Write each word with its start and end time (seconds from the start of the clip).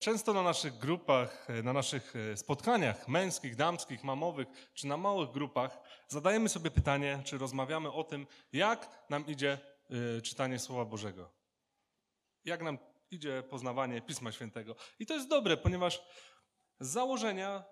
Często 0.00 0.32
na 0.32 0.42
naszych 0.42 0.78
grupach, 0.78 1.46
na 1.62 1.72
naszych 1.72 2.16
e, 2.16 2.36
spotkaniach 2.36 3.08
męskich, 3.08 3.56
damskich, 3.56 4.04
mamowych, 4.04 4.48
czy 4.74 4.86
na 4.86 4.96
małych 4.96 5.30
grupach 5.30 5.80
zadajemy 6.08 6.48
sobie 6.48 6.70
pytanie, 6.70 7.22
czy 7.24 7.38
rozmawiamy 7.38 7.92
o 7.92 8.04
tym, 8.04 8.26
jak 8.52 9.06
nam 9.10 9.26
idzie 9.26 9.58
e, 10.18 10.22
czytanie 10.22 10.58
Słowa 10.58 10.84
Bożego. 10.84 11.30
Jak 12.44 12.62
nam 12.62 12.78
idzie 13.10 13.42
poznawanie 13.50 14.02
Pisma 14.02 14.32
Świętego. 14.32 14.76
I 14.98 15.06
to 15.06 15.14
jest 15.14 15.28
dobre, 15.28 15.56
ponieważ 15.56 16.02
z 16.80 16.88
założenia 16.88 17.64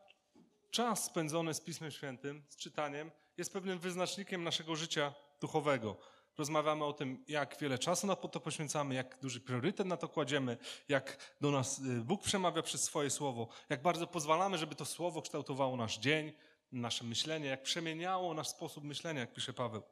czas 0.71 1.05
spędzony 1.05 1.55
z 1.55 1.61
Pismem 1.61 1.91
Świętym, 1.91 2.45
z 2.49 2.57
czytaniem, 2.57 3.11
jest 3.37 3.53
pewnym 3.53 3.79
wyznacznikiem 3.79 4.45
naszego 4.45 4.77
życia 4.77 5.15
duchowego. 5.41 5.97
Rozmawiamy 6.39 6.85
o 6.85 6.93
tym, 6.93 7.25
jak 7.29 7.57
wiele 7.61 7.79
czasu 7.79 8.07
na 8.07 8.17
to 8.17 8.41
poświęcamy, 8.41 8.95
jak 8.95 9.19
duży 9.21 9.41
priorytet 9.41 9.87
na 9.87 9.97
to 9.97 10.09
kładziemy, 10.09 10.57
jak 10.89 11.35
do 11.41 11.51
nas 11.51 11.79
y, 11.79 11.83
Bóg 11.83 12.23
przemawia 12.23 12.63
przez 12.63 12.85
swoje 12.85 13.11
słowo, 13.11 13.49
jak 13.69 13.83
bardzo 13.83 14.07
pozwalamy, 14.07 14.59
żeby 14.59 14.75
to 14.75 14.85
słowo 14.85 15.23
kształtowało 15.23 15.77
nasz 15.77 15.99
dzień, 15.99 16.33
nasze 16.73 17.05
myślenie, 17.05 17.49
jak 17.49 17.63
przemieniało 17.63 18.35
nasz 18.35 18.49
sposób 18.49 18.85
myślenia, 18.85 19.21
jak 19.21 19.33
pisze 19.33 19.53
Paweł. 19.53 19.83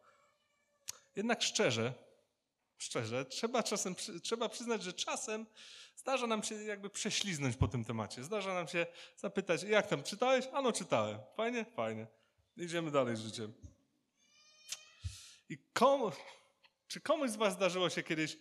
Jednak 1.16 1.42
szczerze, 1.42 1.92
szczerze, 2.78 3.24
trzeba 3.24 3.62
czasem, 3.62 3.94
trzeba 4.22 4.48
przyznać, 4.48 4.82
że 4.82 4.92
czasem 4.92 5.46
zdarza 5.96 6.26
nam 6.26 6.42
się 6.42 6.54
jakby 6.54 6.90
prześliznąć 6.90 7.56
po 7.56 7.68
tym 7.68 7.84
temacie. 7.84 8.24
Zdarza 8.24 8.54
nam 8.54 8.68
się 8.68 8.86
zapytać, 9.16 9.62
jak 9.62 9.86
tam, 9.86 10.02
czytałeś? 10.02 10.44
Ano, 10.52 10.72
czytałem. 10.72 11.18
Fajnie? 11.36 11.64
Fajnie. 11.64 12.06
Idziemy 12.56 12.90
dalej 12.90 13.16
z 13.16 13.20
życiem. 13.20 13.52
I 15.48 15.58
komu, 15.72 16.12
czy 16.88 17.00
komuś 17.00 17.30
z 17.30 17.36
Was 17.36 17.52
zdarzyło 17.54 17.90
się 17.90 18.02
kiedyś 18.02 18.36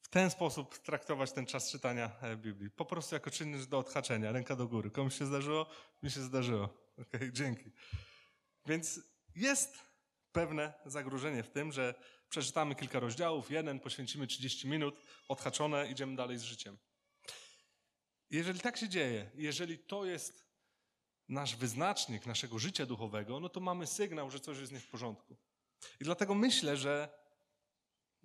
w 0.00 0.08
ten 0.08 0.30
sposób 0.30 0.78
traktować 0.78 1.32
ten 1.32 1.46
czas 1.46 1.70
czytania 1.70 2.10
e, 2.22 2.36
Biblii? 2.36 2.70
Po 2.70 2.84
prostu 2.84 3.14
jako 3.14 3.30
czynność 3.30 3.66
do 3.66 3.78
odhaczenia, 3.78 4.32
ręka 4.32 4.56
do 4.56 4.68
góry. 4.68 4.90
Komuś 4.90 5.18
się 5.18 5.26
zdarzyło? 5.26 5.66
Mi 6.02 6.10
się 6.10 6.20
zdarzyło. 6.20 6.64
Okej, 6.92 7.06
okay, 7.06 7.32
dzięki. 7.40 7.72
Więc 8.66 9.00
jest 9.36 9.78
pewne 10.32 10.72
zagrożenie 10.86 11.42
w 11.42 11.48
tym, 11.48 11.72
że 11.72 11.94
przeczytamy 12.28 12.74
kilka 12.74 13.00
rozdziałów, 13.00 13.50
jeden, 13.50 13.80
poświęcimy 13.80 14.26
30 14.26 14.68
minut, 14.68 15.00
odhaczone, 15.28 15.90
idziemy 15.90 16.16
dalej 16.16 16.38
z 16.38 16.42
życiem. 16.42 16.78
Jeżeli 18.30 18.60
tak 18.60 18.76
się 18.76 18.88
dzieje, 18.88 19.30
jeżeli 19.34 19.78
to 19.78 20.04
jest 20.04 20.48
nasz 21.28 21.56
wyznacznik 21.56 22.26
naszego 22.26 22.58
życia 22.58 22.86
duchowego, 22.86 23.40
no 23.40 23.48
to 23.48 23.60
mamy 23.60 23.86
sygnał, 23.86 24.30
że 24.30 24.40
coś 24.40 24.58
jest 24.58 24.72
nie 24.72 24.80
w 24.80 24.88
porządku. 24.88 25.36
I 26.00 26.04
dlatego 26.04 26.34
myślę, 26.34 26.76
że 26.76 27.17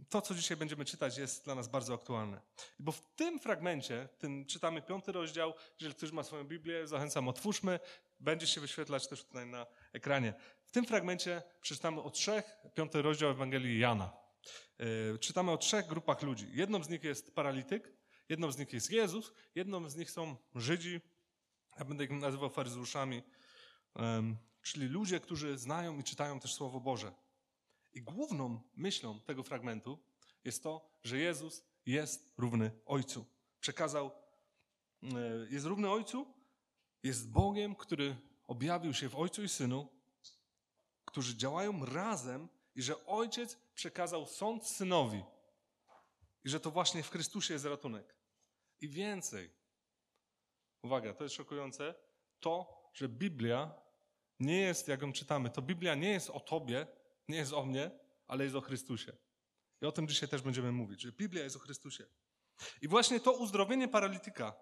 to, 0.09 0.22
co 0.22 0.36
dzisiaj 0.36 0.58
będziemy 0.58 0.86
czytać, 0.86 1.17
jest 1.17 1.45
dla 1.45 1.55
nas 1.55 1.67
bardzo 1.67 1.94
aktualne. 1.94 2.41
Bo 2.80 2.91
w 2.91 3.02
tym 3.16 3.39
fragmencie, 3.39 4.09
tym 4.17 4.45
czytamy 4.45 4.81
piąty 4.81 5.11
rozdział, 5.11 5.53
jeżeli 5.80 5.95
ktoś 5.95 6.11
ma 6.11 6.23
swoją 6.23 6.44
Biblię, 6.44 6.88
zachęcam, 6.88 7.27
otwórzmy, 7.27 7.80
będzie 8.19 8.47
się 8.47 8.61
wyświetlać 8.61 9.08
też 9.08 9.23
tutaj 9.23 9.47
na 9.47 9.66
ekranie. 9.94 10.33
W 10.66 10.72
tym 10.72 10.85
fragmencie 10.85 11.44
przeczytamy 11.61 12.02
o 12.02 12.09
trzech, 12.09 12.58
piąty 12.75 13.02
rozdział 13.02 13.30
Ewangelii 13.30 13.80
Jana. 13.80 14.13
Yy, 14.80 15.19
czytamy 15.19 15.52
o 15.52 15.58
trzech 15.58 15.88
grupach 15.88 16.22
ludzi. 16.22 16.47
Jedną 16.52 16.83
z 16.83 16.89
nich 16.89 17.03
jest 17.03 17.35
paralityk, 17.35 17.94
jedną 18.30 18.52
z 18.52 18.57
nich 18.57 18.73
jest 18.73 18.91
Jezus, 18.91 19.33
jedną 19.55 19.89
z 19.89 19.95
nich 19.95 20.11
są 20.11 20.35
Żydzi, 20.55 21.02
ja 21.80 21.85
będę 21.85 22.03
ich 22.03 22.09
nazywał 22.09 22.50
faryzeuszami, 22.50 23.23
czyli 24.61 24.88
ludzie, 24.88 25.19
którzy 25.19 25.57
znają 25.57 26.00
i 26.00 26.03
czytają 26.03 26.39
też 26.39 26.53
Słowo 26.53 26.80
Boże. 26.80 27.11
I 27.94 28.02
główną 28.02 28.61
myślą 28.75 29.19
tego 29.19 29.44
fragmentu 29.44 29.99
jest 30.44 30.63
to, 30.63 30.89
że 31.03 31.17
Jezus 31.17 31.63
jest 31.86 32.33
równy 32.38 32.72
Ojcu. 32.85 33.25
Przekazał, 33.59 34.11
e, 35.03 35.09
jest 35.50 35.66
równy 35.66 35.89
Ojcu, 35.89 36.33
jest 37.03 37.31
Bogiem, 37.31 37.75
który 37.75 38.16
objawił 38.47 38.94
się 38.94 39.09
w 39.09 39.16
Ojcu 39.16 39.44
i 39.44 39.50
Synu, 39.50 39.88
którzy 41.06 41.38
działają 41.38 41.85
razem 41.85 42.50
i 42.75 42.81
że 42.81 43.06
Ojciec 43.06 43.57
przekazał 43.75 44.25
sąd 44.25 44.68
Synowi 44.68 45.23
i 46.44 46.50
że 46.50 46.59
to 46.59 46.72
właśnie 46.72 47.03
w 47.03 47.09
Chrystusie 47.09 47.53
jest 47.53 47.66
ratunek. 47.66 48.16
I 48.81 48.89
więcej, 48.89 49.50
uwaga, 50.81 51.13
to 51.13 51.23
jest 51.23 51.35
szokujące, 51.35 51.95
to, 52.39 52.84
że 52.94 53.09
Biblia 53.09 53.72
nie 54.39 54.57
jest, 54.57 54.88
jak 54.88 55.01
ją 55.01 55.13
czytamy, 55.13 55.50
to 55.50 55.62
Biblia 55.62 55.95
nie 55.95 56.09
jest 56.09 56.29
o 56.29 56.39
Tobie, 56.39 56.88
nie 57.28 57.38
jest 57.38 57.53
o 57.53 57.66
mnie, 57.66 57.91
ale 58.28 58.44
jest 58.44 58.56
o 58.56 58.61
Chrystusie. 58.61 59.17
I 59.81 59.85
o 59.85 59.91
tym 59.91 60.07
dzisiaj 60.07 60.29
też 60.29 60.41
będziemy 60.41 60.72
mówić, 60.72 61.01
że 61.01 61.11
Biblia 61.11 61.44
jest 61.44 61.56
o 61.56 61.59
Chrystusie. 61.59 62.06
I 62.81 62.88
właśnie 62.88 63.19
to 63.19 63.31
uzdrowienie 63.31 63.88
paralityka, 63.88 64.53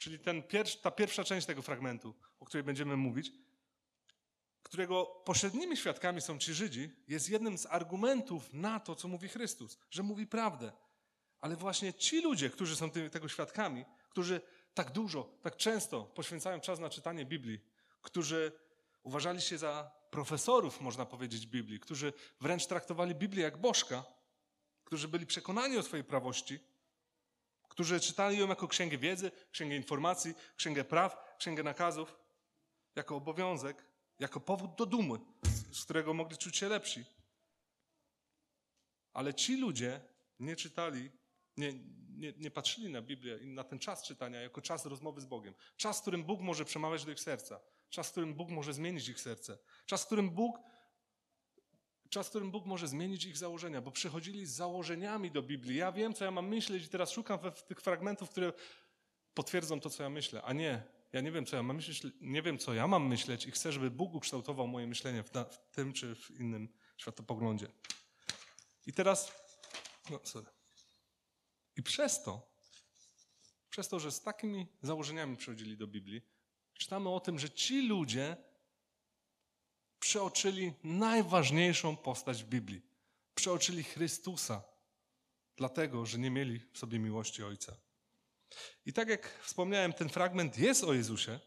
czyli 0.00 0.18
ten 0.18 0.42
ta 0.82 0.90
pierwsza 0.90 1.24
część 1.24 1.46
tego 1.46 1.62
fragmentu, 1.62 2.14
o 2.40 2.44
której 2.44 2.64
będziemy 2.64 2.96
mówić, 2.96 3.32
którego 4.62 5.06
pośrednimi 5.06 5.76
świadkami 5.76 6.20
są 6.20 6.38
ci 6.38 6.54
Żydzi, 6.54 6.90
jest 7.08 7.30
jednym 7.30 7.58
z 7.58 7.66
argumentów 7.66 8.52
na 8.52 8.80
to, 8.80 8.94
co 8.94 9.08
mówi 9.08 9.28
Chrystus, 9.28 9.78
że 9.90 10.02
mówi 10.02 10.26
prawdę. 10.26 10.72
Ale 11.40 11.56
właśnie 11.56 11.94
ci 11.94 12.22
ludzie, 12.22 12.50
którzy 12.50 12.76
są 12.76 12.90
tego 12.90 13.28
świadkami, 13.28 13.84
którzy 14.10 14.40
tak 14.74 14.90
dużo, 14.90 15.38
tak 15.42 15.56
często 15.56 16.04
poświęcają 16.04 16.60
czas 16.60 16.78
na 16.78 16.90
czytanie 16.90 17.24
Biblii, 17.24 17.60
którzy 18.02 18.52
uważali 19.02 19.40
się 19.40 19.58
za 19.58 19.97
profesorów, 20.10 20.80
można 20.80 21.06
powiedzieć, 21.06 21.46
Biblii, 21.46 21.80
którzy 21.80 22.12
wręcz 22.40 22.66
traktowali 22.66 23.14
Biblię 23.14 23.42
jak 23.42 23.56
bożka, 23.60 24.04
którzy 24.84 25.08
byli 25.08 25.26
przekonani 25.26 25.78
o 25.78 25.82
swojej 25.82 26.04
prawości, 26.04 26.58
którzy 27.68 28.00
czytali 28.00 28.38
ją 28.38 28.48
jako 28.48 28.68
księgę 28.68 28.98
wiedzy, 28.98 29.30
księgę 29.52 29.76
informacji, 29.76 30.34
księgę 30.56 30.84
praw, 30.84 31.36
księgę 31.38 31.62
nakazów, 31.62 32.16
jako 32.96 33.16
obowiązek, 33.16 33.84
jako 34.18 34.40
powód 34.40 34.74
do 34.74 34.86
dumy, 34.86 35.18
z 35.72 35.84
którego 35.84 36.14
mogli 36.14 36.36
czuć 36.36 36.56
się 36.56 36.68
lepsi. 36.68 37.04
Ale 39.12 39.34
ci 39.34 39.56
ludzie 39.56 40.00
nie 40.38 40.56
czytali, 40.56 41.10
nie, 41.56 41.72
nie, 42.08 42.32
nie 42.36 42.50
patrzyli 42.50 42.92
na 42.92 43.02
Biblię 43.02 43.38
i 43.38 43.46
na 43.46 43.64
ten 43.64 43.78
czas 43.78 44.02
czytania 44.02 44.40
jako 44.40 44.62
czas 44.62 44.86
rozmowy 44.86 45.20
z 45.20 45.24
Bogiem. 45.24 45.54
Czas, 45.76 45.98
w 45.98 46.02
którym 46.02 46.24
Bóg 46.24 46.40
może 46.40 46.64
przemawiać 46.64 47.04
do 47.04 47.12
ich 47.12 47.20
serca. 47.20 47.60
Czas, 47.90 48.08
w 48.08 48.10
którym 48.10 48.34
Bóg 48.34 48.50
może 48.50 48.74
zmienić 48.74 49.08
ich 49.08 49.20
serce. 49.20 49.58
Czas, 49.86 50.02
w 50.02 50.06
którym 50.06 50.30
Bóg, 50.30 50.58
czas, 52.10 52.26
w 52.26 52.30
którym 52.30 52.50
Bóg 52.50 52.66
może 52.66 52.88
zmienić 52.88 53.24
ich 53.24 53.36
założenia, 53.36 53.80
bo 53.80 53.90
przychodzili 53.90 54.46
z 54.46 54.50
założeniami 54.50 55.30
do 55.30 55.42
Biblii. 55.42 55.76
Ja 55.76 55.92
wiem, 55.92 56.14
co 56.14 56.24
ja 56.24 56.30
mam 56.30 56.48
myśleć 56.48 56.84
i 56.84 56.88
teraz 56.88 57.10
szukam 57.10 57.38
we, 57.38 57.52
tych 57.52 57.80
fragmentów, 57.80 58.30
które 58.30 58.52
potwierdzą 59.34 59.80
to, 59.80 59.90
co 59.90 60.02
ja 60.02 60.10
myślę. 60.10 60.42
A 60.42 60.52
nie, 60.52 60.82
ja 61.12 61.20
nie 61.20 61.32
wiem, 61.32 61.46
co 61.46 61.56
ja 61.56 61.62
mam 61.62 61.76
myśleć, 61.76 62.02
nie 62.20 62.42
wiem, 62.42 62.58
co 62.58 62.74
ja 62.74 62.86
mam 62.86 63.08
myśleć 63.08 63.46
i 63.46 63.50
chcę, 63.50 63.72
żeby 63.72 63.90
Bóg 63.90 64.14
ukształtował 64.14 64.66
moje 64.66 64.86
myślenie 64.86 65.22
w, 65.22 65.30
w 65.30 65.58
tym 65.72 65.92
czy 65.92 66.14
w 66.14 66.30
innym 66.30 66.68
światopoglądzie. 66.96 67.68
I 68.86 68.92
teraz, 68.92 69.32
no 70.10 70.20
sorry. 70.24 70.46
I 71.76 71.82
przez 71.82 72.22
to, 72.22 72.48
przez 73.70 73.88
to, 73.88 74.00
że 74.00 74.12
z 74.12 74.22
takimi 74.22 74.66
założeniami 74.82 75.36
przychodzili 75.36 75.76
do 75.76 75.86
Biblii, 75.86 76.22
czytamy 76.78 77.08
o 77.08 77.20
tym, 77.20 77.38
że 77.38 77.50
ci 77.50 77.88
ludzie 77.88 78.36
przeoczyli 80.00 80.72
najważniejszą 80.84 81.96
postać 81.96 82.44
w 82.44 82.48
Biblii. 82.48 82.82
Przeoczyli 83.34 83.84
Chrystusa, 83.84 84.62
dlatego, 85.56 86.06
że 86.06 86.18
nie 86.18 86.30
mieli 86.30 86.60
w 86.72 86.78
sobie 86.78 86.98
miłości 86.98 87.44
Ojca. 87.44 87.76
I 88.86 88.92
tak 88.92 89.08
jak 89.08 89.40
wspomniałem, 89.42 89.92
ten 89.92 90.08
fragment 90.08 90.58
jest 90.58 90.84
o 90.84 90.94
Jezusie 90.94 91.40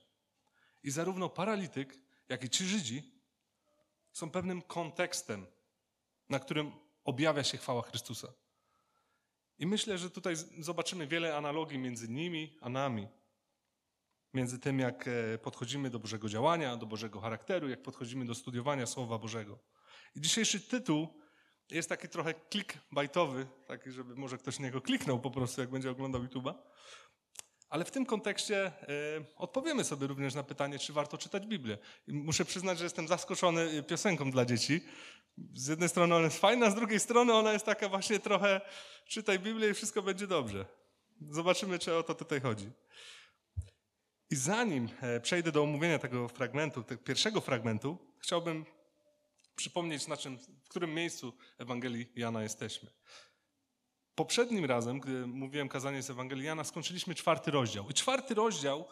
i 0.83 0.91
zarówno 0.91 1.29
paralityk, 1.29 1.97
jak 2.29 2.43
i 2.43 2.49
ci 2.49 2.65
Żydzi 2.65 3.11
są 4.11 4.31
pewnym 4.31 4.61
kontekstem, 4.61 5.45
na 6.29 6.39
którym 6.39 6.71
objawia 7.03 7.43
się 7.43 7.57
chwała 7.57 7.81
Chrystusa. 7.81 8.27
I 9.59 9.65
myślę, 9.65 9.97
że 9.97 10.09
tutaj 10.09 10.35
zobaczymy 10.59 11.07
wiele 11.07 11.37
analogii 11.37 11.77
między 11.77 12.09
nimi 12.09 12.57
a 12.61 12.69
nami 12.69 13.07
między 14.33 14.59
tym, 14.59 14.79
jak 14.79 15.07
e, 15.07 15.37
podchodzimy 15.37 15.89
do 15.89 15.99
Bożego 15.99 16.29
działania, 16.29 16.77
do 16.77 16.85
Bożego 16.85 17.19
charakteru, 17.19 17.69
jak 17.69 17.81
podchodzimy 17.81 18.25
do 18.25 18.35
studiowania 18.35 18.85
Słowa 18.85 19.17
Bożego. 19.17 19.59
I 20.15 20.21
dzisiejszy 20.21 20.59
tytuł 20.59 21.07
jest 21.71 21.89
taki 21.89 22.07
trochę 22.07 22.33
clickbaitowy, 22.49 23.47
taki, 23.67 23.91
żeby 23.91 24.15
może 24.15 24.37
ktoś 24.37 24.59
niego 24.59 24.81
kliknął 24.81 25.19
po 25.19 25.31
prostu, 25.31 25.61
jak 25.61 25.69
będzie 25.69 25.91
oglądał 25.91 26.23
YouTube'a. 26.23 26.53
Ale 27.69 27.85
w 27.85 27.91
tym 27.91 28.05
kontekście 28.05 28.67
y, 28.67 28.71
odpowiemy 29.37 29.83
sobie 29.83 30.07
również 30.07 30.33
na 30.33 30.43
pytanie, 30.43 30.79
czy 30.79 30.93
warto 30.93 31.17
czytać 31.17 31.47
Biblię. 31.47 31.77
I 32.07 32.13
muszę 32.13 32.45
przyznać, 32.45 32.77
że 32.77 32.83
jestem 32.83 33.07
zaskoczony 33.07 33.83
piosenką 33.83 34.31
dla 34.31 34.45
dzieci. 34.45 34.81
Z 35.53 35.67
jednej 35.67 35.89
strony 35.89 36.15
ona 36.15 36.25
jest 36.25 36.39
fajna, 36.39 36.69
z 36.69 36.75
drugiej 36.75 36.99
strony 36.99 37.33
ona 37.33 37.53
jest 37.53 37.65
taka 37.65 37.89
właśnie 37.89 38.19
trochę 38.19 38.61
czytaj 39.07 39.39
Biblię 39.39 39.69
i 39.69 39.73
wszystko 39.73 40.01
będzie 40.01 40.27
dobrze. 40.27 40.65
Zobaczymy, 41.29 41.79
czy 41.79 41.95
o 41.95 42.03
to 42.03 42.15
tutaj 42.15 42.41
chodzi. 42.41 42.71
I 44.31 44.35
zanim 44.35 44.89
e, 45.01 45.19
przejdę 45.19 45.51
do 45.51 45.63
omówienia 45.63 45.99
tego 45.99 46.27
fragmentu, 46.27 46.83
tego 46.83 47.03
pierwszego 47.03 47.41
fragmentu, 47.41 47.97
chciałbym 48.19 48.65
przypomnieć, 49.55 50.07
na 50.07 50.17
czym, 50.17 50.37
w 50.37 50.69
którym 50.69 50.93
miejscu 50.93 51.33
Ewangelii 51.57 52.11
Jana 52.15 52.43
jesteśmy. 52.43 52.89
poprzednim 54.15 54.65
razem, 54.65 54.99
gdy 54.99 55.27
mówiłem 55.27 55.69
kazanie 55.69 56.01
z 56.01 56.09
Ewangelii 56.09 56.45
Jana, 56.45 56.63
skończyliśmy 56.63 57.15
czwarty 57.15 57.51
rozdział. 57.51 57.89
I 57.89 57.93
czwarty 57.93 58.33
rozdział 58.33 58.85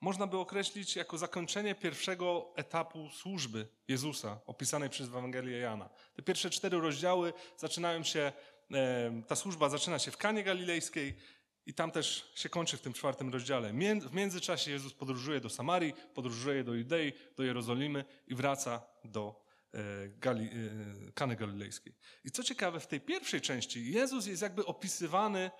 można 0.00 0.26
by 0.26 0.38
określić 0.38 0.96
jako 0.96 1.18
zakończenie 1.18 1.74
pierwszego 1.74 2.52
etapu 2.56 3.10
służby 3.10 3.68
Jezusa, 3.88 4.40
opisanej 4.46 4.90
przez 4.90 5.08
Ewangelię 5.08 5.58
Jana. 5.58 5.88
Te 6.14 6.22
pierwsze 6.22 6.50
cztery 6.50 6.80
rozdziały 6.80 7.32
zaczynają 7.56 8.02
się, 8.02 8.32
e, 8.74 9.22
ta 9.28 9.36
służba 9.36 9.68
zaczyna 9.68 9.98
się 9.98 10.10
w 10.10 10.16
Kanie 10.16 10.44
Galilejskiej 10.44 11.18
i 11.66 11.74
tam 11.74 11.90
też 11.90 12.32
się 12.34 12.48
kończy 12.48 12.76
w 12.76 12.80
tym 12.80 12.92
czwartym 12.92 13.32
rozdziale. 13.32 13.72
W 14.00 14.12
międzyczasie 14.14 14.70
Jezus 14.70 14.92
podróżuje 14.92 15.40
do 15.40 15.50
Samarii, 15.50 15.94
podróżuje 16.14 16.64
do 16.64 16.74
Judei, 16.74 17.12
do 17.36 17.42
Jerozolimy 17.42 18.04
i 18.26 18.34
wraca 18.34 18.82
do 19.04 19.44
e, 19.74 19.78
Gali, 20.08 20.44
e, 20.44 21.12
Kany 21.12 21.36
Galilejskiej. 21.36 21.94
I 22.24 22.30
co 22.30 22.42
ciekawe, 22.42 22.80
w 22.80 22.86
tej 22.86 23.00
pierwszej 23.00 23.40
części 23.40 23.92
Jezus 23.92 24.26
jest 24.26 24.42
jakby 24.42 24.66
opisywany 24.66 25.50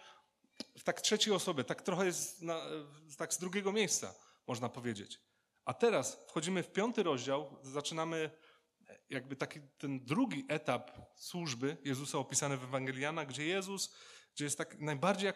w 0.78 0.82
tak 0.82 1.00
trzeciej 1.00 1.34
osobie, 1.34 1.64
tak 1.64 1.82
trochę 1.82 2.06
jest 2.06 2.42
na, 2.42 2.60
tak 3.16 3.34
z 3.34 3.38
drugiego 3.38 3.72
miejsca, 3.72 4.14
można 4.46 4.68
powiedzieć. 4.68 5.20
A 5.64 5.74
teraz 5.74 6.24
wchodzimy 6.28 6.62
w 6.62 6.72
piąty 6.72 7.02
rozdział, 7.02 7.58
zaczynamy 7.62 8.30
jakby 9.10 9.36
taki 9.36 9.60
ten 9.78 10.04
drugi 10.04 10.44
etap 10.48 10.90
służby 11.16 11.76
Jezusa 11.84 12.18
opisany 12.18 12.56
w 12.56 12.64
Ewangeliana, 12.64 13.26
gdzie 13.26 13.46
Jezus 13.46 13.94
gdzie 14.34 14.44
jest 14.44 14.58
tak 14.58 14.80
najbardziej 14.80 15.32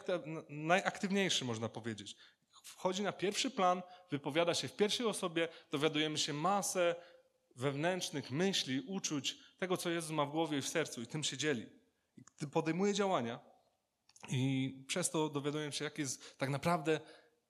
najaktywniejszy, 0.48 1.44
można 1.44 1.68
powiedzieć. 1.68 2.16
Wchodzi 2.50 3.02
na 3.02 3.12
pierwszy 3.12 3.50
plan, 3.50 3.82
wypowiada 4.10 4.54
się 4.54 4.68
w 4.68 4.76
pierwszej 4.76 5.06
osobie, 5.06 5.48
dowiadujemy 5.70 6.18
się 6.18 6.32
masę 6.32 6.94
wewnętrznych 7.56 8.30
myśli, 8.30 8.80
uczuć, 8.80 9.38
tego, 9.58 9.76
co 9.76 9.90
Jezus 9.90 10.10
ma 10.10 10.24
w 10.24 10.30
głowie 10.30 10.58
i 10.58 10.62
w 10.62 10.68
sercu 10.68 11.02
i 11.02 11.06
tym 11.06 11.24
się 11.24 11.36
dzieli. 11.36 11.66
I 12.42 12.46
podejmuje 12.46 12.94
działania 12.94 13.40
i 14.28 14.74
przez 14.86 15.10
to 15.10 15.28
dowiadujemy 15.28 15.72
się, 15.72 15.84
jaki 15.84 16.02
jest 16.02 16.38
tak 16.38 16.48
naprawdę, 16.48 17.00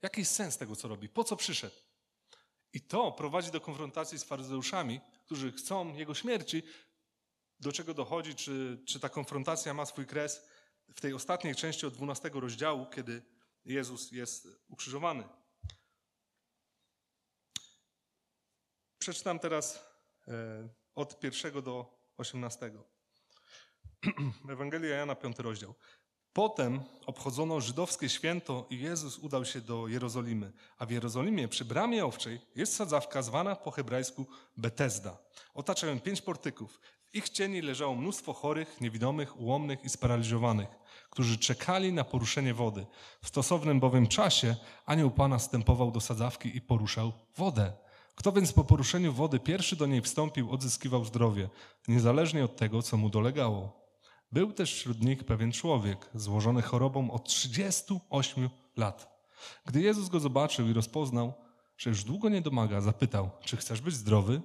jaki 0.03 0.21
jest 0.21 0.35
sens 0.35 0.57
tego, 0.57 0.77
co 0.77 0.89
robi, 0.89 1.09
po 1.09 1.25
co 1.25 1.37
przyszedł. 1.37 1.77
I 2.73 2.81
to 2.81 3.13
prowadzi 3.13 3.51
do 3.51 3.61
konfrontacji 3.61 4.19
z 4.19 4.25
faryzeuszami, 4.25 5.01
którzy 5.25 5.53
chcą 5.53 5.95
Jego 5.95 6.15
śmierci, 6.15 6.63
do 7.61 7.73
czego 7.73 7.95
dochodzi, 7.95 8.35
czy, 8.35 8.83
czy 8.87 9.01
ta 9.01 9.09
konfrontacja 9.09 9.75
ma 9.75 9.87
swój 9.87 10.07
kres 10.07 10.49
w 10.95 11.01
tej 11.01 11.15
ostatniej 11.15 11.55
części 11.55 11.87
od 11.87 11.95
12 11.95 12.31
rozdziału, 12.35 12.87
kiedy 12.87 13.23
Jezus 13.65 14.13
jest 14.13 14.49
ukrzyżowany. 14.69 15.29
Przeczytam 18.99 19.39
teraz 19.39 19.85
e, 20.29 20.69
od 20.95 21.21
pierwszego 21.21 21.63
do 21.63 21.99
18. 22.17 22.73
Ewangelia 24.53 24.97
Jana, 24.97 25.15
piąty 25.15 25.43
rozdział. 25.43 25.75
Potem 26.33 26.81
obchodzono 27.07 27.61
żydowskie 27.61 28.09
święto 28.09 28.67
i 28.71 28.79
Jezus 28.79 29.19
udał 29.19 29.45
się 29.45 29.61
do 29.61 29.89
Jerozolimy. 29.89 30.53
A 30.79 30.87
w 30.87 30.91
Jerozolimie 30.91 31.49
przy 31.49 31.65
bramie 31.65 32.07
owczej 32.07 32.41
jest 32.55 32.77
sadzawka 32.77 33.23
zwana 33.23 33.57
po 33.57 33.71
hebrajsku 33.71 34.27
Betesda. 34.57 35.19
Otaczają 35.55 36.01
pięć 36.01 36.23
portyków. 36.23 36.81
Ich 37.13 37.29
cieni 37.29 37.63
leżało 37.63 37.95
mnóstwo 37.95 38.33
chorych, 38.33 38.81
niewidomych, 38.81 39.41
ułomnych 39.41 39.85
i 39.85 39.89
sparaliżowanych, 39.89 40.69
którzy 41.11 41.39
czekali 41.39 41.93
na 41.93 42.05
poruszenie 42.05 42.55
wody. 42.55 42.87
W 43.23 43.29
stosownym 43.29 43.81
bowiem 43.81 44.07
czasie 44.07 44.57
anioł 44.87 45.11
Pana 45.11 45.39
stępował 45.39 45.91
do 45.91 46.01
sadzawki 46.01 46.57
i 46.57 46.61
poruszał 46.61 47.13
wodę. 47.37 47.73
Kto 48.15 48.33
więc 48.33 48.53
po 48.53 48.65
poruszeniu 48.65 49.13
wody 49.13 49.41
pierwszy 49.41 49.77
do 49.77 49.87
niej 49.87 50.03
wstąpił, 50.03 50.51
odzyskiwał 50.51 51.05
zdrowie, 51.05 51.49
niezależnie 51.89 52.45
od 52.45 52.57
tego, 52.57 52.83
co 52.83 52.97
mu 52.97 53.11
dolegało. 53.11 53.89
Był 54.33 54.53
też 54.53 54.75
wśród 54.75 55.05
nich 55.05 55.25
pewien 55.25 55.53
człowiek, 55.53 56.11
złożony 56.15 56.63
chorobą 56.63 57.11
od 57.11 57.25
38 57.25 58.51
lat. 58.77 59.19
Gdy 59.67 59.81
Jezus 59.81 60.09
go 60.09 60.21
zobaczył 60.21 60.69
i 60.69 60.73
rozpoznał, 60.73 61.33
że 61.79 61.91
już 61.91 62.05
długo 62.05 62.29
nie 62.29 62.43
domaga, 62.43 62.81
zapytał, 62.81 63.31
czy 63.45 63.57
chcesz 63.57 63.81
być 63.81 63.95
zdrowy? 63.95 64.43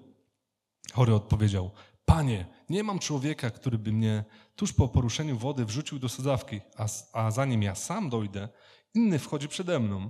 Chory 0.94 1.15
odpowiedział, 1.15 1.71
Panie, 2.06 2.46
nie 2.70 2.84
mam 2.84 3.00
człowieka, 3.00 3.52
który 3.52 3.78
by 3.78 3.92
mnie 3.92 4.24
tuż 4.56 4.74
po 4.74 4.88
poruszeniu 4.88 5.38
wody 5.38 5.66
wrzucił 5.66 6.00
do 6.00 6.10
sadzawki, 6.10 6.62
a, 6.78 6.88
a 7.14 7.32
zanim 7.32 7.64
ja 7.64 7.76
sam 7.76 8.10
dojdę, 8.10 8.50
inny 8.94 9.20
wchodzi 9.20 9.48
przede 9.48 9.80
mną. 9.80 10.10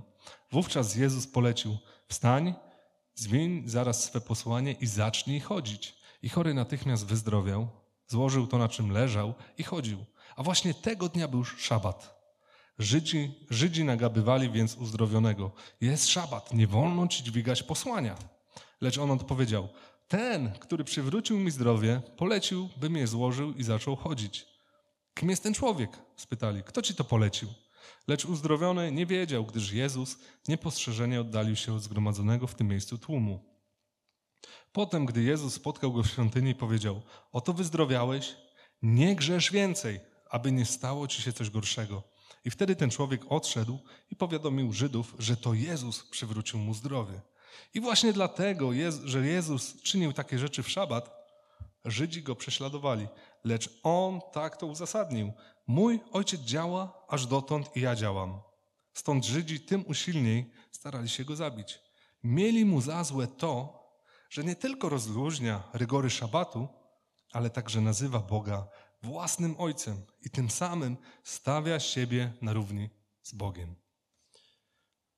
Wówczas 0.52 0.96
Jezus 0.96 1.26
polecił, 1.26 1.76
wstań, 2.08 2.54
zmień 3.14 3.62
zaraz 3.66 4.04
swe 4.04 4.20
posłanie 4.20 4.72
i 4.72 4.86
zacznij 4.86 5.40
chodzić. 5.40 5.94
I 6.22 6.28
chory 6.28 6.54
natychmiast 6.54 7.06
wyzdrowiał, 7.06 7.68
złożył 8.06 8.46
to, 8.46 8.58
na 8.58 8.68
czym 8.68 8.90
leżał 8.90 9.34
i 9.58 9.62
chodził. 9.62 10.04
A 10.36 10.42
właśnie 10.42 10.74
tego 10.74 11.08
dnia 11.08 11.28
był 11.28 11.44
szabat. 11.44 12.14
Żydzi, 12.78 13.46
Żydzi 13.50 13.84
nagabywali 13.84 14.50
więc 14.50 14.76
uzdrowionego. 14.76 15.52
Jest 15.80 16.08
szabat, 16.08 16.52
nie 16.52 16.66
wolno 16.66 17.08
ci 17.08 17.24
dźwigać 17.24 17.62
posłania. 17.62 18.14
Lecz 18.80 18.98
on 18.98 19.10
odpowiedział, 19.10 19.68
ten, 20.08 20.52
który 20.52 20.84
przywrócił 20.84 21.38
mi 21.38 21.50
zdrowie, 21.50 22.02
polecił, 22.16 22.68
bym 22.76 22.96
je 22.96 23.06
złożył 23.06 23.52
i 23.52 23.62
zaczął 23.62 23.96
chodzić. 23.96 24.46
Kim 25.14 25.30
jest 25.30 25.42
ten 25.42 25.54
człowiek? 25.54 25.90
spytali. 26.16 26.62
Kto 26.62 26.82
ci 26.82 26.94
to 26.94 27.04
polecił? 27.04 27.48
Lecz 28.08 28.24
uzdrowiony 28.24 28.92
nie 28.92 29.06
wiedział, 29.06 29.44
gdyż 29.44 29.72
Jezus 29.72 30.18
niepostrzeżenie 30.48 31.20
oddalił 31.20 31.56
się 31.56 31.74
od 31.74 31.82
zgromadzonego 31.82 32.46
w 32.46 32.54
tym 32.54 32.68
miejscu 32.68 32.98
tłumu. 32.98 33.54
Potem, 34.72 35.06
gdy 35.06 35.22
Jezus 35.22 35.54
spotkał 35.54 35.92
go 35.92 36.02
w 36.02 36.06
świątyni, 36.06 36.54
powiedział: 36.54 37.02
Oto 37.32 37.52
wyzdrowiałeś, 37.52 38.36
nie 38.82 39.16
grzesz 39.16 39.52
więcej, 39.52 40.00
aby 40.30 40.52
nie 40.52 40.64
stało 40.64 41.08
ci 41.08 41.22
się 41.22 41.32
coś 41.32 41.50
gorszego. 41.50 42.02
I 42.44 42.50
wtedy 42.50 42.76
ten 42.76 42.90
człowiek 42.90 43.20
odszedł 43.28 43.78
i 44.10 44.16
powiadomił 44.16 44.72
Żydów, 44.72 45.14
że 45.18 45.36
to 45.36 45.54
Jezus 45.54 46.04
przywrócił 46.04 46.58
mu 46.58 46.74
zdrowie. 46.74 47.20
I 47.74 47.80
właśnie 47.80 48.12
dlatego, 48.12 48.70
że 49.04 49.26
Jezus 49.26 49.82
czynił 49.82 50.12
takie 50.12 50.38
rzeczy 50.38 50.62
w 50.62 50.70
szabat, 50.70 51.24
Żydzi 51.84 52.22
go 52.22 52.36
prześladowali. 52.36 53.08
Lecz 53.44 53.80
on 53.82 54.20
tak 54.32 54.56
to 54.56 54.66
uzasadnił. 54.66 55.32
Mój 55.66 56.00
ojciec 56.12 56.40
działa, 56.40 57.04
aż 57.08 57.26
dotąd 57.26 57.76
i 57.76 57.80
ja 57.80 57.96
działam. 57.96 58.40
Stąd 58.94 59.24
Żydzi 59.24 59.60
tym 59.60 59.84
usilniej 59.86 60.50
starali 60.70 61.08
się 61.08 61.24
go 61.24 61.36
zabić. 61.36 61.78
Mieli 62.22 62.64
mu 62.64 62.80
za 62.80 63.04
złe 63.04 63.26
to, 63.26 63.84
że 64.30 64.44
nie 64.44 64.56
tylko 64.56 64.88
rozluźnia 64.88 65.62
rygory 65.72 66.10
szabatu, 66.10 66.68
ale 67.32 67.50
także 67.50 67.80
nazywa 67.80 68.18
Boga 68.18 68.66
własnym 69.02 69.54
ojcem 69.58 70.02
i 70.22 70.30
tym 70.30 70.50
samym 70.50 70.96
stawia 71.24 71.80
siebie 71.80 72.32
na 72.42 72.52
równi 72.52 72.90
z 73.22 73.34
Bogiem. 73.34 73.83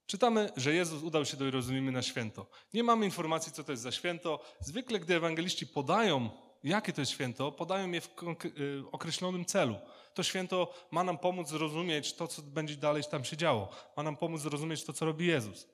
Czytamy, 0.06 0.50
że 0.56 0.74
Jezus 0.74 1.02
udał 1.02 1.24
się 1.24 1.36
do 1.36 1.44
Jerozolimy 1.44 1.92
na 1.92 2.02
święto. 2.02 2.46
Nie 2.74 2.82
mamy 2.82 3.04
informacji, 3.04 3.52
co 3.52 3.64
to 3.64 3.72
jest 3.72 3.82
za 3.82 3.92
święto. 3.92 4.40
Zwykle, 4.60 5.00
gdy 5.00 5.14
ewangeliści 5.14 5.66
podają, 5.66 6.30
jakie 6.64 6.92
to 6.92 7.00
jest 7.00 7.12
święto, 7.12 7.52
podają 7.52 7.90
je 7.90 8.00
w 8.00 8.08
y, 8.44 8.84
określonym 8.92 9.44
celu. 9.44 9.76
To 10.14 10.22
święto 10.22 10.74
ma 10.90 11.04
nam 11.04 11.18
pomóc 11.18 11.48
zrozumieć 11.48 12.12
to, 12.12 12.28
co 12.28 12.42
będzie 12.42 12.76
dalej 12.76 13.02
tam 13.10 13.24
się 13.24 13.36
działo. 13.36 13.68
Ma 13.96 14.02
nam 14.02 14.16
pomóc 14.16 14.40
zrozumieć 14.40 14.84
to, 14.84 14.92
co 14.92 15.04
robi 15.04 15.26
Jezus. 15.26 15.68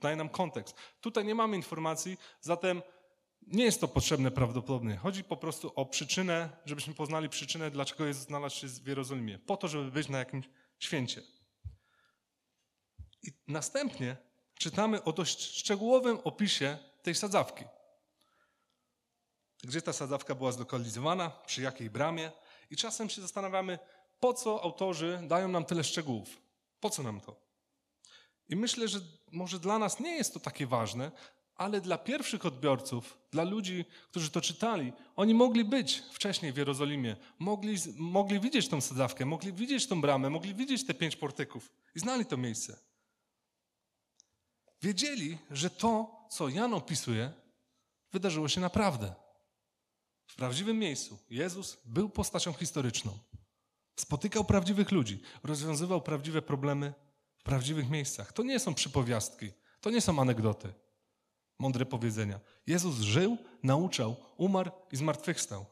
Daje 0.00 0.16
nam 0.16 0.28
kontekst. 0.28 0.76
Tutaj 1.00 1.24
nie 1.24 1.34
mamy 1.34 1.56
informacji, 1.56 2.16
zatem 2.40 2.82
nie 3.46 3.64
jest 3.64 3.80
to 3.80 3.88
potrzebne 3.88 4.30
prawdopodobnie. 4.30 4.96
Chodzi 4.96 5.24
po 5.24 5.36
prostu 5.36 5.72
o 5.74 5.86
przyczynę, 5.86 6.50
żebyśmy 6.64 6.94
poznali 6.94 7.28
przyczynę, 7.28 7.70
dlaczego 7.70 8.06
Jezus 8.06 8.26
znalazł 8.26 8.56
się 8.56 8.66
w 8.68 8.86
Jerozolimie. 8.86 9.38
Po 9.38 9.56
to, 9.56 9.68
żeby 9.68 9.90
być 9.90 10.08
na 10.08 10.18
jakimś 10.18 10.48
święcie. 10.78 11.22
I 13.22 13.32
następnie 13.48 14.16
czytamy 14.54 15.04
o 15.04 15.12
dość 15.12 15.56
szczegółowym 15.58 16.18
opisie 16.24 16.78
tej 17.02 17.14
sadzawki. 17.14 17.64
Gdzie 19.62 19.82
ta 19.82 19.92
sadzawka 19.92 20.34
była 20.34 20.52
zlokalizowana, 20.52 21.30
przy 21.30 21.62
jakiej 21.62 21.90
bramie. 21.90 22.32
I 22.70 22.76
czasem 22.76 23.10
się 23.10 23.22
zastanawiamy, 23.22 23.78
po 24.20 24.34
co 24.34 24.62
autorzy 24.62 25.20
dają 25.28 25.48
nam 25.48 25.64
tyle 25.64 25.84
szczegółów. 25.84 26.42
Po 26.80 26.90
co 26.90 27.02
nam 27.02 27.20
to? 27.20 27.36
I 28.48 28.56
myślę, 28.56 28.88
że 28.88 29.00
może 29.32 29.58
dla 29.58 29.78
nas 29.78 30.00
nie 30.00 30.16
jest 30.16 30.34
to 30.34 30.40
takie 30.40 30.66
ważne, 30.66 31.10
ale 31.54 31.80
dla 31.80 31.98
pierwszych 31.98 32.46
odbiorców, 32.46 33.18
dla 33.30 33.44
ludzi, 33.44 33.84
którzy 34.10 34.30
to 34.30 34.40
czytali, 34.40 34.92
oni 35.16 35.34
mogli 35.34 35.64
być 35.64 36.02
wcześniej 36.12 36.52
w 36.52 36.56
Jerozolimie, 36.56 37.16
mogli, 37.38 37.76
mogli 37.96 38.40
widzieć 38.40 38.68
tą 38.68 38.80
sadzawkę, 38.80 39.26
mogli 39.26 39.52
widzieć 39.52 39.86
tą 39.86 40.00
bramę, 40.00 40.30
mogli 40.30 40.54
widzieć 40.54 40.86
te 40.86 40.94
pięć 40.94 41.16
portyków 41.16 41.72
i 41.94 42.00
znali 42.00 42.26
to 42.26 42.36
miejsce. 42.36 42.91
Wiedzieli, 44.82 45.38
że 45.50 45.70
to, 45.70 46.26
co 46.30 46.48
Jan 46.48 46.74
opisuje, 46.74 47.32
wydarzyło 48.12 48.48
się 48.48 48.60
naprawdę. 48.60 49.14
W 50.26 50.36
prawdziwym 50.36 50.78
miejscu. 50.78 51.18
Jezus 51.30 51.78
był 51.84 52.08
postacią 52.08 52.52
historyczną. 52.52 53.18
Spotykał 53.96 54.44
prawdziwych 54.44 54.90
ludzi, 54.90 55.22
rozwiązywał 55.44 56.00
prawdziwe 56.00 56.42
problemy 56.42 56.94
w 57.36 57.42
prawdziwych 57.42 57.90
miejscach. 57.90 58.32
To 58.32 58.42
nie 58.42 58.60
są 58.60 58.74
przypowiastki, 58.74 59.52
to 59.80 59.90
nie 59.90 60.00
są 60.00 60.20
anegdoty, 60.20 60.72
mądre 61.58 61.86
powiedzenia. 61.86 62.40
Jezus 62.66 62.96
żył, 62.96 63.38
nauczał, 63.62 64.16
umarł 64.36 64.70
i 64.92 64.96
zmartwychwstał. 64.96 65.66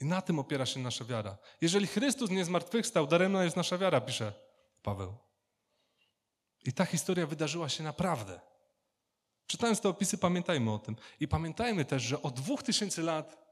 I 0.00 0.04
na 0.04 0.22
tym 0.22 0.38
opiera 0.38 0.66
się 0.66 0.80
nasza 0.80 1.04
wiara. 1.04 1.38
Jeżeli 1.60 1.86
Chrystus 1.86 2.30
nie 2.30 2.44
zmartwychwstał, 2.44 3.06
daremna 3.06 3.44
jest 3.44 3.56
nasza 3.56 3.78
wiara, 3.78 4.00
pisze 4.00 4.32
Paweł. 4.82 5.25
I 6.66 6.72
ta 6.72 6.84
historia 6.84 7.26
wydarzyła 7.26 7.68
się 7.68 7.84
naprawdę. 7.84 8.40
Czytając 9.46 9.80
te 9.80 9.88
opisy, 9.88 10.18
pamiętajmy 10.18 10.72
o 10.72 10.78
tym. 10.78 10.96
I 11.20 11.28
pamiętajmy 11.28 11.84
też, 11.84 12.02
że 12.02 12.22
od 12.22 12.34
dwóch 12.34 12.62
tysięcy 12.62 13.02
lat 13.02 13.46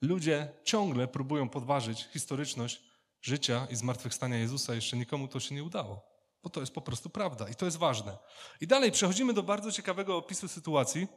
ludzie 0.00 0.48
ciągle 0.64 1.08
próbują 1.08 1.48
podważyć 1.48 2.08
historyczność 2.12 2.82
życia 3.22 3.66
i 3.70 3.76
zmartwychwstania 3.76 4.36
Jezusa. 4.36 4.74
Jeszcze 4.74 4.96
nikomu 4.96 5.28
to 5.28 5.40
się 5.40 5.54
nie 5.54 5.64
udało, 5.64 6.06
bo 6.42 6.50
to 6.50 6.60
jest 6.60 6.74
po 6.74 6.80
prostu 6.80 7.10
prawda 7.10 7.48
i 7.48 7.54
to 7.54 7.64
jest 7.64 7.76
ważne. 7.76 8.18
I 8.60 8.66
dalej 8.66 8.92
przechodzimy 8.92 9.32
do 9.32 9.42
bardzo 9.42 9.72
ciekawego 9.72 10.16
opisu 10.16 10.48
sytuacji, 10.48 11.08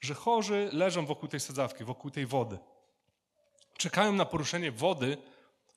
że 0.00 0.14
chorzy 0.14 0.70
leżą 0.72 1.06
wokół 1.06 1.28
tej 1.28 1.40
sadzawki, 1.40 1.84
wokół 1.84 2.10
tej 2.10 2.26
wody. 2.26 2.58
Czekają 3.76 4.12
na 4.12 4.24
poruszenie 4.24 4.72
wody 4.72 5.16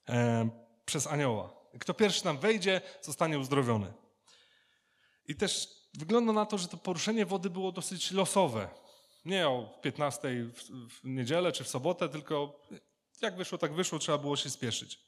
e, 0.09 0.49
przez 0.85 1.07
anioła. 1.07 1.53
Kto 1.79 1.93
pierwszy 1.93 2.23
tam 2.23 2.37
wejdzie, 2.37 2.81
zostanie 3.01 3.39
uzdrowiony. 3.39 4.02
I 5.27 5.35
też 5.35 5.67
wygląda 5.93 6.33
na 6.33 6.45
to, 6.45 6.57
że 6.57 6.67
to 6.67 6.77
poruszenie 6.77 7.25
wody 7.25 7.49
było 7.49 7.71
dosyć 7.71 8.11
losowe. 8.11 8.69
Nie 9.25 9.47
o 9.47 9.79
15 9.81 10.29
w, 10.53 10.63
w 10.89 11.03
niedzielę 11.03 11.51
czy 11.51 11.63
w 11.63 11.69
sobotę, 11.69 12.09
tylko 12.09 12.59
jak 13.21 13.37
wyszło, 13.37 13.57
tak 13.57 13.73
wyszło, 13.73 13.99
trzeba 13.99 14.17
było 14.17 14.35
się 14.35 14.49
spieszyć. 14.49 14.99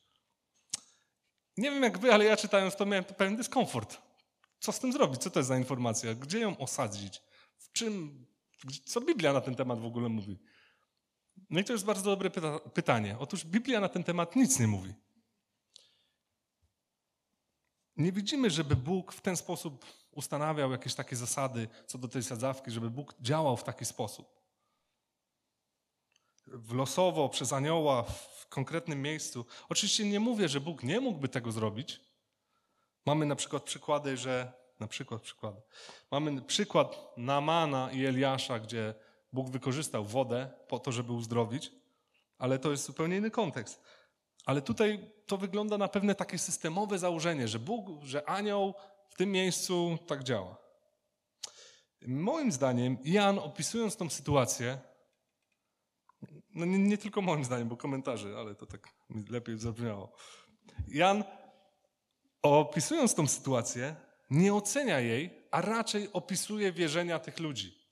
Nie 1.57 1.71
wiem 1.71 1.83
jak 1.83 1.97
wy, 1.97 2.13
ale 2.13 2.25
ja 2.25 2.37
czytając 2.37 2.75
to 2.75 2.85
miałem 2.85 3.03
pewien 3.03 3.35
dyskomfort. 3.35 4.01
Co 4.59 4.71
z 4.71 4.79
tym 4.79 4.93
zrobić? 4.93 5.21
Co 5.21 5.29
to 5.29 5.39
jest 5.39 5.49
za 5.49 5.57
informacja? 5.57 6.15
Gdzie 6.15 6.39
ją 6.39 6.57
osadzić? 6.57 7.21
W 7.57 7.71
czym, 7.71 8.25
co 8.85 9.01
Biblia 9.01 9.33
na 9.33 9.41
ten 9.41 9.55
temat 9.55 9.79
w 9.79 9.85
ogóle 9.85 10.09
mówi? 10.09 10.39
No 11.49 11.59
i 11.59 11.63
to 11.63 11.73
jest 11.73 11.85
bardzo 11.85 12.09
dobre 12.09 12.29
pyta 12.29 12.59
pytanie. 12.59 13.15
Otóż 13.19 13.45
Biblia 13.45 13.79
na 13.79 13.89
ten 13.89 14.03
temat 14.03 14.35
nic 14.35 14.59
nie 14.59 14.67
mówi. 14.67 14.93
Nie 17.97 18.11
widzimy, 18.11 18.49
żeby 18.49 18.75
Bóg 18.75 19.13
w 19.13 19.21
ten 19.21 19.37
sposób 19.37 19.85
ustanawiał 20.11 20.71
jakieś 20.71 20.95
takie 20.95 21.15
zasady 21.15 21.67
co 21.87 21.97
do 21.97 22.07
tej 22.07 22.23
sadzawki, 22.23 22.71
żeby 22.71 22.89
Bóg 22.89 23.13
działał 23.21 23.57
w 23.57 23.63
taki 23.63 23.85
sposób. 23.85 24.35
W 26.47 26.73
losowo, 26.73 27.29
przez 27.29 27.53
anioła, 27.53 28.03
w 28.03 28.47
konkretnym 28.49 29.01
miejscu. 29.01 29.45
Oczywiście 29.69 30.09
nie 30.09 30.19
mówię, 30.19 30.49
że 30.49 30.61
Bóg 30.61 30.83
nie 30.83 30.99
mógłby 30.99 31.29
tego 31.29 31.51
zrobić. 31.51 32.01
Mamy 33.05 33.25
na 33.25 33.35
przykład 33.35 33.63
przykłady, 33.63 34.17
że 34.17 34.53
na 34.79 34.87
przykład 34.87 35.21
przykład. 35.21 35.55
Mamy 36.11 36.41
przykład 36.41 36.97
Namana 37.17 37.91
i 37.91 38.05
Eliasza, 38.05 38.59
gdzie 38.59 38.93
Bóg 39.33 39.49
wykorzystał 39.49 40.05
wodę 40.05 40.51
po 40.67 40.79
to, 40.79 40.91
żeby 40.91 41.11
uzdrowić, 41.13 41.71
ale 42.37 42.59
to 42.59 42.71
jest 42.71 42.85
zupełnie 42.85 43.17
inny 43.17 43.31
kontekst. 43.31 43.81
Ale 44.45 44.61
tutaj 44.61 45.11
to 45.25 45.37
wygląda 45.37 45.77
na 45.77 45.87
pewne 45.87 46.15
takie 46.15 46.37
systemowe 46.37 46.99
założenie, 46.99 47.47
że 47.47 47.59
Bóg, 47.59 48.03
że 48.03 48.29
anioł 48.29 48.73
w 49.09 49.15
tym 49.15 49.31
miejscu 49.31 49.97
tak 50.07 50.23
działa. 50.23 50.57
Moim 52.07 52.51
zdaniem, 52.51 52.97
Jan 53.03 53.39
opisując 53.39 53.97
tą 53.97 54.09
sytuację, 54.09 54.79
no 56.55 56.65
nie, 56.65 56.79
nie 56.79 56.97
tylko 56.97 57.21
moim 57.21 57.45
zdaniem, 57.45 57.69
bo 57.69 57.77
komentarze, 57.77 58.37
ale 58.37 58.55
to 58.55 58.65
tak 58.65 58.89
lepiej 59.29 59.57
zabrzmiało. 59.57 60.15
Jan 60.87 61.23
opisując 62.41 63.15
tą 63.15 63.27
sytuację, 63.27 63.95
nie 64.29 64.53
ocenia 64.53 64.99
jej, 64.99 65.47
a 65.51 65.61
raczej 65.61 66.13
opisuje 66.13 66.71
wierzenia 66.71 67.19
tych 67.19 67.39
ludzi. 67.39 67.84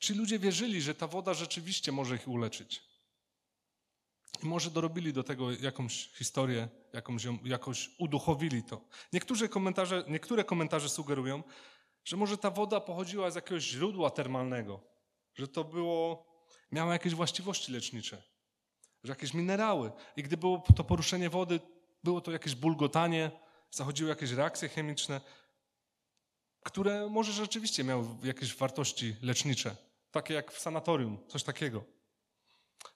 Ci 0.00 0.14
ludzie 0.14 0.38
wierzyli, 0.38 0.82
że 0.82 0.94
ta 0.94 1.06
woda 1.06 1.34
rzeczywiście 1.34 1.92
może 1.92 2.16
ich 2.16 2.28
uleczyć. 2.28 2.82
I 4.42 4.46
może 4.46 4.70
dorobili 4.70 5.12
do 5.12 5.22
tego 5.22 5.52
jakąś 5.52 6.10
historię, 6.12 6.68
jakąś, 6.92 7.22
jakoś 7.44 7.90
uduchowili 7.98 8.62
to. 8.62 8.80
Niektóre 9.12 9.48
komentarze, 9.48 10.04
niektóre 10.08 10.44
komentarze 10.44 10.88
sugerują, 10.88 11.42
że 12.04 12.16
może 12.16 12.38
ta 12.38 12.50
woda 12.50 12.80
pochodziła 12.80 13.30
z 13.30 13.34
jakiegoś 13.34 13.62
źródła 13.62 14.10
termalnego, 14.10 14.80
że 15.34 15.48
to 15.48 15.64
było, 15.64 16.26
miało 16.72 16.92
jakieś 16.92 17.14
właściwości 17.14 17.72
lecznicze, 17.72 18.22
że 19.04 19.12
jakieś 19.12 19.34
minerały. 19.34 19.92
I 20.16 20.22
gdy 20.22 20.36
było 20.36 20.64
to 20.76 20.84
poruszenie 20.84 21.30
wody, 21.30 21.60
było 22.04 22.20
to 22.20 22.32
jakieś 22.32 22.54
bulgotanie, 22.54 23.30
zachodziły 23.70 24.10
jakieś 24.10 24.30
reakcje 24.30 24.68
chemiczne, 24.68 25.20
które 26.64 27.08
może 27.10 27.32
rzeczywiście 27.32 27.84
miały 27.84 28.04
jakieś 28.22 28.54
wartości 28.54 29.16
lecznicze 29.22 29.89
takie 30.10 30.34
jak 30.34 30.52
w 30.52 30.58
sanatorium, 30.58 31.18
coś 31.28 31.42
takiego. 31.42 31.84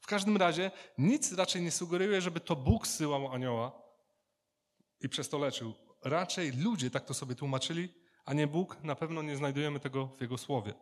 W 0.00 0.06
każdym 0.06 0.36
razie 0.36 0.70
nic 0.98 1.32
raczej 1.32 1.62
nie 1.62 1.70
sugeruje, 1.70 2.20
żeby 2.20 2.40
to 2.40 2.56
Bóg 2.56 2.86
syłał 2.86 3.32
anioła 3.32 3.82
i 5.00 5.08
przez 5.08 5.28
to 5.28 5.38
leczył. 5.38 5.74
Raczej 6.02 6.52
ludzie 6.52 6.90
tak 6.90 7.04
to 7.04 7.14
sobie 7.14 7.34
tłumaczyli, 7.34 7.94
a 8.24 8.34
nie 8.34 8.46
Bóg. 8.46 8.82
Na 8.82 8.94
pewno 8.94 9.22
nie 9.22 9.36
znajdujemy 9.36 9.80
tego 9.80 10.06
w 10.06 10.20
Jego 10.20 10.38
słowie. 10.38 10.74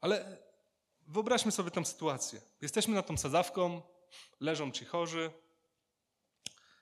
Ale 0.00 0.38
wyobraźmy 1.06 1.52
sobie 1.52 1.70
tę 1.70 1.84
sytuację. 1.84 2.40
Jesteśmy 2.60 2.94
nad 2.94 3.06
tą 3.06 3.16
sadzawką, 3.16 3.82
leżą 4.40 4.70
ci 4.70 4.84
chorzy, 4.84 5.30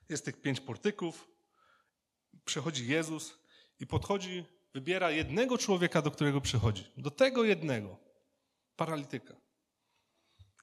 jest 0.08 0.24
tych 0.24 0.40
pięć 0.40 0.60
portyków, 0.60 1.28
przychodzi 2.44 2.88
Jezus 2.88 3.38
i 3.80 3.86
podchodzi, 3.86 4.44
wybiera 4.74 5.10
jednego 5.10 5.58
człowieka, 5.58 6.02
do 6.02 6.10
którego 6.10 6.40
przychodzi. 6.40 6.92
Do 6.96 7.10
tego 7.10 7.44
jednego 7.44 8.05
paralityka. 8.76 9.34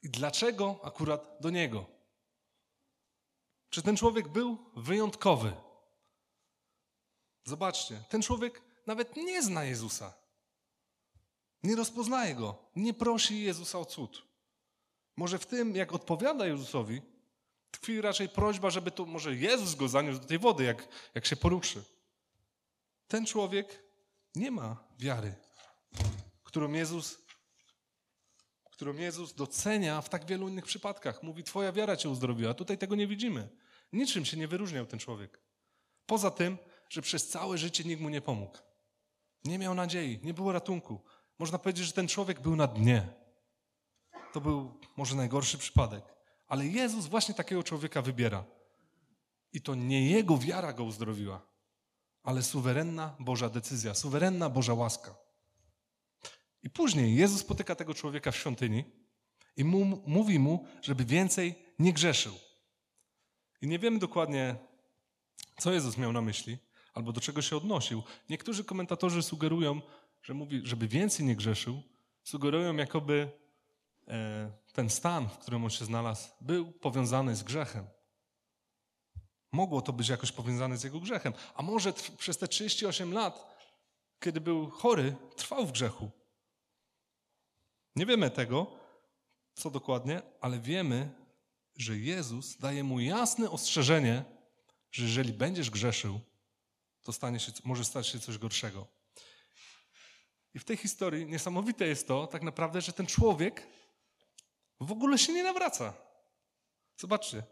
I 0.04 0.10
dlaczego 0.10 0.80
akurat 0.84 1.38
do 1.40 1.50
niego? 1.50 1.86
Czy 3.70 3.82
ten 3.82 3.98
człowiek 3.98 4.28
był 4.28 4.58
wyjątkowy? 4.76 5.54
Zobaczcie, 7.46 8.04
ten 8.10 8.22
człowiek 8.22 8.62
nawet 8.88 9.16
nie 9.16 9.44
zna 9.44 9.64
Jezusa. 9.64 10.14
Nie 11.64 11.76
rozpoznaje 11.76 12.36
go, 12.36 12.56
nie 12.76 12.94
prosi 12.94 13.42
Jezusa 13.42 13.80
o 13.80 13.86
cud. 13.86 14.24
Może 15.16 15.40
w 15.40 15.46
tym, 15.46 15.76
jak 15.76 15.94
odpowiada 15.94 16.48
Jezusowi, 16.48 17.02
tkwi 17.72 18.02
raczej 18.02 18.30
prośba, 18.30 18.70
żeby 18.70 18.92
to 18.92 19.06
może 19.06 19.36
Jezus 19.36 19.76
go 19.76 19.88
zaniósł 19.90 20.20
do 20.20 20.28
tej 20.28 20.40
wody, 20.40 20.64
jak, 20.64 20.88
jak 21.16 21.26
się 21.26 21.36
poruszy. 21.36 21.84
Ten 23.08 23.26
człowiek 23.26 23.84
nie 24.36 24.52
ma 24.52 24.84
wiary, 25.00 25.36
którą 26.44 26.72
Jezus 26.72 27.23
którą 28.84 28.98
Jezus 28.98 29.34
docenia 29.34 30.02
w 30.02 30.10
tak 30.10 30.26
wielu 30.26 30.50
innych 30.50 30.66
przypadkach. 30.66 31.24
Mówi, 31.24 31.44
twoja 31.44 31.72
wiara 31.72 31.98
cię 31.98 32.10
uzdrowiła. 32.10 32.54
Tutaj 32.54 32.78
tego 32.78 32.96
nie 32.96 33.08
widzimy. 33.08 33.50
Niczym 33.94 34.26
się 34.26 34.38
nie 34.38 34.48
wyróżniał 34.48 34.86
ten 34.86 35.00
człowiek. 35.00 35.42
Poza 36.06 36.32
tym, 36.32 36.58
że 36.90 37.02
przez 37.02 37.28
całe 37.28 37.58
życie 37.58 37.84
nikt 37.84 38.02
mu 38.02 38.10
nie 38.10 38.22
pomógł. 38.22 38.58
Nie 39.46 39.60
miał 39.60 39.76
nadziei, 39.76 40.20
nie 40.24 40.34
było 40.34 40.52
ratunku. 40.52 41.02
Można 41.40 41.60
powiedzieć, 41.60 41.86
że 41.86 41.94
ten 41.94 42.08
człowiek 42.08 42.42
był 42.42 42.56
na 42.56 42.68
dnie. 42.68 43.08
To 44.34 44.42
był 44.42 44.80
może 44.98 45.16
najgorszy 45.16 45.58
przypadek. 45.58 46.04
Ale 46.48 46.68
Jezus 46.68 47.08
właśnie 47.08 47.34
takiego 47.34 47.64
człowieka 47.64 48.02
wybiera. 48.02 48.44
I 49.54 49.62
to 49.62 49.76
nie 49.76 50.10
jego 50.10 50.38
wiara 50.38 50.74
go 50.74 50.84
uzdrowiła, 50.84 51.42
ale 52.24 52.44
suwerenna 52.44 53.16
Boża 53.20 53.50
decyzja, 53.50 53.94
suwerenna 53.94 54.50
Boża 54.50 54.74
łaska. 54.74 55.23
I 56.64 56.70
później 56.70 57.16
Jezus 57.16 57.42
spotyka 57.42 57.76
tego 57.76 57.94
człowieka 57.94 58.32
w 58.32 58.38
świątyni 58.38 58.84
i 59.58 59.64
mu, 59.64 60.04
mówi 60.08 60.40
mu, 60.40 60.68
żeby 60.82 61.06
więcej 61.06 61.56
nie 61.80 61.94
grzeszył. 61.94 62.34
I 63.62 63.68
nie 63.68 63.80
wiemy 63.80 64.00
dokładnie, 64.00 64.56
co 65.58 65.74
Jezus 65.74 65.98
miał 65.98 66.14
na 66.14 66.22
myśli, 66.22 66.58
albo 66.94 67.12
do 67.12 67.22
czego 67.22 67.42
się 67.42 67.58
odnosił. 67.58 68.04
Niektórzy 68.30 68.64
komentatorzy 68.64 69.24
sugerują, 69.24 69.82
że 70.24 70.34
mówi, 70.34 70.62
żeby 70.64 70.88
więcej 70.88 71.26
nie 71.26 71.36
grzeszył, 71.36 71.82
sugerują, 72.24 72.76
jakoby 72.76 73.32
e, 74.08 74.52
ten 74.74 74.90
stan, 74.90 75.30
w 75.30 75.38
którym 75.38 75.64
on 75.64 75.70
się 75.70 75.86
znalazł, 75.86 76.30
był 76.42 76.72
powiązany 76.72 77.36
z 77.36 77.44
grzechem. 77.44 77.88
Mogło 79.52 79.82
to 79.82 79.94
być 79.94 80.10
jakoś 80.10 80.32
powiązane 80.32 80.78
z 80.78 80.84
jego 80.84 81.00
grzechem. 81.00 81.34
A 81.56 81.62
może 81.62 81.94
przez 82.18 82.38
te 82.38 82.48
38 82.48 83.14
lat, 83.14 83.56
kiedy 84.20 84.42
był 84.42 84.70
chory, 84.70 85.16
trwał 85.36 85.66
w 85.66 85.72
grzechu. 85.72 86.12
Nie 87.96 88.06
wiemy 88.06 88.30
tego, 88.32 88.80
co 89.56 89.70
dokładnie, 89.70 90.22
ale 90.42 90.60
wiemy, 90.60 91.12
że 91.76 91.98
Jezus 91.98 92.58
daje 92.58 92.84
mu 92.84 93.00
jasne 93.00 93.50
ostrzeżenie, 93.50 94.24
że 94.92 95.04
jeżeli 95.04 95.34
będziesz 95.34 95.70
grzeszył, 95.70 96.20
to 97.02 97.14
stanie 97.14 97.40
się, 97.40 97.52
może 97.64 97.86
stać 97.86 98.08
się 98.08 98.20
coś 98.20 98.38
gorszego. 98.38 98.88
I 100.54 100.60
w 100.60 100.66
tej 100.66 100.78
historii 100.78 101.26
niesamowite 101.26 101.88
jest 101.88 102.08
to, 102.08 102.28
tak 102.28 102.44
naprawdę, 102.44 102.82
że 102.82 102.94
ten 102.94 103.06
człowiek 103.06 103.68
w 104.80 104.92
ogóle 104.92 105.18
się 105.18 105.34
nie 105.34 105.44
nawraca. 105.44 105.94
Zobaczcie. 106.98 107.44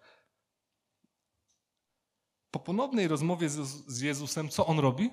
Po 2.51 2.59
ponownej 2.59 3.07
rozmowie 3.07 3.49
z 3.49 4.01
Jezusem, 4.01 4.49
co 4.49 4.65
on 4.65 4.79
robi? 4.79 5.09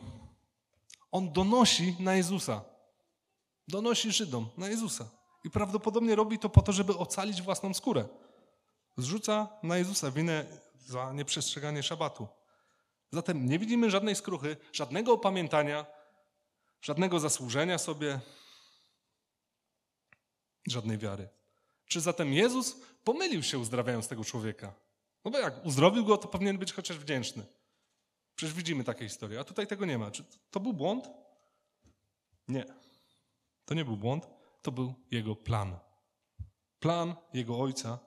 On 1.11 1.32
donosi 1.32 1.97
na 2.00 2.14
Jezusa. 2.14 2.64
Donosi 3.68 4.12
Żydom 4.12 4.49
na 4.56 4.68
Jezusa. 4.68 5.18
I 5.45 5.50
prawdopodobnie 5.50 6.14
robi 6.14 6.38
to 6.38 6.49
po 6.49 6.62
to, 6.62 6.73
żeby 6.73 6.97
ocalić 6.97 7.42
własną 7.42 7.75
skórę. 7.75 8.09
Zrzuca 8.97 9.49
na 9.62 9.78
Jezusa 9.78 10.11
winę 10.11 10.45
za 10.78 11.12
nieprzestrzeganie 11.12 11.83
szabatu. 11.83 12.28
Zatem 13.12 13.47
nie 13.47 13.59
widzimy 13.59 13.90
żadnej 13.90 14.16
skruchy, 14.16 14.57
żadnego 14.73 15.12
opamiętania, 15.12 15.87
żadnego 16.83 17.21
zasłużenia 17.21 17.78
sobie, 17.78 18.21
żadnej 20.66 20.99
wiary. 20.99 21.28
Czy 21.87 22.00
zatem 22.00 22.33
Jezus 22.33 22.76
pomylił 23.04 23.42
się 23.42 23.59
uzdrawiając 23.59 24.09
tego 24.09 24.25
człowieka? 24.25 24.75
No 25.25 25.30
bo 25.30 25.38
jak 25.38 25.66
uzdrowił 25.66 26.04
go, 26.04 26.16
to 26.16 26.28
powinien 26.28 26.59
być 26.59 26.73
chociaż 26.73 26.99
wdzięczny. 26.99 27.47
Przecież 28.37 28.54
widzimy 28.54 28.85
takie 28.85 29.04
historie, 29.04 29.40
a 29.40 29.45
tutaj 29.45 29.66
tego 29.66 29.87
nie 29.87 29.99
ma. 29.99 30.11
Czy 30.11 30.25
to 30.50 30.61
był 30.61 30.73
błąd? 30.73 31.09
Nie. 32.49 32.64
To 33.64 33.75
nie 33.75 33.85
był 33.85 33.97
błąd, 33.97 34.26
to 34.69 34.73
był 34.73 34.95
jego 35.11 35.37
plan. 35.37 35.79
Plan 36.81 37.15
jego 37.33 37.61
ojca 37.61 37.99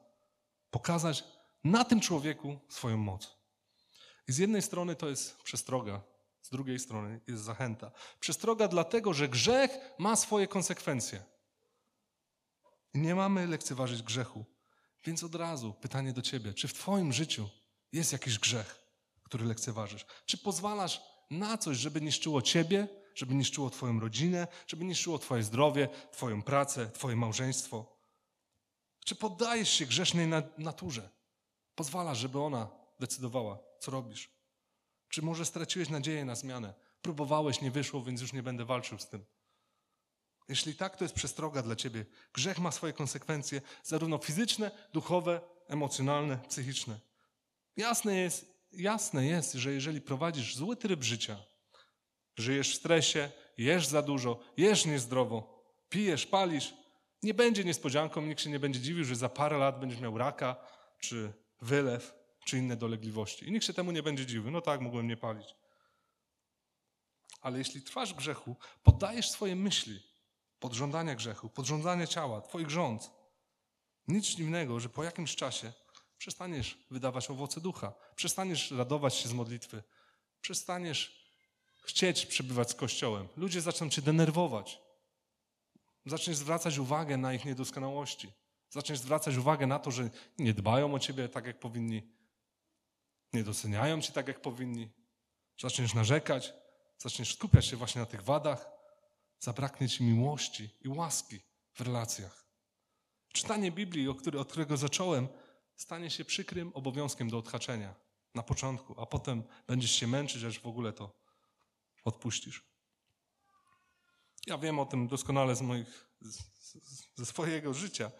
pokazać 0.71 1.23
na 1.63 1.85
tym 1.85 1.99
człowieku 1.99 2.59
swoją 2.69 2.97
moc. 2.97 3.37
I 4.27 4.31
z 4.31 4.37
jednej 4.37 4.61
strony 4.61 4.95
to 4.95 5.09
jest 5.09 5.41
przestroga, 5.43 6.01
z 6.41 6.49
drugiej 6.49 6.79
strony 6.79 7.21
jest 7.27 7.43
zachęta. 7.43 7.91
Przestroga 8.19 8.67
dlatego, 8.67 9.13
że 9.13 9.29
grzech 9.29 9.71
ma 9.99 10.15
swoje 10.15 10.47
konsekwencje. 10.47 11.23
Nie 12.93 13.15
mamy 13.15 13.47
lekceważyć 13.47 14.03
grzechu. 14.03 14.45
Więc 15.05 15.23
od 15.23 15.35
razu 15.35 15.73
pytanie 15.73 16.13
do 16.13 16.21
ciebie: 16.21 16.53
czy 16.53 16.67
w 16.67 16.73
Twoim 16.73 17.13
życiu 17.13 17.49
jest 17.91 18.11
jakiś 18.11 18.39
grzech, 18.39 18.81
który 19.23 19.45
lekceważysz? 19.45 20.05
Czy 20.25 20.37
pozwalasz 20.37 21.01
na 21.31 21.57
coś, 21.57 21.77
żeby 21.77 22.01
niszczyło 22.01 22.41
ciebie, 22.41 23.00
żeby 23.15 23.35
niszczyło 23.35 23.69
Twoją 23.69 23.99
rodzinę, 23.99 24.47
żeby 24.67 24.85
niszczyło 24.85 25.19
Twoje 25.19 25.43
zdrowie, 25.43 25.89
Twoją 26.11 26.41
pracę, 26.41 26.89
Twoje 26.93 27.15
małżeństwo? 27.15 27.97
Czy 29.05 29.15
poddajesz 29.15 29.69
się 29.69 29.85
grzesznej 29.85 30.27
naturze? 30.57 31.09
Pozwalasz, 31.75 32.17
żeby 32.17 32.39
ona 32.39 32.69
decydowała, 32.99 33.59
co 33.79 33.91
robisz? 33.91 34.29
Czy 35.09 35.21
może 35.21 35.45
straciłeś 35.45 35.89
nadzieję 35.89 36.25
na 36.25 36.35
zmianę? 36.35 36.73
Próbowałeś, 37.01 37.61
nie 37.61 37.71
wyszło, 37.71 38.03
więc 38.03 38.21
już 38.21 38.33
nie 38.33 38.43
będę 38.43 38.65
walczył 38.65 38.99
z 38.99 39.07
tym. 39.07 39.25
Jeśli 40.49 40.75
tak, 40.75 40.97
to 40.97 41.03
jest 41.03 41.15
przestroga 41.15 41.61
dla 41.61 41.75
ciebie. 41.75 42.05
Grzech 42.33 42.59
ma 42.59 42.71
swoje 42.71 42.93
konsekwencje, 42.93 43.61
zarówno 43.83 44.17
fizyczne, 44.17 44.71
duchowe, 44.93 45.41
emocjonalne, 45.67 46.37
psychiczne. 46.49 46.99
Jasne 47.77 48.15
jest, 48.15 48.53
jasne 48.71 49.25
jest, 49.25 49.53
że 49.53 49.73
jeżeli 49.73 50.01
prowadzisz 50.01 50.55
zły 50.55 50.75
tryb 50.75 51.03
życia, 51.03 51.37
żyjesz 52.35 52.73
w 52.73 52.75
stresie, 52.75 53.31
jesz 53.57 53.87
za 53.87 54.01
dużo, 54.01 54.39
jesz 54.57 54.85
niezdrowo, 54.85 55.63
pijesz, 55.89 56.25
palisz, 56.25 56.73
nie 57.23 57.33
będzie 57.33 57.63
niespodzianką, 57.63 58.21
nikt 58.21 58.41
się 58.41 58.49
nie 58.49 58.59
będzie 58.59 58.79
dziwił, 58.79 59.05
że 59.05 59.15
za 59.15 59.29
parę 59.29 59.57
lat 59.57 59.79
będziesz 59.79 59.99
miał 59.99 60.17
raka, 60.17 60.55
czy 60.99 61.33
wylew, 61.61 62.13
czy 62.45 62.57
inne 62.57 62.77
dolegliwości. 62.77 63.47
I 63.47 63.51
nikt 63.51 63.65
się 63.65 63.73
temu 63.73 63.91
nie 63.91 64.03
będzie 64.03 64.25
dziwił. 64.25 64.51
No 64.51 64.61
tak, 64.61 64.81
mogłem 64.81 65.07
nie 65.07 65.17
palić. 65.17 65.55
Ale 67.41 67.57
jeśli 67.57 67.81
trwasz 67.81 68.13
grzechu, 68.13 68.55
poddajesz 68.83 69.29
swoje 69.29 69.55
myśli 69.55 70.03
pod 70.59 70.73
żądania 70.73 71.15
grzechu, 71.15 71.49
pod 71.49 71.65
ciała, 72.09 72.41
twoich 72.41 72.69
rząd. 72.69 73.11
Nic 74.07 74.25
dziwnego, 74.25 74.79
że 74.79 74.89
po 74.89 75.03
jakimś 75.03 75.35
czasie 75.35 75.73
przestaniesz 76.17 76.77
wydawać 76.91 77.29
owoce 77.29 77.61
ducha, 77.61 77.93
przestaniesz 78.15 78.71
radować 78.71 79.15
się 79.15 79.29
z 79.29 79.33
modlitwy, 79.33 79.83
przestaniesz 80.41 81.20
chcieć 81.81 82.25
przebywać 82.25 82.69
z 82.69 82.75
Kościołem. 82.75 83.27
Ludzie 83.37 83.61
zaczną 83.61 83.89
cię 83.89 84.01
denerwować. 84.01 84.81
Zaczniesz 86.05 86.37
zwracać 86.37 86.77
uwagę 86.77 87.17
na 87.17 87.33
ich 87.33 87.45
niedoskonałości. 87.45 88.31
Zaczniesz 88.69 88.99
zwracać 88.99 89.37
uwagę 89.37 89.67
na 89.67 89.79
to, 89.79 89.91
że 89.91 90.09
nie 90.37 90.53
dbają 90.53 90.93
o 90.93 90.99
ciebie 90.99 91.29
tak, 91.29 91.45
jak 91.45 91.59
powinni, 91.59 92.03
nie 93.33 93.43
doceniają 93.43 94.01
cię 94.01 94.11
tak, 94.11 94.27
jak 94.27 94.41
powinni. 94.41 94.89
Zaczniesz 95.59 95.93
narzekać, 95.93 96.53
zaczniesz 96.97 97.33
skupiać 97.33 97.65
się 97.65 97.77
właśnie 97.77 98.01
na 98.01 98.05
tych 98.05 98.23
wadach, 98.23 98.69
zabraknie 99.39 99.89
ci 99.89 100.03
miłości 100.03 100.69
i 100.81 100.89
łaski 100.89 101.39
w 101.73 101.81
relacjach. 101.81 102.45
Czytanie 103.33 103.71
Biblii, 103.71 104.07
od 104.39 104.47
którego 104.47 104.77
zacząłem, 104.77 105.27
stanie 105.75 106.09
się 106.09 106.25
przykrym 106.25 106.71
obowiązkiem 106.73 107.29
do 107.29 107.37
odhaczenia 107.37 107.95
na 108.35 108.43
początku, 108.43 109.01
a 109.01 109.05
potem 109.05 109.43
będziesz 109.67 109.91
się 109.91 110.07
męczyć, 110.07 110.43
aż 110.43 110.59
w 110.59 110.67
ogóle 110.67 110.93
to 110.93 111.20
odpuścisz. 112.03 112.63
Ja 114.47 114.57
wiem 114.57 114.79
o 114.79 114.85
tym 114.85 115.07
doskonale 115.07 115.55
z 115.55 115.61
moich, 115.61 116.09
z, 116.21 116.43
ze 117.15 117.25
swojego 117.25 117.73
życia, 117.73 118.11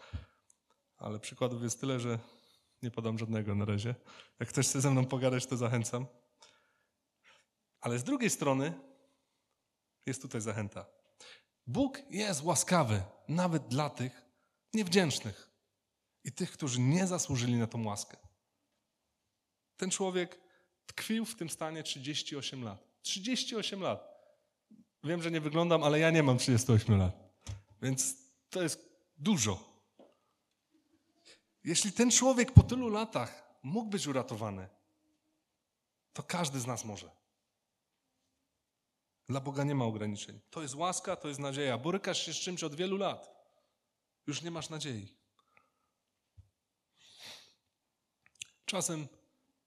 ale 0.96 1.20
przykładów 1.20 1.62
jest 1.62 1.80
tyle, 1.80 2.00
że 2.00 2.18
nie 2.82 2.90
podam 2.90 3.18
żadnego 3.18 3.54
na 3.54 3.64
razie. 3.64 3.94
Jak 4.40 4.48
ktoś 4.48 4.68
chce 4.68 4.80
ze 4.80 4.90
mną 4.90 5.06
pogadać, 5.06 5.46
to 5.46 5.56
zachęcam. 5.56 6.06
Ale 7.80 7.98
z 7.98 8.04
drugiej 8.04 8.30
strony 8.30 8.80
jest 10.06 10.22
tutaj 10.22 10.40
zachęta. 10.40 10.86
Bóg 11.66 11.98
jest 12.10 12.42
łaskawy 12.42 13.02
nawet 13.28 13.68
dla 13.68 13.90
tych 13.90 14.22
niewdzięcznych 14.74 15.50
i 16.24 16.32
tych, 16.32 16.52
którzy 16.52 16.80
nie 16.80 17.06
zasłużyli 17.06 17.54
na 17.54 17.66
tą 17.66 17.84
łaskę. 17.84 18.16
Ten 19.76 19.90
człowiek 19.90 20.40
tkwił 20.86 21.24
w 21.24 21.36
tym 21.36 21.50
stanie 21.50 21.82
38 21.82 22.64
lat. 22.64 22.91
38 23.02 23.80
lat. 23.80 24.12
Wiem, 25.04 25.22
że 25.22 25.30
nie 25.30 25.40
wyglądam, 25.40 25.82
ale 25.82 25.98
ja 25.98 26.10
nie 26.10 26.22
mam 26.22 26.38
38 26.38 26.98
lat. 26.98 27.14
Więc 27.82 28.16
to 28.50 28.62
jest 28.62 28.88
dużo. 29.18 29.72
Jeśli 31.64 31.92
ten 31.92 32.10
człowiek 32.10 32.52
po 32.52 32.62
tylu 32.62 32.88
latach 32.88 33.58
mógł 33.62 33.90
być 33.90 34.06
uratowany, 34.06 34.68
to 36.12 36.22
każdy 36.22 36.60
z 36.60 36.66
nas 36.66 36.84
może. 36.84 37.10
Dla 39.28 39.40
Boga 39.40 39.64
nie 39.64 39.74
ma 39.74 39.84
ograniczeń. 39.84 40.40
To 40.50 40.62
jest 40.62 40.74
łaska, 40.74 41.16
to 41.16 41.28
jest 41.28 41.40
nadzieja. 41.40 41.78
Borykasz 41.78 42.26
się 42.26 42.32
z 42.32 42.36
czymś 42.36 42.64
od 42.64 42.74
wielu 42.74 42.96
lat. 42.96 43.30
Już 44.26 44.42
nie 44.42 44.50
masz 44.50 44.70
nadziei. 44.70 45.16
Czasem 48.64 49.08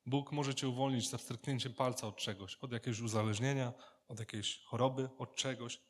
Bóg 0.05 0.31
może 0.31 0.55
cię 0.55 0.69
uwolnić 0.69 1.09
za 1.09 1.17
wstrzyknięciem 1.17 1.73
palca 1.73 2.07
od 2.07 2.17
czegoś, 2.17 2.55
od 2.55 2.71
jakiegoś 2.71 2.99
uzależnienia, 2.99 3.73
od 4.07 4.19
jakiejś 4.19 4.63
choroby, 4.63 5.09
od 5.17 5.35
czegoś. 5.35 5.81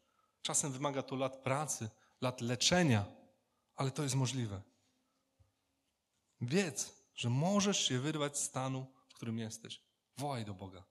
Czasem 0.41 0.71
wymaga 0.71 1.03
to 1.03 1.15
lat 1.15 1.43
pracy, 1.43 1.89
lat 2.21 2.41
leczenia, 2.41 3.05
ale 3.75 3.91
to 3.91 4.03
jest 4.03 4.15
możliwe. 4.15 4.61
Wiedz, 6.41 7.05
że 7.15 7.29
możesz 7.29 7.87
się 7.87 7.99
wyrwać 7.99 8.37
z 8.37 8.43
stanu, 8.43 8.93
w 9.09 9.13
którym 9.13 9.39
jesteś. 9.39 9.81
Wołaj 10.17 10.45
do 10.45 10.53
Boga. 10.53 10.83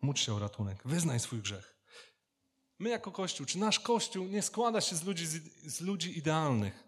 Módl 0.00 0.20
się 0.20 0.34
o 0.34 0.38
ratunek. 0.38 0.82
Wyznaj 0.84 1.20
swój 1.20 1.42
grzech. 1.42 1.76
My 2.78 2.88
jako 2.88 3.12
Kościół, 3.12 3.46
czy 3.46 3.58
nasz 3.58 3.80
Kościół 3.80 4.26
nie 4.26 4.42
składa 4.42 4.80
się 4.80 4.96
z 4.96 5.04
ludzi, 5.04 5.26
z 5.66 5.80
ludzi 5.80 6.18
idealnych. 6.18 6.85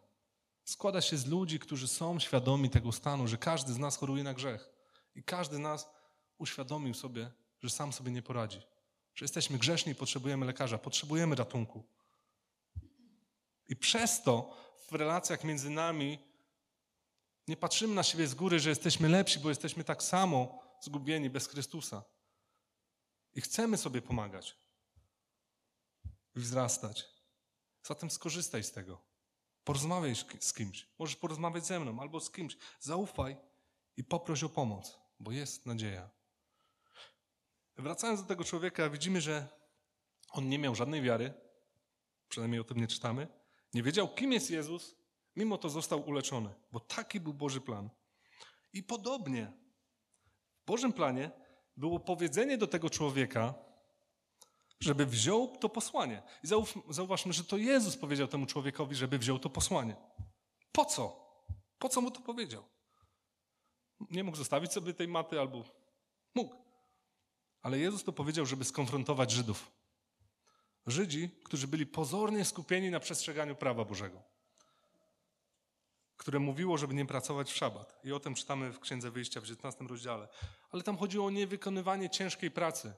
Składa 0.69 1.01
się 1.01 1.17
z 1.17 1.27
ludzi, 1.27 1.59
którzy 1.59 1.89
są 1.89 2.21
świadomi 2.21 2.71
tego 2.71 2.93
stanu, 2.93 3.29
że 3.29 3.39
każdy 3.39 3.73
z 3.73 3.79
nas 3.79 3.97
choruje 3.97 4.23
na 4.23 4.35
grzech. 4.35 4.71
I 5.15 5.25
każdy 5.25 5.57
z 5.57 5.59
nas 5.59 5.91
uświadomił 6.39 6.95
sobie, 6.95 7.31
że 7.63 7.71
sam 7.71 7.93
sobie 7.93 8.11
nie 8.11 8.23
poradzi. 8.23 8.63
Że 9.15 9.25
jesteśmy 9.25 9.59
grzeszni 9.59 9.93
i 9.93 9.95
potrzebujemy 9.95 10.47
lekarza, 10.47 10.79
potrzebujemy 10.79 11.37
ratunku. 11.37 11.89
I 13.69 13.77
przez 13.77 14.23
to 14.23 14.57
w 14.89 14.93
relacjach 14.93 15.45
między 15.45 15.71
nami 15.71 16.19
nie 17.47 17.57
patrzymy 17.57 17.95
na 17.95 18.03
siebie 18.03 18.27
z 18.27 18.35
góry, 18.35 18.61
że 18.61 18.69
jesteśmy 18.69 19.09
lepsi, 19.09 19.39
bo 19.39 19.49
jesteśmy 19.49 19.85
tak 19.85 20.03
samo 20.03 20.63
zgubieni 20.81 21.31
bez 21.31 21.47
Chrystusa. 21.47 22.03
I 23.35 23.41
chcemy 23.41 23.77
sobie 23.77 24.03
pomagać 24.03 24.57
i 26.37 26.41
wzrastać. 26.41 27.05
Zatem 27.83 28.11
skorzystaj 28.11 28.65
z 28.65 28.73
tego. 28.73 29.08
Porozmawiaj 29.69 30.15
z 30.41 30.53
kimś. 30.53 30.87
Możesz 30.99 31.17
porozmawiać 31.17 31.67
ze 31.67 31.81
mną 31.81 32.01
albo 32.01 32.21
z 32.21 32.31
kimś. 32.31 32.57
Zaufaj 32.81 33.37
i 33.97 34.05
poproś 34.05 34.45
o 34.45 34.49
pomoc, 34.49 34.99
bo 35.21 35.33
jest 35.33 35.67
nadzieja. 35.67 36.11
Wracając 37.77 38.21
do 38.23 38.27
tego 38.27 38.45
człowieka, 38.45 38.91
widzimy, 38.91 39.21
że 39.21 39.49
on 40.31 40.49
nie 40.49 40.59
miał 40.59 40.75
żadnej 40.75 41.03
wiary, 41.03 41.35
przynajmniej 42.29 42.61
o 42.61 42.65
tym 42.65 42.79
nie 42.79 42.87
czytamy. 42.87 43.29
Nie 43.75 43.83
wiedział, 43.83 44.15
kim 44.15 44.33
jest 44.33 44.51
Jezus, 44.51 44.97
mimo 45.37 45.59
to 45.59 45.69
został 45.69 46.09
uleczony, 46.09 46.55
bo 46.73 46.81
taki 46.81 47.21
był 47.21 47.35
Boży 47.35 47.61
plan. 47.61 47.91
I 48.73 48.83
podobnie 48.83 49.53
w 50.63 50.67
Bożym 50.67 50.93
planie 50.93 51.31
było 51.77 52.01
powiedzenie 52.01 52.59
do 52.59 52.67
tego 52.67 52.91
człowieka, 52.91 53.55
żeby 54.81 55.07
wziął 55.07 55.57
to 55.57 55.69
posłanie. 55.69 56.23
I 56.45 56.47
zauważmy, 56.91 57.33
że 57.33 57.45
to 57.45 57.57
Jezus 57.57 57.97
powiedział 57.97 58.29
temu 58.29 58.47
człowiekowi, 58.47 58.97
żeby 58.97 59.19
wziął 59.19 59.39
to 59.39 59.51
posłanie. 59.51 59.97
Po 60.73 60.85
co? 60.85 61.29
Po 61.79 61.89
co 61.89 62.01
mu 62.01 62.11
to 62.11 62.21
powiedział? 62.21 62.65
Nie 64.11 64.25
mógł 64.25 64.37
zostawić 64.37 64.73
sobie 64.73 64.95
tej 64.95 65.09
maty 65.09 65.41
albo 65.41 65.65
mógł. 66.35 66.57
Ale 67.63 67.79
Jezus 67.79 68.05
to 68.05 68.13
powiedział, 68.13 68.47
żeby 68.47 68.65
skonfrontować 68.65 69.31
Żydów. 69.31 69.71
Żydzi, 70.87 71.31
którzy 71.45 71.69
byli 71.69 71.87
pozornie 71.87 72.45
skupieni 72.45 72.91
na 72.91 73.01
przestrzeganiu 73.01 73.57
prawa 73.57 73.85
Bożego, 73.85 74.23
które 76.17 76.39
mówiło, 76.39 76.79
żeby 76.79 76.95
nie 76.95 77.07
pracować 77.07 77.51
w 77.51 77.57
szabat. 77.57 78.01
I 78.05 78.13
o 78.13 78.21
tym 78.21 78.35
czytamy 78.35 78.73
w 78.73 78.81
Księdze 78.81 79.11
Wyjścia 79.11 79.41
w 79.41 79.45
19 79.45 79.85
rozdziale. 79.85 80.29
Ale 80.71 80.83
tam 80.83 80.99
chodziło 80.99 81.27
o 81.27 81.31
niewykonywanie 81.31 82.11
ciężkiej 82.11 82.51
pracy. 82.51 82.93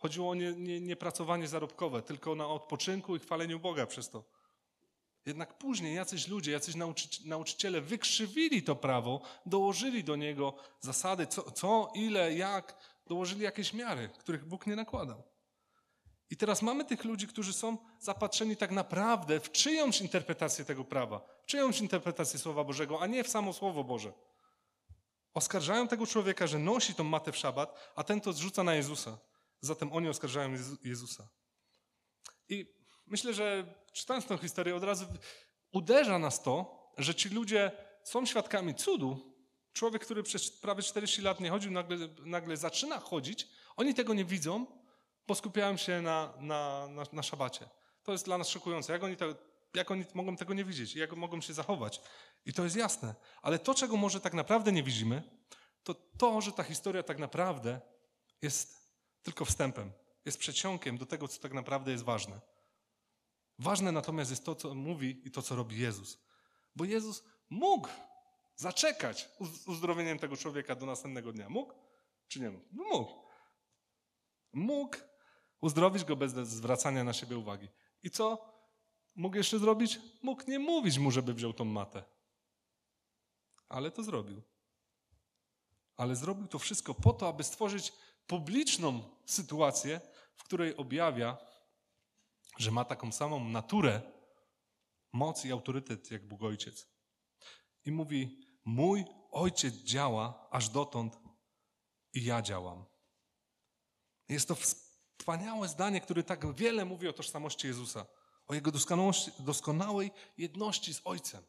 Chodziło 0.00 0.30
o 0.30 0.34
nie, 0.34 0.52
nie, 0.52 0.80
nie 0.80 0.96
pracowanie 0.96 1.48
zarobkowe, 1.48 2.02
tylko 2.02 2.34
na 2.34 2.46
odpoczynku 2.46 3.16
i 3.16 3.18
chwaleniu 3.18 3.60
Boga 3.60 3.86
przez 3.86 4.10
to. 4.10 4.24
Jednak 5.26 5.58
później 5.58 5.94
jacyś 5.94 6.28
ludzie, 6.28 6.52
jacyś 6.52 6.74
nauczy, 6.74 7.08
nauczyciele 7.24 7.80
wykrzywili 7.80 8.62
to 8.62 8.76
prawo, 8.76 9.20
dołożyli 9.46 10.04
do 10.04 10.16
niego 10.16 10.54
zasady, 10.80 11.26
co, 11.26 11.50
co, 11.50 11.92
ile, 11.94 12.34
jak, 12.34 12.76
dołożyli 13.06 13.40
jakieś 13.40 13.72
miary, 13.72 14.08
których 14.18 14.44
Bóg 14.44 14.66
nie 14.66 14.76
nakładał. 14.76 15.22
I 16.30 16.36
teraz 16.36 16.62
mamy 16.62 16.84
tych 16.84 17.04
ludzi, 17.04 17.28
którzy 17.28 17.52
są 17.52 17.78
zapatrzeni 17.98 18.56
tak 18.56 18.70
naprawdę 18.70 19.40
w 19.40 19.52
czyjąś 19.52 20.00
interpretację 20.00 20.64
tego 20.64 20.84
prawa, 20.84 21.20
w 21.42 21.46
czyjąś 21.46 21.80
interpretację 21.80 22.38
Słowa 22.38 22.64
Bożego, 22.64 23.02
a 23.02 23.06
nie 23.06 23.24
w 23.24 23.28
samo 23.28 23.52
Słowo 23.52 23.84
Boże. 23.84 24.12
Oskarżają 25.34 25.88
tego 25.88 26.06
człowieka, 26.06 26.46
że 26.46 26.58
nosi 26.58 26.94
tą 26.94 27.04
matę 27.04 27.32
w 27.32 27.36
szabat, 27.36 27.92
a 27.96 28.04
ten 28.04 28.20
to 28.20 28.32
zrzuca 28.32 28.62
na 28.62 28.74
Jezusa. 28.74 29.18
Zatem 29.60 29.92
oni 29.92 30.08
oskarżają 30.08 30.54
Jezusa. 30.84 31.28
I 32.48 32.74
myślę, 33.06 33.34
że 33.34 33.74
czytając 33.92 34.26
tę 34.26 34.38
historię, 34.38 34.76
od 34.76 34.84
razu 34.84 35.06
uderza 35.72 36.18
nas 36.18 36.42
to, 36.42 36.80
że 36.98 37.14
ci 37.14 37.28
ludzie 37.28 37.72
są 38.04 38.26
świadkami 38.26 38.74
cudu. 38.74 39.34
Człowiek, 39.72 40.04
który 40.04 40.22
przez 40.22 40.50
prawie 40.50 40.82
40 40.82 41.22
lat 41.22 41.40
nie 41.40 41.50
chodził, 41.50 41.70
nagle, 41.70 41.96
nagle 42.24 42.56
zaczyna 42.56 42.98
chodzić. 42.98 43.48
Oni 43.76 43.94
tego 43.94 44.14
nie 44.14 44.24
widzą, 44.24 44.66
bo 45.26 45.34
skupiają 45.34 45.76
się 45.76 46.02
na, 46.02 46.32
na, 46.40 46.88
na, 46.88 47.02
na 47.12 47.22
szabacie. 47.22 47.68
To 48.02 48.12
jest 48.12 48.24
dla 48.24 48.38
nas 48.38 48.48
szokujące. 48.48 48.92
Jak 48.92 49.04
oni, 49.04 49.16
to, 49.16 49.26
jak 49.74 49.90
oni 49.90 50.04
mogą 50.14 50.36
tego 50.36 50.54
nie 50.54 50.64
widzieć? 50.64 50.94
Jak 50.94 51.16
mogą 51.16 51.40
się 51.40 51.54
zachować? 51.54 52.00
I 52.46 52.52
to 52.52 52.64
jest 52.64 52.76
jasne. 52.76 53.14
Ale 53.42 53.58
to, 53.58 53.74
czego 53.74 53.96
może 53.96 54.20
tak 54.20 54.34
naprawdę 54.34 54.72
nie 54.72 54.82
widzimy, 54.82 55.22
to 55.82 55.94
to, 55.94 56.40
że 56.40 56.52
ta 56.52 56.62
historia 56.62 57.02
tak 57.02 57.18
naprawdę 57.18 57.80
jest 58.42 58.79
tylko 59.22 59.44
wstępem. 59.44 59.92
Jest 60.24 60.38
przeciągiem 60.38 60.98
do 60.98 61.06
tego, 61.06 61.28
co 61.28 61.40
tak 61.40 61.52
naprawdę 61.52 61.92
jest 61.92 62.04
ważne. 62.04 62.40
Ważne 63.58 63.92
natomiast 63.92 64.30
jest 64.30 64.44
to, 64.44 64.54
co 64.54 64.74
mówi 64.74 65.22
i 65.24 65.30
to, 65.30 65.42
co 65.42 65.56
robi 65.56 65.78
Jezus. 65.78 66.18
Bo 66.76 66.84
Jezus 66.84 67.24
mógł 67.50 67.88
zaczekać 68.56 69.28
uzdrowieniem 69.66 70.18
tego 70.18 70.36
człowieka 70.36 70.74
do 70.74 70.86
następnego 70.86 71.32
dnia. 71.32 71.48
Mógł? 71.48 71.74
Czy 72.28 72.40
nie 72.40 72.50
mógł? 72.50 72.66
No 72.72 72.84
mógł. 72.84 73.12
Mógł 74.52 74.96
uzdrowić 75.60 76.04
go 76.04 76.16
bez 76.16 76.32
zwracania 76.32 77.04
na 77.04 77.12
siebie 77.12 77.38
uwagi. 77.38 77.68
I 78.02 78.10
co 78.10 78.54
mógł 79.14 79.36
jeszcze 79.36 79.58
zrobić? 79.58 80.00
Mógł 80.22 80.42
nie 80.48 80.58
mówić 80.58 80.98
mu, 80.98 81.10
żeby 81.10 81.34
wziął 81.34 81.52
tą 81.52 81.64
matę. 81.64 82.04
Ale 83.68 83.90
to 83.90 84.02
zrobił. 84.02 84.42
Ale 85.96 86.16
zrobił 86.16 86.46
to 86.46 86.58
wszystko 86.58 86.94
po 86.94 87.12
to, 87.12 87.28
aby 87.28 87.44
stworzyć 87.44 87.92
publiczną 88.30 89.02
sytuację, 89.26 90.00
w 90.36 90.44
której 90.44 90.76
objawia, 90.76 91.38
że 92.58 92.70
ma 92.70 92.84
taką 92.84 93.12
samą 93.12 93.44
naturę, 93.44 94.02
moc 95.12 95.44
i 95.44 95.52
autorytet 95.52 96.10
jak 96.10 96.28
Bóg 96.28 96.42
Ojciec. 96.42 96.88
I 97.84 97.92
mówi: 97.92 98.46
Mój 98.64 99.04
ojciec 99.30 99.74
działa 99.74 100.48
aż 100.50 100.68
dotąd 100.68 101.18
i 102.12 102.24
ja 102.24 102.42
działam. 102.42 102.84
Jest 104.28 104.48
to 104.48 104.54
wspaniałe 104.54 105.68
zdanie, 105.68 106.00
które 106.00 106.22
tak 106.22 106.54
wiele 106.54 106.84
mówi 106.84 107.08
o 107.08 107.12
tożsamości 107.12 107.66
Jezusa, 107.66 108.06
o 108.46 108.54
jego 108.54 108.72
doskonałej 109.38 110.10
jedności 110.38 110.94
z 110.94 111.00
Ojcem. 111.04 111.42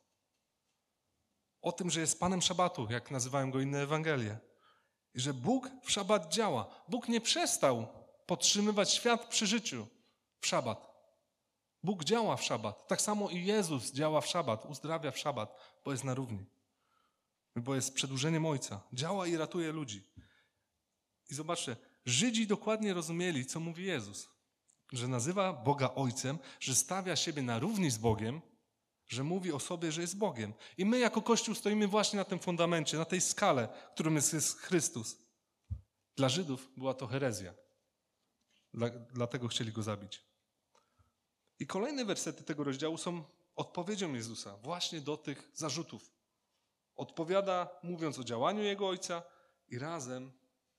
O 1.62 1.72
tym, 1.72 1.90
że 1.90 2.00
jest 2.00 2.20
Panem 2.20 2.42
Szabatu, 2.42 2.88
jak 2.90 3.12
nazywają 3.12 3.52
go 3.52 3.62
inne 3.62 3.82
Ewangelie. 3.82 4.51
Że 5.16 5.34
Bóg 5.34 5.70
w 5.84 5.92
szabat 5.92 6.34
działa. 6.34 6.76
Bóg 6.88 7.08
nie 7.08 7.22
przestał 7.22 7.88
podtrzymywać 8.26 8.92
świat 8.92 9.26
przy 9.26 9.48
życiu 9.48 9.88
w 10.40 10.48
szabat. 10.48 10.92
Bóg 11.84 12.04
działa 12.04 12.38
w 12.38 12.44
szabat. 12.44 12.88
Tak 12.88 13.02
samo 13.02 13.30
i 13.30 13.46
Jezus 13.46 13.92
działa 13.92 14.22
w 14.22 14.28
szabat, 14.28 14.66
uzdrawia 14.66 15.12
w 15.12 15.18
szabat, 15.18 15.56
bo 15.86 15.92
jest 15.92 16.04
na 16.04 16.14
równi. 16.14 16.46
Bo 17.56 17.76
jest 17.76 17.94
przedłużeniem 17.94 18.46
Ojca. 18.46 18.82
Działa 18.94 19.28
i 19.28 19.38
ratuje 19.38 19.72
ludzi. 19.72 20.04
I 21.30 21.36
zobaczcie, 21.36 21.76
Żydzi 22.06 22.48
dokładnie 22.48 22.94
rozumieli, 22.94 23.46
co 23.46 23.60
mówi 23.60 23.86
Jezus. 23.86 24.30
Że 24.92 25.08
nazywa 25.08 25.54
Boga 25.54 25.90
Ojcem, 25.96 26.40
że 26.60 26.76
stawia 26.76 27.16
siebie 27.16 27.42
na 27.42 27.60
równi 27.60 27.92
z 27.92 27.98
Bogiem, 27.98 28.42
że 29.12 29.24
mówi 29.24 29.52
o 29.52 29.60
sobie, 29.60 29.92
że 29.92 30.02
jest 30.02 30.18
Bogiem. 30.18 30.54
I 30.78 30.86
my 30.86 31.00
jako 31.00 31.22
Kościół 31.22 31.56
stoimy 31.56 31.88
właśnie 31.88 32.18
na 32.18 32.26
tym 32.26 32.40
fundamencie, 32.40 32.98
na 32.98 33.06
tej 33.06 33.22
skale, 33.22 33.68
którym 33.94 34.16
jest 34.16 34.60
Chrystus. 34.60 35.18
Dla 36.16 36.30
Żydów 36.30 36.70
była 36.78 36.94
to 36.94 37.08
herezja. 37.08 37.54
Dla, 38.74 38.90
dlatego 38.90 39.48
chcieli 39.48 39.72
go 39.72 39.84
zabić. 39.84 40.24
I 41.60 41.68
kolejne 41.68 42.06
wersety 42.06 42.44
tego 42.44 42.64
rozdziału 42.64 42.98
są 42.98 43.24
odpowiedzią 43.56 44.14
Jezusa 44.14 44.58
właśnie 44.58 45.02
do 45.02 45.18
tych 45.18 45.52
zarzutów. 45.54 46.12
Odpowiada, 46.96 47.70
mówiąc 47.84 48.20
o 48.20 48.24
działaniu 48.24 48.64
Jego 48.64 48.88
Ojca 48.88 49.24
i 49.68 49.80
razem, 49.80 50.32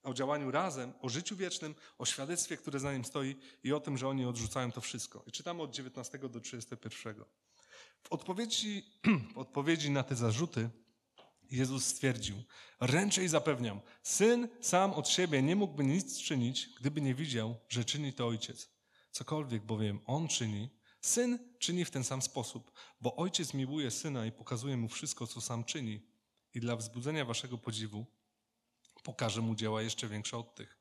o 0.02 0.14
działaniu 0.14 0.50
razem, 0.50 0.92
o 1.00 1.08
życiu 1.08 1.36
wiecznym, 1.36 1.74
o 1.98 2.04
świadectwie, 2.04 2.56
które 2.56 2.80
za 2.80 2.92
nim 2.92 3.04
stoi 3.04 3.36
i 3.64 3.72
o 3.72 3.80
tym, 3.80 3.98
że 3.98 4.08
oni 4.08 4.24
odrzucają 4.24 4.72
to 4.72 4.80
wszystko. 4.80 5.22
I 5.26 5.32
czytamy 5.32 5.62
od 5.62 5.70
19 5.70 6.18
do 6.18 6.40
31. 6.40 7.24
W 8.02 8.12
odpowiedzi, 8.12 8.84
w 9.34 9.38
odpowiedzi 9.38 9.90
na 9.90 10.02
te 10.02 10.16
zarzuty 10.16 10.70
Jezus 11.50 11.84
stwierdził: 11.86 12.42
Ręczę 12.80 13.24
i 13.24 13.28
zapewniam, 13.28 13.80
syn 14.02 14.48
sam 14.60 14.92
od 14.92 15.08
siebie 15.08 15.42
nie 15.42 15.56
mógłby 15.56 15.84
nic 15.84 16.18
czynić, 16.18 16.68
gdyby 16.80 17.00
nie 17.00 17.14
widział, 17.14 17.56
że 17.68 17.84
czyni 17.84 18.12
to 18.12 18.26
ojciec. 18.26 18.70
Cokolwiek 19.10 19.62
bowiem 19.62 20.00
on 20.06 20.28
czyni, 20.28 20.70
syn 21.00 21.38
czyni 21.58 21.84
w 21.84 21.90
ten 21.90 22.04
sam 22.04 22.22
sposób, 22.22 22.72
bo 23.00 23.16
ojciec 23.16 23.54
miłuje 23.54 23.90
syna 23.90 24.26
i 24.26 24.32
pokazuje 24.32 24.76
mu 24.76 24.88
wszystko, 24.88 25.26
co 25.26 25.40
sam 25.40 25.64
czyni. 25.64 26.12
I 26.54 26.60
dla 26.60 26.76
wzbudzenia 26.76 27.24
waszego 27.24 27.58
podziwu 27.58 28.06
pokaże 29.02 29.40
mu 29.40 29.54
dzieła 29.54 29.82
jeszcze 29.82 30.08
większe 30.08 30.38
od 30.38 30.54
tych. 30.54 30.78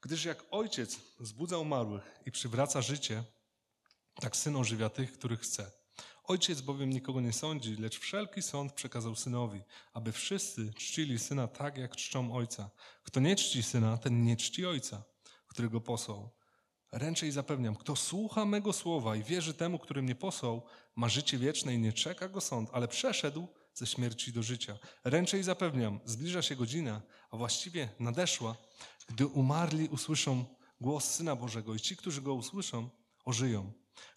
Gdyż 0.00 0.24
jak 0.24 0.44
ojciec 0.50 0.96
wzbudza 1.20 1.58
umarłych 1.58 2.20
i 2.26 2.32
przywraca 2.32 2.82
życie, 2.82 3.24
tak 4.14 4.36
syn 4.36 4.56
ożywia 4.56 4.90
tych, 4.90 5.12
których 5.12 5.40
chce. 5.40 5.70
Ojciec 6.26 6.60
bowiem 6.60 6.90
nikogo 6.90 7.20
nie 7.20 7.32
sądzi, 7.32 7.76
lecz 7.76 7.98
wszelki 7.98 8.42
sąd 8.42 8.72
przekazał 8.72 9.16
synowi, 9.16 9.60
aby 9.92 10.12
wszyscy 10.12 10.72
czcili 10.74 11.18
syna 11.18 11.48
tak, 11.48 11.78
jak 11.78 11.96
czczą 11.96 12.34
ojca. 12.34 12.70
Kto 13.02 13.20
nie 13.20 13.36
czci 13.36 13.62
syna, 13.62 13.98
ten 13.98 14.24
nie 14.24 14.36
czci 14.36 14.66
ojca, 14.66 15.02
który 15.46 15.70
go 15.70 15.80
posłał. 15.80 16.30
Ręczę 16.92 17.26
i 17.26 17.30
zapewniam, 17.30 17.76
kto 17.76 17.96
słucha 17.96 18.44
mego 18.44 18.72
słowa 18.72 19.16
i 19.16 19.22
wierzy 19.22 19.54
temu, 19.54 19.78
który 19.78 20.02
mnie 20.02 20.14
posłał, 20.14 20.62
ma 20.96 21.08
życie 21.08 21.38
wieczne 21.38 21.74
i 21.74 21.78
nie 21.78 21.92
czeka 21.92 22.28
go 22.28 22.40
sąd, 22.40 22.70
ale 22.72 22.88
przeszedł 22.88 23.48
ze 23.74 23.86
śmierci 23.86 24.32
do 24.32 24.42
życia. 24.42 24.78
Ręczę 25.04 25.38
i 25.38 25.42
zapewniam, 25.42 26.00
zbliża 26.04 26.42
się 26.42 26.56
godzina, 26.56 27.02
a 27.30 27.36
właściwie 27.36 27.88
nadeszła, 28.00 28.56
gdy 29.08 29.26
umarli 29.26 29.88
usłyszą 29.88 30.44
głos 30.80 31.04
Syna 31.04 31.36
Bożego 31.36 31.74
i 31.74 31.80
ci, 31.80 31.96
którzy 31.96 32.22
go 32.22 32.34
usłyszą, 32.34 32.90
ożyją. 33.24 33.72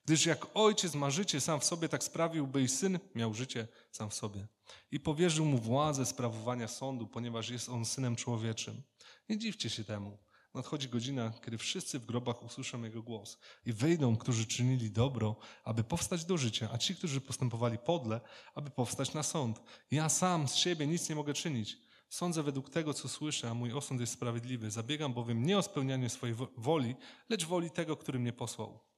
Gdyż 0.05 0.25
jak 0.25 0.47
ojciec 0.53 0.95
ma 0.95 1.09
życie 1.09 1.41
sam 1.41 1.59
w 1.59 1.65
sobie, 1.65 1.89
tak 1.89 2.03
sprawił, 2.03 2.47
by 2.47 2.61
i 2.61 2.67
syn 2.67 2.99
miał 3.15 3.33
życie 3.33 3.67
sam 3.91 4.09
w 4.09 4.13
sobie. 4.13 4.47
I 4.91 4.99
powierzył 4.99 5.45
mu 5.45 5.57
władzę 5.57 6.05
sprawowania 6.05 6.67
sądu, 6.67 7.07
ponieważ 7.07 7.49
jest 7.49 7.69
on 7.69 7.85
synem 7.85 8.15
człowieczym. 8.15 8.81
Nie 9.29 9.37
dziwcie 9.37 9.69
się 9.69 9.83
temu. 9.83 10.17
Nadchodzi 10.53 10.89
godzina, 10.89 11.33
kiedy 11.45 11.57
wszyscy 11.57 11.99
w 11.99 12.05
grobach 12.05 12.43
usłyszą 12.43 12.83
jego 12.83 13.03
głos 13.03 13.37
i 13.65 13.73
wyjdą, 13.73 14.17
którzy 14.17 14.45
czynili 14.45 14.91
dobro, 14.91 15.35
aby 15.63 15.83
powstać 15.83 16.25
do 16.25 16.37
życia, 16.37 16.69
a 16.73 16.77
ci, 16.77 16.95
którzy 16.95 17.21
postępowali 17.21 17.77
podle, 17.77 18.21
aby 18.55 18.69
powstać 18.69 19.13
na 19.13 19.23
sąd. 19.23 19.61
Ja 19.91 20.09
sam 20.09 20.47
z 20.47 20.55
siebie 20.55 20.87
nic 20.87 21.09
nie 21.09 21.15
mogę 21.15 21.33
czynić. 21.33 21.77
Sądzę 22.09 22.43
według 22.43 22.69
tego, 22.69 22.93
co 22.93 23.09
słyszę, 23.09 23.49
a 23.49 23.53
mój 23.53 23.73
osąd 23.73 24.01
jest 24.01 24.13
sprawiedliwy. 24.13 24.71
Zabiegam 24.71 25.13
bowiem 25.13 25.45
nie 25.45 25.57
o 25.57 25.61
spełnianie 25.61 26.09
swojej 26.09 26.35
woli, 26.57 26.95
lecz 27.29 27.45
woli 27.45 27.71
tego, 27.71 27.97
który 27.97 28.19
mnie 28.19 28.33
posłał. 28.33 28.88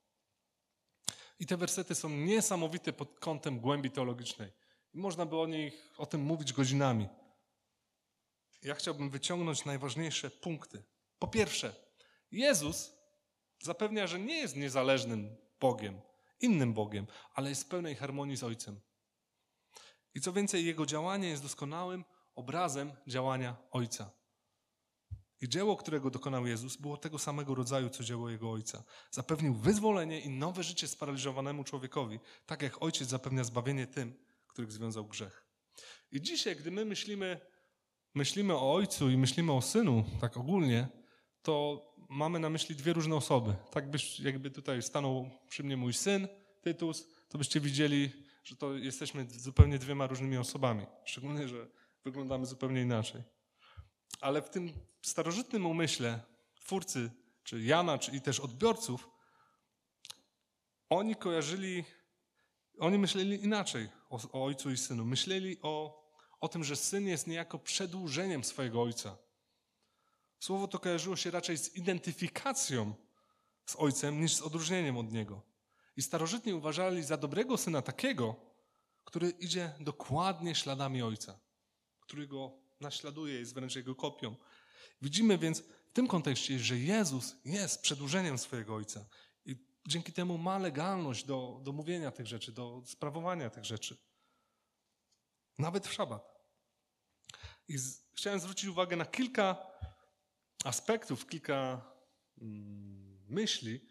I 1.42 1.46
te 1.46 1.58
wersety 1.58 1.96
są 1.96 2.10
niesamowite 2.10 2.94
pod 2.94 3.20
kątem 3.20 3.60
głębi 3.60 3.92
teologicznej. 3.92 4.52
Można 4.94 5.26
by 5.26 5.40
o 5.40 5.48
nich, 5.48 5.94
o 5.98 6.06
tym 6.06 6.22
mówić 6.22 6.54
godzinami. 6.54 7.08
Ja 8.62 8.76
chciałbym 8.76 9.10
wyciągnąć 9.10 9.66
najważniejsze 9.66 10.30
punkty. 10.32 10.84
Po 11.20 11.28
pierwsze, 11.28 11.76
Jezus 12.32 12.92
zapewnia, 13.64 14.08
że 14.08 14.20
nie 14.20 14.38
jest 14.38 14.56
niezależnym 14.56 15.38
Bogiem, 15.60 16.02
innym 16.40 16.74
Bogiem, 16.74 17.08
ale 17.34 17.50
jest 17.50 17.64
w 17.64 17.68
pełnej 17.68 17.96
harmonii 17.96 18.38
z 18.38 18.44
Ojcem. 18.44 18.82
I 20.14 20.22
co 20.22 20.34
więcej, 20.34 20.66
Jego 20.66 20.86
działanie 20.86 21.30
jest 21.30 21.44
doskonałym 21.44 22.06
obrazem 22.36 22.92
działania 23.08 23.56
Ojca. 23.72 24.12
I 25.42 25.50
dzieło, 25.50 25.76
którego 25.76 26.10
dokonał 26.10 26.48
Jezus, 26.48 26.78
było 26.78 26.98
tego 26.98 27.20
samego 27.20 27.56
rodzaju, 27.56 27.90
co 27.90 28.04
dzieło 28.04 28.30
Jego 28.30 28.52
Ojca. 28.52 28.84
Zapewnił 29.12 29.54
wyzwolenie 29.54 30.20
i 30.20 30.30
nowe 30.30 30.64
życie 30.64 30.88
sparaliżowanemu 30.88 31.64
człowiekowi, 31.64 32.20
tak 32.46 32.62
jak 32.62 32.84
Ojciec 32.84 33.10
zapewnia 33.10 33.44
zbawienie 33.44 33.88
tym, 33.88 34.14
których 34.48 34.72
związał 34.72 35.06
grzech. 35.06 35.46
I 36.12 36.22
dzisiaj, 36.22 36.56
gdy 36.56 36.72
my 36.72 36.86
myślimy, 36.86 37.40
myślimy 38.16 38.54
o 38.54 38.74
Ojcu 38.74 39.10
i 39.10 39.18
myślimy 39.18 39.52
o 39.52 39.62
Synu, 39.62 40.04
tak 40.22 40.38
ogólnie, 40.38 40.88
to 41.42 41.86
mamy 42.10 42.40
na 42.40 42.50
myśli 42.50 42.76
dwie 42.76 42.94
różne 42.94 43.16
osoby. 43.16 43.56
Tak 43.72 43.92
byś, 43.92 44.20
jakby 44.20 44.52
tutaj 44.52 44.82
stanął 44.82 45.30
przy 45.50 45.64
mnie 45.64 45.78
mój 45.78 45.94
syn, 45.94 46.28
Tytus, 46.62 47.08
to 47.30 47.38
byście 47.38 47.60
widzieli, 47.60 48.12
że 48.44 48.56
to 48.56 48.74
jesteśmy 48.74 49.26
zupełnie 49.30 49.80
dwiema 49.80 50.08
różnymi 50.08 50.38
osobami. 50.38 50.86
Szczególnie, 51.06 51.48
że 51.48 51.68
wyglądamy 52.04 52.46
zupełnie 52.46 52.82
inaczej. 52.82 53.22
Ale 54.20 54.42
w 54.42 54.50
tym 54.50 54.74
starożytnym 55.02 55.66
umyśle 55.66 56.20
twórcy, 56.56 57.12
czy 57.44 57.62
Jana, 57.62 57.98
czy 57.98 58.22
też 58.22 58.40
odbiorców, 58.40 59.10
oni 60.90 61.16
kojarzyli, 61.16 61.84
oni 62.80 62.98
myśleli 62.98 63.44
inaczej 63.44 63.90
o, 64.10 64.20
o 64.32 64.46
ojcu 64.46 64.72
i 64.72 64.78
synu. 64.78 65.06
Myśleli 65.06 65.58
o, 65.62 66.04
o 66.40 66.48
tym, 66.48 66.64
że 66.64 66.76
syn 66.76 67.08
jest 67.08 67.28
niejako 67.28 67.60
przedłużeniem 67.60 68.44
swojego 68.44 68.82
ojca. 68.82 69.18
Słowo 70.40 70.68
to 70.68 70.80
kojarzyło 70.80 71.16
się 71.16 71.32
raczej 71.32 71.58
z 71.58 71.76
identyfikacją 71.76 72.94
z 73.66 73.76
ojcem 73.76 74.22
niż 74.22 74.36
z 74.36 74.42
odróżnieniem 74.42 74.98
od 74.98 75.12
niego. 75.12 75.42
I 75.98 76.02
starożytni 76.02 76.54
uważali 76.54 77.04
za 77.04 77.18
dobrego 77.18 77.58
syna 77.58 77.82
takiego, 77.82 78.36
który 79.04 79.30
idzie 79.30 79.74
dokładnie 79.80 80.56
śladami 80.56 81.02
ojca, 81.02 81.40
który 82.00 82.28
go 82.28 82.61
naśladuje, 82.82 83.40
jest 83.40 83.54
wręcz 83.54 83.76
jego 83.76 83.96
kopią. 83.96 84.36
Widzimy 85.02 85.38
więc 85.38 85.62
w 85.62 85.94
tym 85.94 86.08
kontekście, 86.08 86.60
że 86.60 86.78
Jezus 86.78 87.36
jest 87.46 87.82
przedłużeniem 87.82 88.38
swojego 88.38 88.76
ojca 88.76 89.06
i 89.46 89.56
dzięki 89.88 90.14
temu 90.14 90.38
ma 90.38 90.58
legalność 90.58 91.26
do, 91.26 91.60
do 91.64 91.72
mówienia 91.72 92.12
tych 92.12 92.28
rzeczy, 92.28 92.52
do 92.52 92.84
sprawowania 92.86 93.50
tych 93.50 93.66
rzeczy. 93.66 93.98
Nawet 95.58 95.88
w 95.88 95.94
szabat. 95.94 96.32
I 97.68 97.78
z, 97.78 98.06
chciałem 98.14 98.40
zwrócić 98.40 98.66
uwagę 98.66 98.96
na 98.96 99.06
kilka 99.06 99.72
aspektów, 100.64 101.28
kilka 101.28 101.86
mm, 102.42 103.26
myśli, 103.30 103.88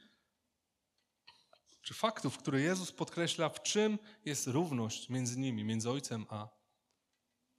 czy 1.82 1.94
faktów, 1.94 2.38
które 2.38 2.60
Jezus 2.60 2.92
podkreśla, 2.92 3.48
w 3.48 3.62
czym 3.62 3.98
jest 4.24 4.46
równość 4.46 5.08
między 5.08 5.38
nimi, 5.38 5.64
między 5.64 5.90
Ojcem 5.90 6.26
a, 6.28 6.48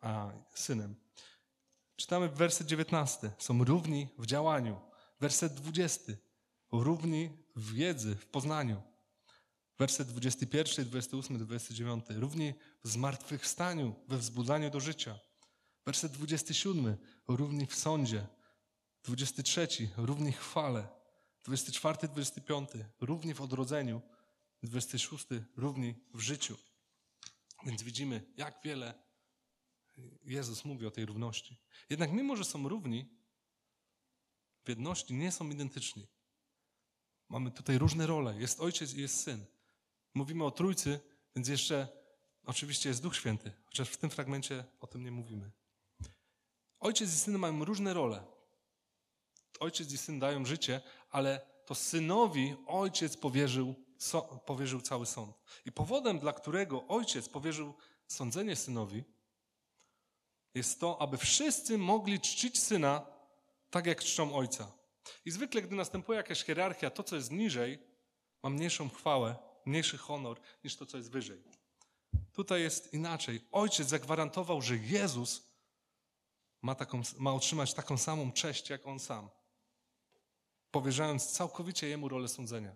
a 0.02 0.32
Synem. 0.56 1.01
Czytamy 2.02 2.30
w 2.30 2.34
werset 2.34 2.68
19. 2.68 3.32
Są 3.38 3.64
równi 3.64 4.08
w 4.18 4.26
działaniu. 4.26 4.82
Werset 5.20 5.54
20. 5.54 6.14
Równi 6.72 7.30
w 7.56 7.74
wiedzy, 7.74 8.16
w 8.16 8.26
poznaniu. 8.26 8.82
Werset 9.80 10.08
21, 10.08 10.86
28, 10.86 11.38
29. 11.38 12.06
Równi 12.10 12.54
w 12.84 12.90
zmartwychwstaniu, 12.90 13.96
we 14.08 14.18
wzbudzaniu 14.18 14.70
do 14.70 14.80
życia. 14.80 15.20
Werset 15.86 16.12
27. 16.12 16.98
Równi 17.28 17.68
w 17.68 17.76
sądzie. 17.76 18.28
23. 19.04 19.68
Równi 19.98 20.32
w 20.32 20.40
chwale. 20.40 20.88
24, 21.44 22.08
25. 22.08 22.70
Równi 23.02 23.34
w 23.34 23.42
odrodzeniu. 23.42 24.02
26. 24.64 25.26
Równi 25.58 25.96
w 26.14 26.20
życiu. 26.20 26.58
Więc 27.66 27.84
widzimy, 27.84 28.26
jak 28.38 28.60
wiele 28.64 29.11
Jezus 30.23 30.65
mówi 30.65 30.86
o 30.86 30.91
tej 30.91 31.06
równości. 31.06 31.58
Jednak 31.89 32.12
mimo, 32.12 32.36
że 32.36 32.43
są 32.43 32.69
równi, 32.69 33.10
w 34.65 34.69
jedności 34.69 35.13
nie 35.13 35.32
są 35.32 35.49
identyczni. 35.49 36.08
Mamy 37.30 37.51
tutaj 37.51 37.77
różne 37.77 38.08
role. 38.08 38.39
Jest 38.39 38.60
ojciec 38.60 38.93
i 38.93 39.01
jest 39.01 39.23
syn. 39.23 39.45
Mówimy 40.13 40.45
o 40.45 40.51
trójcy, 40.51 40.99
więc 41.36 41.47
jeszcze 41.47 41.88
oczywiście 42.43 42.89
jest 42.89 43.01
Duch 43.01 43.15
Święty, 43.15 43.51
chociaż 43.65 43.89
w 43.89 43.97
tym 43.97 44.10
fragmencie 44.10 44.65
o 44.80 44.88
tym 44.88 45.04
nie 45.04 45.12
mówimy. 45.12 45.51
Ojciec 46.80 47.13
i 47.13 47.17
syn 47.17 47.38
mają 47.38 47.65
różne 47.65 47.93
role. 47.93 48.25
Ojciec 49.60 49.91
i 49.91 49.97
syn 49.97 50.19
dają 50.19 50.45
życie, 50.45 50.82
ale 51.10 51.51
to 51.65 51.75
synowi 51.75 52.56
ojciec 52.67 53.17
powierzył, 53.17 53.75
powierzył 54.45 54.82
cały 54.82 55.06
sąd. 55.06 55.36
I 55.65 55.71
powodem, 55.71 56.19
dla 56.19 56.34
którego 56.34 56.88
ojciec 56.88 57.30
powierzył 57.30 57.73
sądzenie 58.08 58.56
synowi, 58.56 59.04
jest 60.54 60.80
to, 60.80 61.02
aby 61.02 61.18
wszyscy 61.18 61.78
mogli 61.78 62.20
czcić 62.20 62.60
syna 62.64 63.06
tak, 63.70 63.86
jak 63.86 64.04
czczą 64.04 64.36
ojca. 64.36 64.72
I 65.26 65.32
zwykle, 65.32 65.62
gdy 65.62 65.76
następuje 65.76 66.18
jakaś 66.18 66.44
hierarchia, 66.44 66.90
to, 66.90 67.04
co 67.04 67.16
jest 67.16 67.32
niżej, 67.32 67.80
ma 68.44 68.50
mniejszą 68.50 68.90
chwałę, 68.90 69.36
mniejszy 69.66 69.98
honor 69.98 70.40
niż 70.64 70.76
to, 70.76 70.86
co 70.86 70.98
jest 70.98 71.12
wyżej. 71.12 71.44
Tutaj 72.34 72.62
jest 72.62 72.94
inaczej. 72.94 73.42
Ojciec 73.52 73.88
zagwarantował, 73.88 74.62
że 74.62 74.78
Jezus 74.78 75.52
ma, 76.62 76.76
taką, 76.76 77.02
ma 77.18 77.34
otrzymać 77.34 77.74
taką 77.74 77.98
samą 77.98 78.32
cześć, 78.32 78.70
jak 78.70 78.88
on 78.88 79.00
sam, 79.00 79.30
powierzając 80.72 81.32
całkowicie 81.32 81.88
jemu 81.88 82.10
rolę 82.10 82.28
sądzenia. 82.28 82.76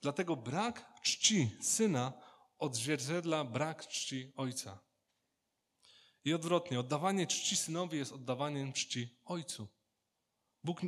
Dlatego 0.00 0.36
brak 0.36 1.00
czci 1.02 1.50
syna 1.60 2.12
odzwierciedla 2.58 3.44
brak 3.44 3.88
czci 3.88 4.32
ojca. 4.36 4.87
I 6.24 6.34
odwrotnie, 6.34 6.80
oddawanie 6.80 7.26
czci 7.26 7.56
synowi 7.56 7.98
jest 7.98 8.12
oddawaniem 8.12 8.72
czci 8.72 9.08
ojcu. 9.24 9.68
Bóg, 10.64 10.80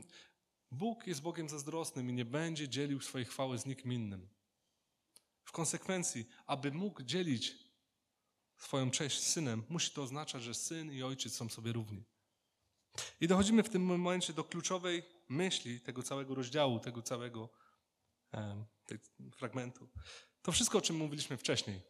Bóg 0.70 1.06
jest 1.06 1.22
Bogiem 1.22 1.48
zazdrosnym 1.48 2.10
i 2.10 2.12
nie 2.12 2.24
będzie 2.24 2.68
dzielił 2.68 3.00
swojej 3.00 3.24
chwały 3.24 3.58
z 3.58 3.66
nikim 3.66 3.92
innym. 3.92 4.28
W 5.44 5.52
konsekwencji, 5.52 6.26
aby 6.46 6.72
mógł 6.72 7.02
dzielić 7.02 7.56
swoją 8.56 8.90
cześć 8.90 9.20
z 9.20 9.26
synem, 9.26 9.64
musi 9.68 9.90
to 9.90 10.02
oznaczać, 10.02 10.42
że 10.42 10.54
syn 10.54 10.92
i 10.92 11.02
ojciec 11.02 11.34
są 11.34 11.48
sobie 11.48 11.72
równi. 11.72 12.04
I 13.20 13.28
dochodzimy 13.28 13.62
w 13.62 13.68
tym 13.68 13.82
momencie 13.82 14.32
do 14.32 14.44
kluczowej 14.44 15.02
myśli 15.28 15.80
tego 15.80 16.02
całego 16.02 16.34
rozdziału, 16.34 16.80
tego 16.80 17.02
całego 17.02 17.48
fragmentu. 19.36 19.88
To 20.42 20.52
wszystko, 20.52 20.78
o 20.78 20.80
czym 20.80 20.96
mówiliśmy 20.96 21.36
wcześniej. 21.36 21.89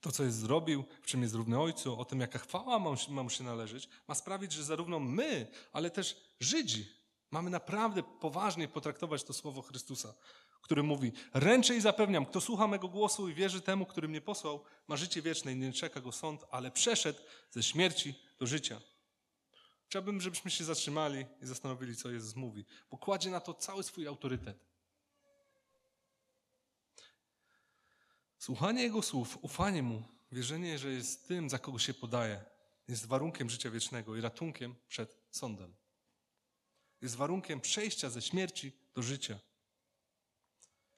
To, 0.00 0.12
co 0.12 0.24
jest 0.24 0.38
zrobił, 0.38 0.84
w 1.02 1.06
czym 1.06 1.22
jest 1.22 1.34
równy 1.34 1.60
Ojcu, 1.60 2.00
o 2.00 2.04
tym, 2.04 2.20
jaka 2.20 2.38
chwała 2.38 2.78
ma 3.08 3.22
mu 3.22 3.30
się 3.30 3.44
należeć, 3.44 3.88
ma 4.08 4.14
sprawić, 4.14 4.52
że 4.52 4.64
zarówno 4.64 4.98
my, 4.98 5.46
ale 5.72 5.90
też 5.90 6.16
Żydzi 6.40 6.92
mamy 7.30 7.50
naprawdę 7.50 8.02
poważnie 8.02 8.68
potraktować 8.68 9.24
to 9.24 9.32
słowo 9.32 9.62
Chrystusa, 9.62 10.14
który 10.62 10.82
mówi: 10.82 11.12
Ręczę 11.34 11.76
i 11.76 11.80
zapewniam, 11.80 12.26
kto 12.26 12.40
słucha 12.40 12.66
mego 12.66 12.88
głosu 12.88 13.28
i 13.28 13.34
wierzy 13.34 13.60
temu, 13.60 13.86
który 13.86 14.08
mnie 14.08 14.20
posłał, 14.20 14.64
ma 14.88 14.96
życie 14.96 15.22
wieczne 15.22 15.52
i 15.52 15.56
nie 15.56 15.72
czeka 15.72 16.00
go 16.00 16.12
sąd, 16.12 16.44
ale 16.50 16.70
przeszedł 16.70 17.18
ze 17.50 17.62
śmierci 17.62 18.14
do 18.38 18.46
życia. 18.46 18.80
Chciałbym, 19.86 20.20
żebyśmy 20.20 20.50
się 20.50 20.64
zatrzymali 20.64 21.26
i 21.42 21.46
zastanowili, 21.46 21.96
co 21.96 22.10
Jezus 22.10 22.36
mówi, 22.36 22.64
bo 22.90 22.98
kładzie 22.98 23.30
na 23.30 23.40
to 23.40 23.54
cały 23.54 23.82
swój 23.82 24.06
autorytet. 24.06 24.67
Słuchanie 28.38 28.82
Jego 28.82 29.02
słów, 29.02 29.38
ufanie 29.42 29.82
Mu, 29.82 30.02
wierzenie, 30.32 30.78
że 30.78 30.92
jest 30.92 31.28
tym, 31.28 31.50
za 31.50 31.58
kogo 31.58 31.78
się 31.78 31.94
podaje, 31.94 32.44
jest 32.88 33.06
warunkiem 33.06 33.50
życia 33.50 33.70
wiecznego 33.70 34.16
i 34.16 34.20
ratunkiem 34.20 34.74
przed 34.88 35.16
sądem. 35.30 35.74
Jest 37.00 37.16
warunkiem 37.16 37.60
przejścia 37.60 38.10
ze 38.10 38.22
śmierci 38.22 38.72
do 38.94 39.02
życia. 39.02 39.38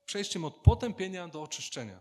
Przejściem 0.07 0.45
od 0.45 0.57
potępienia 0.57 1.29
do 1.29 1.43
oczyszczenia. 1.43 2.01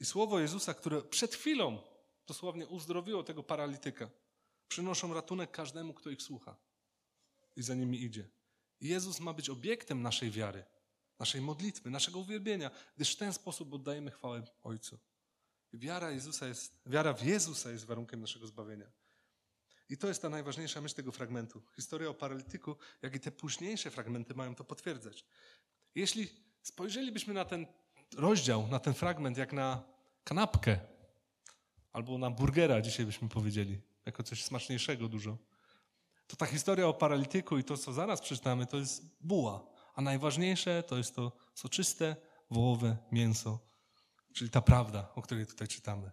I 0.00 0.04
słowo 0.04 0.40
Jezusa, 0.40 0.74
które 0.74 1.02
przed 1.02 1.34
chwilą 1.34 1.82
dosłownie 2.26 2.66
uzdrowiło 2.66 3.22
tego 3.22 3.42
paralityka, 3.42 4.10
przynoszą 4.68 5.14
ratunek 5.14 5.50
każdemu, 5.50 5.94
kto 5.94 6.10
ich 6.10 6.22
słucha 6.22 6.56
i 7.56 7.62
za 7.62 7.74
nimi 7.74 8.02
idzie. 8.02 8.28
I 8.80 8.88
Jezus 8.88 9.20
ma 9.20 9.32
być 9.32 9.50
obiektem 9.50 10.02
naszej 10.02 10.30
wiary 10.30 10.64
naszej 11.18 11.40
modlitwy, 11.40 11.90
naszego 11.90 12.18
uwielbienia, 12.18 12.70
gdyż 12.96 13.14
w 13.14 13.16
ten 13.16 13.32
sposób 13.32 13.72
oddajemy 13.72 14.10
chwałę 14.10 14.42
Ojcu. 14.62 14.98
Wiara, 15.72 16.10
Jezusa 16.10 16.46
jest, 16.46 16.82
wiara 16.86 17.12
w 17.12 17.22
Jezusa 17.24 17.70
jest 17.70 17.84
warunkiem 17.84 18.20
naszego 18.20 18.46
zbawienia. 18.46 18.86
I 19.88 19.96
to 19.96 20.08
jest 20.08 20.22
ta 20.22 20.28
najważniejsza 20.28 20.80
myśl 20.80 20.94
tego 20.94 21.12
fragmentu. 21.12 21.62
Historia 21.76 22.08
o 22.08 22.14
paralityku, 22.14 22.76
jak 23.02 23.14
i 23.14 23.20
te 23.20 23.30
późniejsze 23.30 23.90
fragmenty 23.90 24.34
mają 24.34 24.54
to 24.54 24.64
potwierdzać. 24.64 25.24
Jeśli 25.94 26.28
spojrzelibyśmy 26.62 27.34
na 27.34 27.44
ten 27.44 27.66
rozdział, 28.16 28.68
na 28.68 28.78
ten 28.78 28.94
fragment, 28.94 29.38
jak 29.38 29.52
na 29.52 29.82
kanapkę 30.24 30.80
albo 31.92 32.18
na 32.18 32.30
burgera, 32.30 32.80
dzisiaj 32.80 33.06
byśmy 33.06 33.28
powiedzieli, 33.28 33.80
jako 34.06 34.22
coś 34.22 34.44
smaczniejszego 34.44 35.08
dużo, 35.08 35.38
to 36.26 36.36
ta 36.36 36.46
historia 36.46 36.88
o 36.88 36.94
paralityku 36.94 37.58
i 37.58 37.64
to, 37.64 37.76
co 37.76 37.92
zaraz 37.92 38.20
przeczytamy, 38.20 38.66
to 38.66 38.76
jest 38.76 39.02
buła. 39.20 39.73
A 39.94 40.02
najważniejsze 40.02 40.82
to 40.82 40.96
jest 40.96 41.14
to 41.14 41.32
soczyste, 41.54 42.16
wołowe 42.50 42.96
mięso, 43.12 43.58
czyli 44.32 44.50
ta 44.50 44.62
prawda, 44.62 45.12
o 45.14 45.22
której 45.22 45.46
tutaj 45.46 45.68
czytamy. 45.68 46.10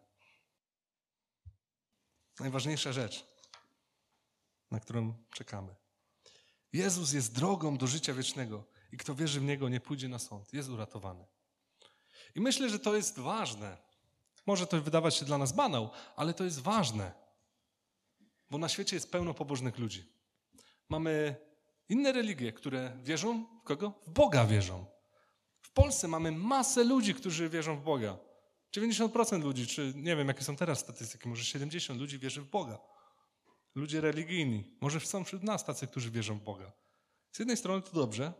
Najważniejsza 2.40 2.94
rzecz. 2.94 3.32
na 4.72 4.80
którą 4.80 5.14
czekamy. 5.34 5.76
Jezus 6.74 7.14
jest 7.14 7.36
drogą 7.36 7.78
do 7.78 7.88
życia 7.88 8.14
wiecznego 8.14 8.64
i 8.92 8.98
kto 8.98 9.16
wierzy 9.16 9.40
w 9.40 9.44
Niego, 9.44 9.70
nie 9.70 9.80
pójdzie 9.80 10.10
na 10.10 10.20
sąd. 10.20 10.54
Jest 10.54 10.70
uratowany. 10.70 11.26
I 12.36 12.42
myślę, 12.42 12.70
że 12.70 12.80
to 12.80 12.96
jest 12.96 13.20
ważne. 13.20 13.78
Może 14.46 14.68
to 14.68 14.82
wydawać 14.82 15.16
się 15.16 15.26
dla 15.26 15.38
nas 15.38 15.52
banał, 15.52 15.90
ale 16.16 16.34
to 16.34 16.44
jest 16.44 16.60
ważne. 16.60 17.12
Bo 18.50 18.58
na 18.58 18.70
świecie 18.70 18.96
jest 18.96 19.12
pełno 19.12 19.34
pobożnych 19.34 19.78
ludzi. 19.78 20.14
Mamy 20.90 21.36
inne 21.90 22.12
religie, 22.12 22.54
które 22.54 22.98
wierzą 23.04 23.46
w 23.62 23.64
kogo? 23.64 24.02
W 24.08 24.10
Boga 24.10 24.46
wierzą. 24.46 24.86
W 25.62 25.72
Polsce 25.72 26.08
mamy 26.08 26.32
masę 26.32 26.84
ludzi, 26.84 27.14
którzy 27.14 27.50
wierzą 27.50 27.78
w 27.78 27.84
Boga. 27.84 28.18
90% 28.76 29.44
ludzi, 29.44 29.68
czy 29.68 29.94
nie 29.96 30.16
wiem, 30.16 30.28
jakie 30.28 30.44
są 30.44 30.56
teraz 30.56 30.80
statystyki, 30.80 31.30
może 31.30 31.46
70 31.46 32.00
ludzi 32.00 32.20
wierzy 32.20 32.42
w 32.42 32.50
Boga. 32.50 32.80
Ludzie 33.76 34.02
religijni. 34.02 34.78
Może 34.82 35.00
są 35.00 35.24
wśród 35.24 35.44
nas 35.44 35.66
tacy, 35.66 35.88
którzy 35.88 36.12
wierzą 36.12 36.40
w 36.40 36.42
Boga. 36.42 36.72
Z 37.32 37.40
jednej 37.40 37.58
strony 37.58 37.82
to 37.82 37.92
dobrze, 37.92 38.34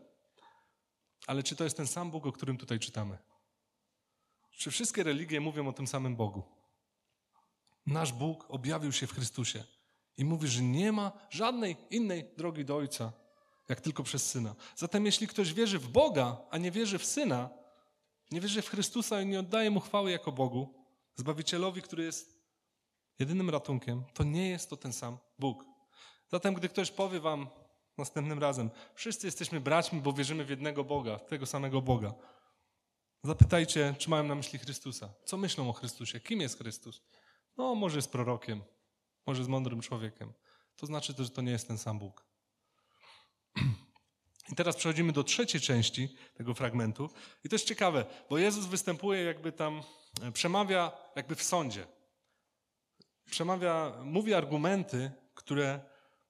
ale 1.26 1.42
czy 1.42 1.56
to 1.56 1.64
jest 1.64 1.76
ten 1.76 1.86
sam 1.86 2.10
Bóg, 2.10 2.26
o 2.26 2.32
którym 2.32 2.58
tutaj 2.58 2.78
czytamy? 2.78 3.18
Czy 4.50 4.70
wszystkie 4.70 5.02
religie 5.02 5.40
mówią 5.40 5.68
o 5.68 5.72
tym 5.72 5.86
samym 5.86 6.16
Bogu? 6.16 6.42
Nasz 7.86 8.12
Bóg 8.12 8.46
objawił 8.48 8.92
się 8.92 9.06
w 9.06 9.12
Chrystusie 9.12 9.64
i 10.16 10.24
mówi, 10.24 10.48
że 10.48 10.62
nie 10.62 10.92
ma 10.92 11.12
żadnej 11.30 11.76
innej 11.90 12.24
drogi 12.36 12.64
do 12.64 12.76
Ojca, 12.76 13.12
jak 13.72 13.80
tylko 13.80 14.02
przez 14.02 14.30
Syna. 14.30 14.54
Zatem 14.76 15.06
jeśli 15.06 15.28
ktoś 15.28 15.54
wierzy 15.54 15.78
w 15.78 15.88
Boga, 15.88 16.36
a 16.50 16.58
nie 16.58 16.70
wierzy 16.70 16.98
w 16.98 17.04
Syna, 17.04 17.50
nie 18.30 18.40
wierzy 18.40 18.62
w 18.62 18.68
Chrystusa 18.68 19.22
i 19.22 19.26
nie 19.26 19.40
oddaje 19.40 19.70
Mu 19.70 19.80
chwały 19.80 20.10
jako 20.10 20.32
Bogu, 20.32 20.74
Zbawicielowi, 21.14 21.82
który 21.82 22.04
jest 22.04 22.38
jedynym 23.18 23.50
ratunkiem, 23.50 24.04
to 24.14 24.24
nie 24.24 24.48
jest 24.48 24.70
to 24.70 24.76
ten 24.76 24.92
sam 24.92 25.18
Bóg. 25.38 25.64
Zatem 26.28 26.54
gdy 26.54 26.68
ktoś 26.68 26.90
powie 26.90 27.20
wam 27.20 27.46
następnym 27.98 28.38
razem, 28.38 28.70
wszyscy 28.94 29.26
jesteśmy 29.26 29.60
braćmi, 29.60 30.00
bo 30.00 30.12
wierzymy 30.12 30.44
w 30.44 30.50
jednego 30.50 30.84
Boga, 30.84 31.18
w 31.18 31.26
tego 31.26 31.46
samego 31.46 31.82
Boga, 31.82 32.14
Zapytajcie, 33.24 33.94
czy 33.98 34.10
mają 34.10 34.24
na 34.24 34.34
myśli 34.34 34.58
Chrystusa. 34.58 35.08
Co 35.24 35.36
myślą 35.36 35.68
o 35.68 35.72
Chrystusie? 35.72 36.20
Kim 36.20 36.40
jest 36.40 36.58
Chrystus? 36.58 37.02
No, 37.56 37.74
może 37.74 37.98
jest 37.98 38.12
prorokiem, 38.12 38.62
może 39.26 39.40
jest 39.40 39.50
mądrym 39.50 39.80
człowiekiem. 39.80 40.32
To 40.76 40.86
znaczy 40.86 41.14
że 41.18 41.30
to 41.30 41.42
nie 41.42 41.52
jest 41.52 41.68
ten 41.68 41.78
sam 41.78 41.98
Bóg. 41.98 42.31
I 44.52 44.54
teraz 44.54 44.76
przechodzimy 44.76 45.12
do 45.12 45.24
trzeciej 45.24 45.60
części 45.60 46.16
tego 46.34 46.54
fragmentu. 46.54 47.10
I 47.44 47.48
to 47.48 47.54
jest 47.54 47.66
ciekawe, 47.66 48.04
bo 48.30 48.38
Jezus 48.38 48.66
występuje 48.66 49.22
jakby 49.22 49.52
tam, 49.52 49.82
e, 50.22 50.32
przemawia 50.32 50.92
jakby 51.16 51.34
w 51.34 51.42
sądzie. 51.42 51.86
Przemawia, 53.30 53.92
mówi 54.04 54.34
argumenty, 54.34 55.10
które 55.34 55.80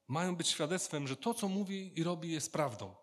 mają 0.09 0.37
być 0.37 0.49
świadectwem, 0.49 1.09
że 1.09 1.17
to, 1.17 1.35
co 1.35 1.49
mówi 1.49 2.01
i 2.01 2.05
robi, 2.05 2.33
jest 2.33 2.53
prawdą. 2.53 2.95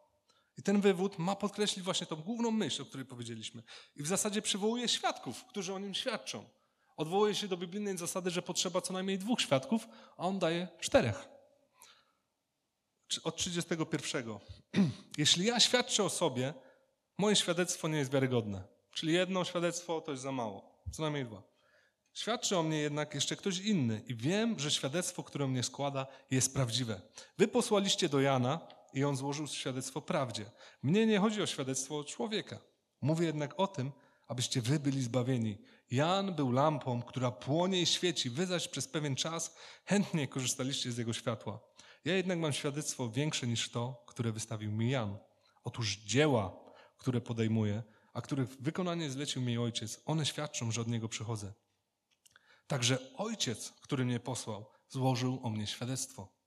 I 0.57 0.63
ten 0.63 0.81
wywód 0.81 1.19
ma 1.19 1.35
podkreślić 1.35 1.85
właśnie 1.85 2.07
tą 2.07 2.15
główną 2.15 2.51
myśl, 2.51 2.81
o 2.81 2.85
której 2.85 3.05
powiedzieliśmy. 3.05 3.63
I 3.95 4.03
w 4.03 4.07
zasadzie 4.07 4.41
przywołuje 4.41 4.87
świadków, 4.87 5.45
którzy 5.45 5.73
o 5.73 5.79
nim 5.79 5.93
świadczą. 5.93 6.49
Odwołuje 6.97 7.35
się 7.35 7.47
do 7.47 7.57
biblijnej 7.57 7.97
zasady, 7.97 8.29
że 8.29 8.41
potrzeba 8.41 8.81
co 8.81 8.93
najmniej 8.93 9.17
dwóch 9.17 9.41
świadków, 9.41 9.87
a 10.17 10.23
on 10.23 10.39
daje 10.39 10.67
czterech. 10.79 11.38
Od 13.23 13.35
31. 13.35 14.23
Jeśli 15.17 15.45
ja 15.45 15.59
świadczę 15.59 16.03
o 16.03 16.09
sobie, 16.09 16.53
moje 17.17 17.35
świadectwo 17.35 17.87
nie 17.87 17.97
jest 17.97 18.11
wiarygodne. 18.11 18.63
Czyli 18.93 19.13
jedno 19.13 19.45
świadectwo 19.45 20.01
to 20.01 20.11
jest 20.11 20.23
za 20.23 20.31
mało. 20.31 20.83
Co 20.91 21.01
najmniej 21.01 21.25
dwa. 21.25 21.43
Świadczy 22.13 22.57
o 22.57 22.63
mnie 22.63 22.77
jednak 22.77 23.15
jeszcze 23.15 23.35
ktoś 23.35 23.59
inny 23.59 24.01
i 24.07 24.15
wiem, 24.15 24.59
że 24.59 24.71
świadectwo, 24.71 25.23
które 25.23 25.47
mnie 25.47 25.63
składa, 25.63 26.07
jest 26.31 26.53
prawdziwe. 26.53 27.01
Wy 27.37 27.47
posłaliście 27.47 28.09
do 28.09 28.21
Jana, 28.21 28.59
i 28.93 29.03
on 29.03 29.15
złożył 29.15 29.47
świadectwo 29.47 30.01
prawdzie. 30.01 30.45
Mnie 30.83 31.05
nie 31.05 31.19
chodzi 31.19 31.41
o 31.41 31.47
świadectwo 31.47 32.03
człowieka. 32.03 32.59
Mówię 33.01 33.25
jednak 33.25 33.59
o 33.59 33.67
tym, 33.67 33.91
abyście 34.27 34.61
wy 34.61 34.79
byli 34.79 35.03
zbawieni. 35.03 35.57
Jan 35.91 36.35
był 36.35 36.51
lampą, 36.51 37.01
która 37.01 37.31
płonie 37.31 37.81
i 37.81 37.85
świeci. 37.85 38.29
Wy 38.29 38.45
zaś 38.45 38.67
przez 38.67 38.87
pewien 38.87 39.15
czas 39.15 39.55
chętnie 39.85 40.27
korzystaliście 40.27 40.91
z 40.91 40.97
jego 40.97 41.13
światła. 41.13 41.59
Ja 42.05 42.15
jednak 42.15 42.39
mam 42.39 42.53
świadectwo 42.53 43.09
większe 43.09 43.47
niż 43.47 43.69
to, 43.69 44.03
które 44.07 44.31
wystawił 44.31 44.71
mi 44.71 44.91
Jan. 44.91 45.17
Otóż 45.63 45.97
dzieła, 45.97 46.59
które 46.97 47.21
podejmuję, 47.21 47.83
a 48.13 48.21
których 48.21 48.49
wykonanie 48.61 49.09
zlecił 49.09 49.41
mi 49.41 49.57
ojciec, 49.57 50.01
one 50.05 50.25
świadczą, 50.25 50.71
że 50.71 50.81
od 50.81 50.87
niego 50.87 51.09
przychodzę. 51.09 51.53
Także 52.67 53.13
ojciec, 53.13 53.73
który 53.81 54.05
mnie 54.05 54.19
posłał, 54.19 54.65
złożył 54.89 55.39
o 55.43 55.49
mnie 55.49 55.67
świadectwo. 55.67 56.39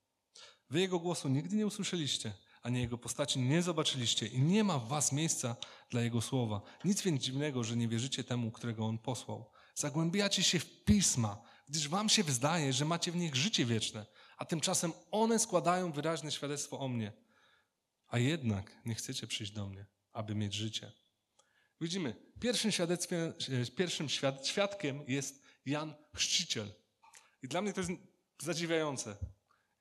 Wy 0.71 0.81
Jego 0.81 0.99
głosu 0.99 1.29
nigdy 1.29 1.57
nie 1.57 1.67
usłyszeliście, 1.67 2.33
ani 2.63 2.81
Jego 2.81 2.99
postaci 2.99 3.41
nie 3.41 3.63
zobaczyliście 3.63 4.27
i 4.27 4.43
nie 4.43 4.65
ma 4.65 4.79
w 4.79 4.89
was 4.89 5.13
miejsca 5.13 5.57
dla 5.91 6.03
Jego 6.03 6.21
słowa. 6.21 6.61
Nic 6.85 7.03
więc 7.03 7.23
dziwnego, 7.23 7.65
że 7.65 7.77
nie 7.77 7.89
wierzycie 7.89 8.25
temu, 8.25 8.51
którego 8.51 8.87
On 8.87 8.99
posłał. 8.99 9.51
Zagłębiacie 9.75 10.43
się 10.43 10.59
w 10.59 10.85
Pisma, 10.85 11.43
gdyż 11.69 11.89
wam 11.89 12.09
się 12.09 12.25
wydaje, 12.25 12.73
że 12.73 12.85
macie 12.85 13.13
w 13.13 13.17
nich 13.17 13.37
życie 13.37 13.65
wieczne, 13.65 14.07
a 14.43 14.45
tymczasem 14.45 14.93
one 15.11 15.39
składają 15.39 15.93
wyraźne 15.93 16.33
świadectwo 16.33 16.79
o 16.79 16.89
mnie. 16.89 17.13
A 18.09 18.19
jednak 18.19 18.73
nie 18.85 18.95
chcecie 18.95 19.27
przyjść 19.27 19.53
do 19.53 19.67
mnie, 19.67 19.87
aby 20.13 20.35
mieć 20.35 20.55
życie. 20.55 20.93
Widzimy, 21.81 22.15
pierwszym, 22.41 22.73
świadectwem, 22.73 23.35
pierwszym 23.77 24.09
świadkiem 24.43 25.05
jest 25.09 25.43
Jan 25.67 25.95
Chrzciciel. 26.15 26.73
I 27.43 27.49
dla 27.49 27.63
mnie 27.63 27.73
to 27.73 27.81
jest 27.81 27.93
zadziwiające. 28.43 29.17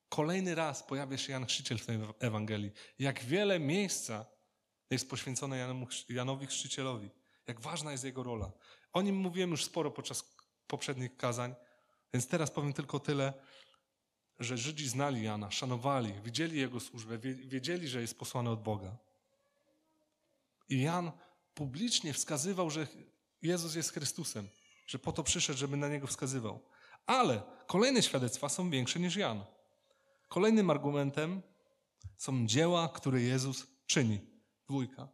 Kolejny 0.09 0.55
raz 0.55 0.83
pojawia 0.83 1.17
się 1.17 1.33
Jan 1.33 1.45
Chrzciciel 1.45 1.77
w 1.77 1.85
tej 1.85 1.99
Ewangelii. 2.19 2.71
Jak 2.99 3.23
wiele 3.23 3.59
miejsca 3.59 4.25
jest 4.89 5.09
poświęcone 5.09 5.77
Janowi 6.09 6.47
Chrzcicielowi. 6.47 7.09
Jak 7.47 7.61
ważna 7.61 7.91
jest 7.91 8.03
jego 8.03 8.23
rola. 8.23 8.51
O 8.93 9.01
nim 9.01 9.15
mówiłem 9.15 9.51
już 9.51 9.65
sporo 9.65 9.91
podczas 9.91 10.35
poprzednich 10.67 11.17
kazań, 11.17 11.55
więc 12.13 12.27
teraz 12.27 12.51
powiem 12.51 12.73
tylko 12.73 12.99
tyle, 12.99 13.33
że 14.41 14.57
Żydzi 14.57 14.87
znali 14.87 15.23
Jana, 15.23 15.51
szanowali, 15.51 16.13
widzieli 16.23 16.59
jego 16.59 16.79
służbę, 16.79 17.17
wiedzieli, 17.19 17.87
że 17.87 18.01
jest 18.01 18.19
posłany 18.19 18.49
od 18.49 18.63
Boga. 18.63 18.97
I 20.69 20.81
Jan 20.81 21.11
publicznie 21.53 22.13
wskazywał, 22.13 22.69
że 22.69 22.87
Jezus 23.41 23.75
jest 23.75 23.91
Chrystusem, 23.91 24.47
że 24.87 24.99
po 24.99 25.11
to 25.11 25.23
przyszedł, 25.23 25.59
żeby 25.59 25.77
na 25.77 25.87
niego 25.87 26.07
wskazywał. 26.07 26.59
Ale 27.05 27.41
kolejne 27.67 28.03
świadectwa 28.03 28.49
są 28.49 28.69
większe 28.69 28.99
niż 28.99 29.15
Jan. 29.15 29.43
Kolejnym 30.27 30.69
argumentem 30.69 31.41
są 32.17 32.47
dzieła, 32.47 32.89
które 32.89 33.21
Jezus 33.21 33.67
czyni. 33.85 34.19
Dwójka. 34.69 35.07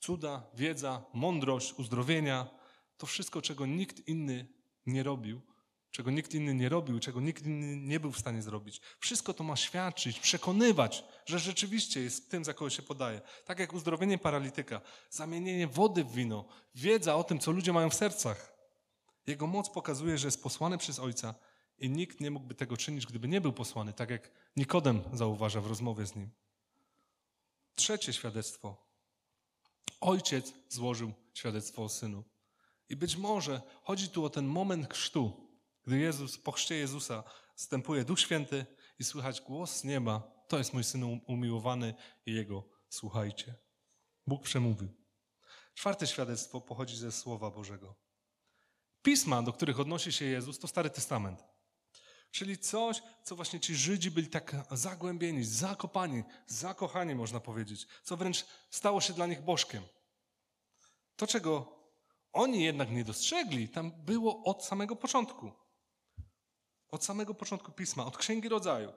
Cuda, 0.00 0.46
wiedza, 0.54 1.04
mądrość, 1.12 1.74
uzdrowienia. 1.74 2.50
To 2.96 3.06
wszystko, 3.06 3.42
czego 3.42 3.66
nikt 3.66 4.08
inny 4.08 4.46
nie 4.86 5.02
robił, 5.02 5.40
czego 5.90 6.10
nikt 6.10 6.34
inny 6.34 6.54
nie 6.54 6.68
robił, 6.68 7.00
czego 7.00 7.20
nikt 7.20 7.46
inny 7.46 7.76
nie 7.76 8.00
był 8.00 8.12
w 8.12 8.18
stanie 8.18 8.42
zrobić. 8.42 8.80
Wszystko 8.98 9.34
to 9.34 9.44
ma 9.44 9.56
świadczyć, 9.56 10.20
przekonywać, 10.20 11.04
że 11.26 11.38
rzeczywiście 11.38 12.00
jest 12.00 12.30
tym, 12.30 12.44
za 12.44 12.54
kogo 12.54 12.70
się 12.70 12.82
podaje. 12.82 13.20
Tak 13.44 13.58
jak 13.58 13.72
uzdrowienie 13.72 14.18
paralityka, 14.18 14.80
zamienienie 15.10 15.66
wody 15.66 16.04
w 16.04 16.12
wino, 16.12 16.44
wiedza 16.74 17.16
o 17.16 17.24
tym, 17.24 17.38
co 17.38 17.50
ludzie 17.50 17.72
mają 17.72 17.90
w 17.90 17.94
sercach. 17.94 18.58
Jego 19.26 19.46
moc 19.46 19.70
pokazuje, 19.70 20.18
że 20.18 20.26
jest 20.26 20.42
posłany 20.42 20.78
przez 20.78 20.98
Ojca 20.98 21.34
i 21.78 21.90
nikt 21.90 22.20
nie 22.20 22.30
mógłby 22.30 22.54
tego 22.54 22.76
czynić, 22.76 23.06
gdyby 23.06 23.28
nie 23.28 23.40
był 23.40 23.52
posłany, 23.52 23.92
tak 23.92 24.10
jak 24.10 24.30
Nikodem 24.56 25.02
zauważa 25.12 25.60
w 25.60 25.66
rozmowie 25.66 26.06
z 26.06 26.16
nim. 26.16 26.30
Trzecie 27.74 28.12
świadectwo. 28.12 28.88
Ojciec 30.00 30.52
złożył 30.68 31.12
świadectwo 31.34 31.84
o 31.84 31.88
synu. 31.88 32.24
I 32.88 32.96
być 32.96 33.16
może 33.16 33.62
chodzi 33.82 34.08
tu 34.08 34.24
o 34.24 34.30
ten 34.30 34.46
moment 34.46 34.92
chrztu, 34.92 35.47
gdy 35.88 35.98
Jezus, 35.98 36.38
po 36.38 36.52
chrzcie 36.52 36.74
Jezusa 36.74 37.24
wstępuje 37.54 38.04
Duch 38.04 38.20
Święty 38.20 38.66
i 38.98 39.04
słychać 39.04 39.40
głos 39.40 39.76
z 39.76 39.84
nieba. 39.84 40.44
To 40.48 40.58
jest 40.58 40.72
mój 40.72 40.84
syn 40.84 41.20
umiłowany 41.26 41.94
i 42.26 42.34
jego 42.34 42.68
słuchajcie. 42.88 43.54
Bóg 44.26 44.42
przemówił. 44.42 44.88
Czwarte 45.74 46.06
świadectwo 46.06 46.60
pochodzi 46.60 46.96
ze 46.96 47.12
Słowa 47.12 47.50
Bożego. 47.50 47.94
Pisma, 49.02 49.42
do 49.42 49.52
których 49.52 49.80
odnosi 49.80 50.12
się 50.12 50.24
Jezus, 50.24 50.58
to 50.58 50.68
Stary 50.68 50.90
Testament. 50.90 51.44
Czyli 52.30 52.58
coś, 52.58 53.02
co 53.24 53.36
właśnie 53.36 53.60
ci 53.60 53.76
Żydzi 53.76 54.10
byli 54.10 54.28
tak 54.28 54.56
zagłębieni, 54.70 55.44
zakopani, 55.44 56.24
zakochani, 56.46 57.14
można 57.14 57.40
powiedzieć, 57.40 57.86
co 58.04 58.16
wręcz 58.16 58.46
stało 58.70 59.00
się 59.00 59.12
dla 59.12 59.26
nich 59.26 59.42
bożkiem. 59.42 59.82
To, 61.16 61.26
czego 61.26 61.78
oni 62.32 62.64
jednak 62.64 62.90
nie 62.90 63.04
dostrzegli, 63.04 63.68
tam 63.68 63.92
było 64.04 64.44
od 64.44 64.64
samego 64.64 64.96
początku. 64.96 65.67
Od 66.90 67.04
samego 67.04 67.34
początku 67.34 67.72
pisma, 67.72 68.06
od 68.06 68.16
Księgi 68.16 68.48
Rodzaju. 68.48 68.92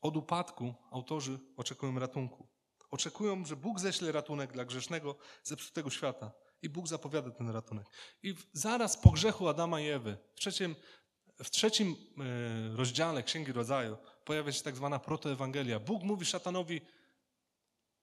Od 0.00 0.16
upadku 0.16 0.74
autorzy 0.90 1.38
oczekują 1.56 1.98
ratunku. 1.98 2.48
Oczekują, 2.90 3.44
że 3.46 3.56
Bóg 3.56 3.80
ześle 3.80 4.12
ratunek 4.12 4.52
dla 4.52 4.64
grzesznego, 4.64 5.16
zepsutego 5.42 5.90
świata. 5.90 6.32
I 6.62 6.68
Bóg 6.68 6.88
zapowiada 6.88 7.30
ten 7.30 7.50
ratunek. 7.50 7.86
I 8.22 8.34
zaraz 8.52 8.96
po 8.96 9.10
grzechu 9.10 9.48
Adama 9.48 9.80
i 9.80 9.88
Ewy, 9.88 10.16
w 10.34 10.38
trzecim 10.38 10.74
w 11.44 11.50
trzecim 11.50 11.96
e, 12.18 12.76
rozdziale 12.76 13.22
Księgi 13.22 13.52
Rodzaju 13.52 13.96
pojawia 14.24 14.52
się 14.52 14.62
tak 14.62 14.76
zwana 14.76 14.98
protoewangelia. 14.98 15.80
Bóg 15.80 16.02
mówi 16.02 16.26
szatanowi, 16.26 16.80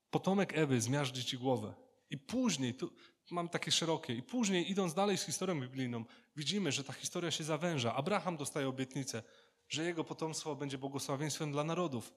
potomek 0.10 0.58
Ewy 0.58 0.82
zmiażdży 0.82 1.26
ci 1.26 1.38
głowę. 1.38 1.74
I 2.10 2.18
później, 2.18 2.74
tu 2.74 2.94
mam 3.32 3.50
takie 3.50 3.72
szerokie, 3.72 4.16
i 4.16 4.24
później 4.24 4.72
idąc 4.72 4.94
dalej 4.94 5.18
z 5.18 5.24
historią 5.24 5.62
biblijną, 5.62 6.06
widzimy, 6.36 6.72
że 6.72 6.84
ta 6.84 6.94
historia 6.94 7.32
się 7.32 7.44
zawęża. 7.44 7.96
Abraham 7.96 8.38
dostaje 8.38 8.68
obietnicę, 8.68 9.24
że 9.70 9.84
jego 9.84 10.04
potomstwo 10.04 10.56
będzie 10.56 10.78
błogosławieństwem 10.78 11.52
dla 11.52 11.64
narodów. 11.64 12.14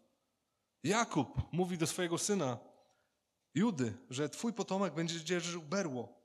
Jakub 0.83 1.53
mówi 1.53 1.79
do 1.79 1.87
swojego 1.87 2.19
syna, 2.19 2.59
Judy, 3.55 3.95
że 4.11 4.29
twój 4.29 4.53
potomek 4.53 4.95
będzie 4.95 5.25
dzierżył 5.25 5.63
berło. 5.63 6.21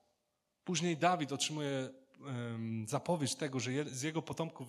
Później 0.63 0.97
Dawid 0.97 1.31
otrzymuje 1.31 1.89
um, 2.19 2.85
zapowiedź 2.87 3.35
tego, 3.35 3.59
że 3.59 3.73
je, 3.73 3.85
z 3.85 4.01
jego 4.01 4.21
potomków 4.21 4.67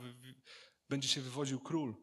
będzie 0.89 1.09
się 1.09 1.21
wywodził 1.21 1.61
król. 1.61 1.95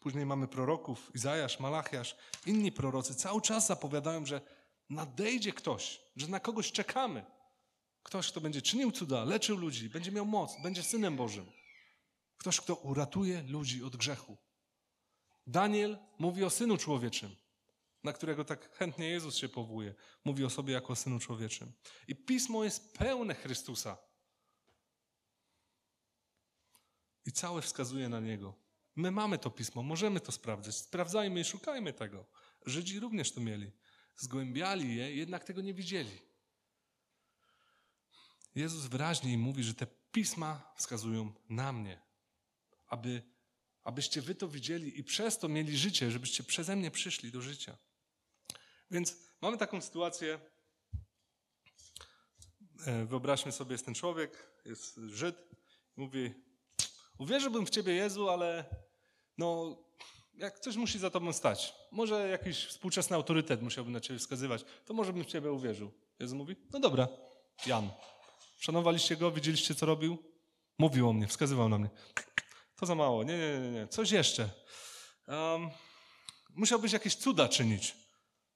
Później 0.00 0.26
mamy 0.26 0.48
proroków, 0.48 1.10
Izajasz, 1.14 1.60
Malachiasz, 1.60 2.16
inni 2.46 2.72
prorocy. 2.72 3.14
Cały 3.14 3.40
czas 3.40 3.66
zapowiadają, 3.66 4.26
że 4.26 4.40
nadejdzie 4.90 5.52
ktoś, 5.52 6.00
że 6.16 6.28
na 6.28 6.40
kogoś 6.40 6.72
czekamy. 6.72 7.24
Ktoś, 8.02 8.30
kto 8.30 8.40
będzie 8.40 8.62
czynił 8.62 8.92
cuda, 8.92 9.24
leczył 9.24 9.56
ludzi, 9.56 9.88
będzie 9.88 10.12
miał 10.12 10.26
moc, 10.26 10.62
będzie 10.62 10.82
synem 10.82 11.16
Bożym. 11.16 11.52
Ktoś, 12.38 12.60
kto 12.60 12.74
uratuje 12.74 13.42
ludzi 13.42 13.84
od 13.84 13.96
grzechu. 13.96 14.36
Daniel 15.46 15.98
mówi 16.18 16.44
o 16.44 16.50
synu 16.50 16.76
człowieczym, 16.76 17.36
na 18.04 18.12
którego 18.12 18.44
tak 18.44 18.76
chętnie 18.76 19.08
Jezus 19.08 19.36
się 19.36 19.48
powołuje. 19.48 19.94
Mówi 20.24 20.44
o 20.44 20.50
sobie 20.50 20.74
jako 20.74 20.92
o 20.92 20.96
synu 20.96 21.18
człowieczym. 21.18 21.72
I 22.08 22.16
pismo 22.16 22.64
jest 22.64 22.98
pełne 22.98 23.34
Chrystusa. 23.34 23.98
I 27.26 27.32
całe 27.32 27.62
wskazuje 27.62 28.08
na 28.08 28.20
niego. 28.20 28.54
My 28.96 29.10
mamy 29.10 29.38
to 29.38 29.50
pismo, 29.50 29.82
możemy 29.82 30.20
to 30.20 30.32
sprawdzać. 30.32 30.76
Sprawdzajmy 30.76 31.40
i 31.40 31.44
szukajmy 31.44 31.92
tego. 31.92 32.26
Żydzi 32.66 33.00
również 33.00 33.32
to 33.32 33.40
mieli. 33.40 33.72
Zgłębiali 34.20 34.96
je, 34.96 35.14
jednak 35.14 35.44
tego 35.44 35.60
nie 35.60 35.74
widzieli. 35.74 36.18
Jezus 38.54 38.86
wyraźnie 38.86 39.38
mówi, 39.38 39.64
że 39.64 39.74
te 39.74 39.86
pisma 40.12 40.72
wskazują 40.76 41.32
na 41.48 41.72
mnie, 41.72 42.02
aby, 42.86 43.22
abyście 43.82 44.22
wy 44.22 44.34
to 44.34 44.48
widzieli 44.48 44.98
i 44.98 45.04
przez 45.04 45.38
to 45.38 45.48
mieli 45.48 45.78
życie, 45.78 46.10
żebyście 46.10 46.42
przeze 46.42 46.76
mnie 46.76 46.90
przyszli 46.90 47.32
do 47.32 47.40
życia. 47.40 47.76
Więc 48.90 49.16
mamy 49.40 49.58
taką 49.58 49.80
sytuację. 49.80 50.40
E, 52.86 53.04
wyobraźmy 53.04 53.52
sobie, 53.52 53.72
jest 53.72 53.84
ten 53.84 53.94
człowiek, 53.94 54.52
jest 54.64 54.96
Żyd, 54.96 55.36
mówi: 55.96 56.34
Uwierzyłbym 57.18 57.66
w 57.66 57.70
ciebie, 57.70 57.92
Jezu, 57.92 58.28
ale 58.28 58.64
no, 59.38 59.78
jak 60.40 60.60
coś 60.60 60.76
musi 60.76 60.98
za 60.98 61.10
tobą 61.10 61.32
stać, 61.32 61.74
może 61.90 62.28
jakiś 62.28 62.66
współczesny 62.66 63.16
autorytet 63.16 63.62
musiałby 63.62 63.90
na 63.90 64.00
ciebie 64.00 64.18
wskazywać, 64.18 64.64
to 64.86 64.94
może 64.94 65.12
bym 65.12 65.24
w 65.24 65.26
ciebie 65.26 65.52
uwierzył. 65.52 65.92
Jezus 66.18 66.36
mówi: 66.36 66.56
No 66.72 66.80
dobra, 66.80 67.08
Jan. 67.66 67.90
Szanowaliście 68.58 69.16
go, 69.16 69.30
widzieliście, 69.30 69.74
co 69.74 69.86
robił? 69.86 70.18
Mówił 70.78 71.08
o 71.08 71.12
mnie, 71.12 71.26
wskazywał 71.26 71.68
na 71.68 71.78
mnie. 71.78 71.90
To 72.76 72.86
za 72.86 72.94
mało. 72.94 73.24
Nie, 73.24 73.38
nie, 73.38 73.60
nie, 73.60 73.70
nie. 73.70 73.88
Coś 73.88 74.10
jeszcze. 74.10 74.50
Um, 75.28 75.70
musiałbyś 76.54 76.92
jakieś 76.92 77.16
cuda 77.16 77.48
czynić, 77.48 77.96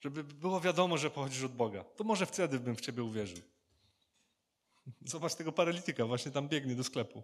żeby 0.01 0.25
było 0.25 0.61
wiadomo, 0.61 0.99
że 0.99 1.11
pochodzisz 1.11 1.43
od 1.43 1.53
Boga. 1.53 1.85
To 1.85 2.05
może 2.05 2.27
wtedy 2.27 2.61
bym 2.61 2.77
w 2.77 2.81
ciebie 2.81 3.03
uwierzył. 3.03 3.39
Zobacz 5.07 5.35
tego 5.35 5.53
paralityka, 5.53 6.07
właśnie 6.07 6.33
tam 6.33 6.49
biegnie 6.49 6.75
do 6.75 6.85
sklepu. 6.85 7.23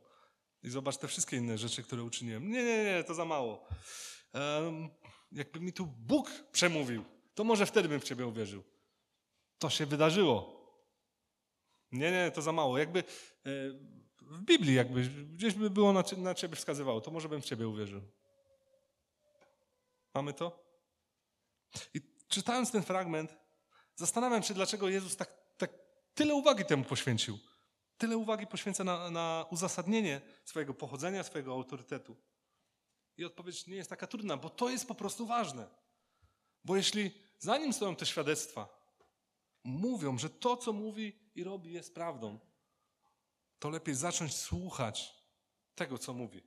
I 0.62 0.70
zobacz 0.70 0.96
te 0.96 1.08
wszystkie 1.08 1.36
inne 1.36 1.58
rzeczy, 1.58 1.82
które 1.82 2.02
uczyniłem. 2.02 2.50
Nie, 2.50 2.64
nie, 2.64 2.84
nie, 2.84 3.04
to 3.04 3.14
za 3.14 3.24
mało. 3.24 3.68
Um, 4.34 4.88
jakby 5.32 5.60
mi 5.60 5.72
tu 5.72 5.86
Bóg 5.86 6.30
przemówił, 6.52 7.04
to 7.34 7.44
może 7.44 7.66
wtedy 7.66 7.88
bym 7.88 8.00
w 8.00 8.04
ciebie 8.04 8.26
uwierzył. 8.26 8.64
To 9.58 9.70
się 9.70 9.86
wydarzyło. 9.86 10.60
Nie, 11.92 12.10
nie, 12.10 12.30
to 12.30 12.42
za 12.42 12.52
mało. 12.52 12.78
Jakby 12.78 12.98
e, 13.00 13.04
w 14.20 14.42
Biblii 14.42 14.74
jakby 14.74 15.02
gdzieś 15.08 15.54
by 15.54 15.70
było 15.70 15.92
na, 15.92 16.04
na 16.16 16.34
ciebie 16.34 16.56
wskazywało, 16.56 17.00
to 17.00 17.10
może 17.10 17.28
bym 17.28 17.42
w 17.42 17.44
ciebie 17.44 17.68
uwierzył. 17.68 18.00
Mamy 20.14 20.34
to? 20.34 20.64
I 21.94 22.00
czytając 22.28 22.70
ten 22.70 22.82
fragment, 22.82 23.36
zastanawiam 23.96 24.42
się, 24.42 24.54
dlaczego 24.54 24.88
Jezus 24.88 25.16
tak, 25.16 25.30
tak 25.56 25.70
tyle 26.14 26.34
uwagi 26.34 26.64
temu 26.64 26.84
poświęcił. 26.84 27.38
Tyle 28.00 28.16
uwagi 28.16 28.46
poświęca 28.46 28.84
na, 28.84 29.10
na 29.10 29.46
uzasadnienie 29.50 30.20
swojego 30.44 30.74
pochodzenia, 30.74 31.22
swojego 31.24 31.52
autorytetu. 31.52 32.16
I 33.16 33.24
odpowiedź 33.24 33.66
nie 33.66 33.76
jest 33.76 33.90
taka 33.90 34.06
trudna, 34.06 34.36
bo 34.36 34.50
to 34.50 34.70
jest 34.70 34.88
po 34.88 34.94
prostu 34.94 35.26
ważne. 35.26 35.68
Bo 36.64 36.76
jeśli 36.76 37.10
za 37.38 37.58
nim 37.58 37.72
stoją 37.72 37.96
te 37.96 38.06
świadectwa, 38.06 38.68
mówią, 39.64 40.18
że 40.18 40.30
to, 40.30 40.56
co 40.56 40.72
mówi 40.72 41.30
i 41.34 41.44
robi, 41.44 41.72
jest 41.72 41.94
prawdą, 41.94 42.38
to 43.58 43.70
lepiej 43.70 43.94
zacząć 43.94 44.36
słuchać 44.36 45.14
tego, 45.74 45.98
co 45.98 46.12
mówi. 46.14 46.42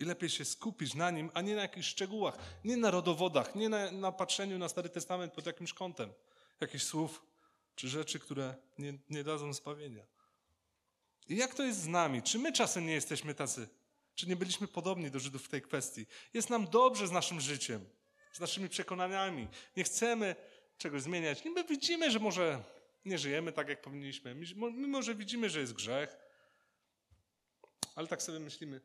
I 0.00 0.04
lepiej 0.04 0.30
się 0.30 0.44
skupić 0.44 0.94
na 0.94 1.10
nim, 1.10 1.30
a 1.34 1.40
nie 1.40 1.56
na 1.56 1.62
jakichś 1.62 1.88
szczegółach, 1.88 2.38
nie 2.64 2.76
na 2.76 2.90
rodowodach, 2.90 3.54
nie 3.54 3.68
na, 3.68 3.90
na 3.90 4.12
patrzeniu 4.12 4.58
na 4.58 4.68
Stary 4.68 4.88
Testament 4.88 5.32
pod 5.32 5.46
jakimś 5.46 5.72
kątem, 5.72 6.12
jakichś 6.60 6.84
słów 6.84 7.26
czy 7.74 7.88
rzeczy, 7.88 8.18
które 8.18 8.54
nie, 8.78 8.98
nie 9.10 9.24
dadzą 9.24 9.52
zbawienia. 9.52 10.19
I 11.30 11.36
jak 11.36 11.54
to 11.54 11.62
jest 11.62 11.80
z 11.80 11.86
nami? 11.86 12.22
Czy 12.22 12.38
my 12.38 12.52
czasem 12.52 12.86
nie 12.86 12.92
jesteśmy 12.92 13.34
tacy? 13.34 13.68
Czy 14.14 14.28
nie 14.28 14.36
byliśmy 14.36 14.68
podobni 14.68 15.10
do 15.10 15.18
Żydów 15.20 15.44
w 15.44 15.48
tej 15.48 15.62
kwestii? 15.62 16.06
Jest 16.34 16.50
nam 16.50 16.66
dobrze 16.66 17.06
z 17.06 17.10
naszym 17.10 17.40
życiem, 17.40 17.84
z 18.32 18.40
naszymi 18.40 18.68
przekonaniami. 18.68 19.48
Nie 19.76 19.84
chcemy 19.84 20.36
czegoś 20.78 21.02
zmieniać. 21.02 21.44
My 21.44 21.64
widzimy, 21.64 22.10
że 22.10 22.18
może 22.18 22.62
nie 23.04 23.18
żyjemy 23.18 23.52
tak, 23.52 23.68
jak 23.68 23.82
powinniśmy. 23.82 24.34
Mimo, 24.54 25.02
że 25.02 25.14
widzimy, 25.14 25.50
że 25.50 25.60
jest 25.60 25.72
grzech. 25.72 26.16
Ale 27.94 28.08
tak 28.08 28.22
sobie 28.22 28.40
myślimy, 28.40 28.80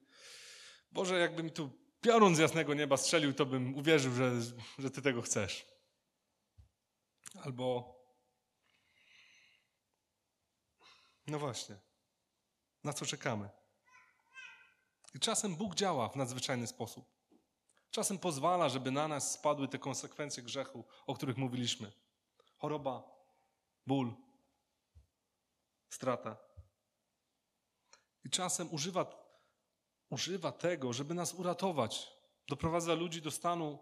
Boże, 0.91 1.19
jakbym 1.19 1.49
tu 1.49 1.69
piorun 2.01 2.35
z 2.35 2.39
jasnego 2.39 2.73
nieba 2.73 2.97
strzelił, 2.97 3.33
to 3.33 3.45
bym 3.45 3.75
uwierzył, 3.75 4.13
że, 4.13 4.31
że 4.79 4.91
Ty 4.91 5.01
tego 5.01 5.21
chcesz. 5.21 5.65
Albo 7.43 7.95
no 11.27 11.39
właśnie, 11.39 11.75
na 12.85 12.93
co 12.93 13.05
czekamy? 13.05 13.49
I 15.13 15.19
czasem 15.19 15.55
Bóg 15.55 15.75
działa 15.75 16.09
w 16.09 16.15
nadzwyczajny 16.15 16.67
sposób. 16.67 17.15
Czasem 17.91 18.17
pozwala, 18.17 18.69
żeby 18.69 18.91
na 18.91 19.07
nas 19.07 19.31
spadły 19.31 19.67
te 19.67 19.79
konsekwencje 19.79 20.43
grzechu, 20.43 20.83
o 21.07 21.15
których 21.15 21.37
mówiliśmy. 21.37 21.91
Choroba, 22.57 23.03
ból, 23.87 24.15
strata. 25.89 26.37
I 28.23 28.29
czasem 28.29 28.73
używa, 28.73 29.05
używa 30.09 30.51
tego, 30.51 30.93
żeby 30.93 31.13
nas 31.13 31.33
uratować. 31.33 32.11
Doprowadza 32.47 32.93
ludzi 32.93 33.21
do 33.21 33.31
stanu, 33.31 33.79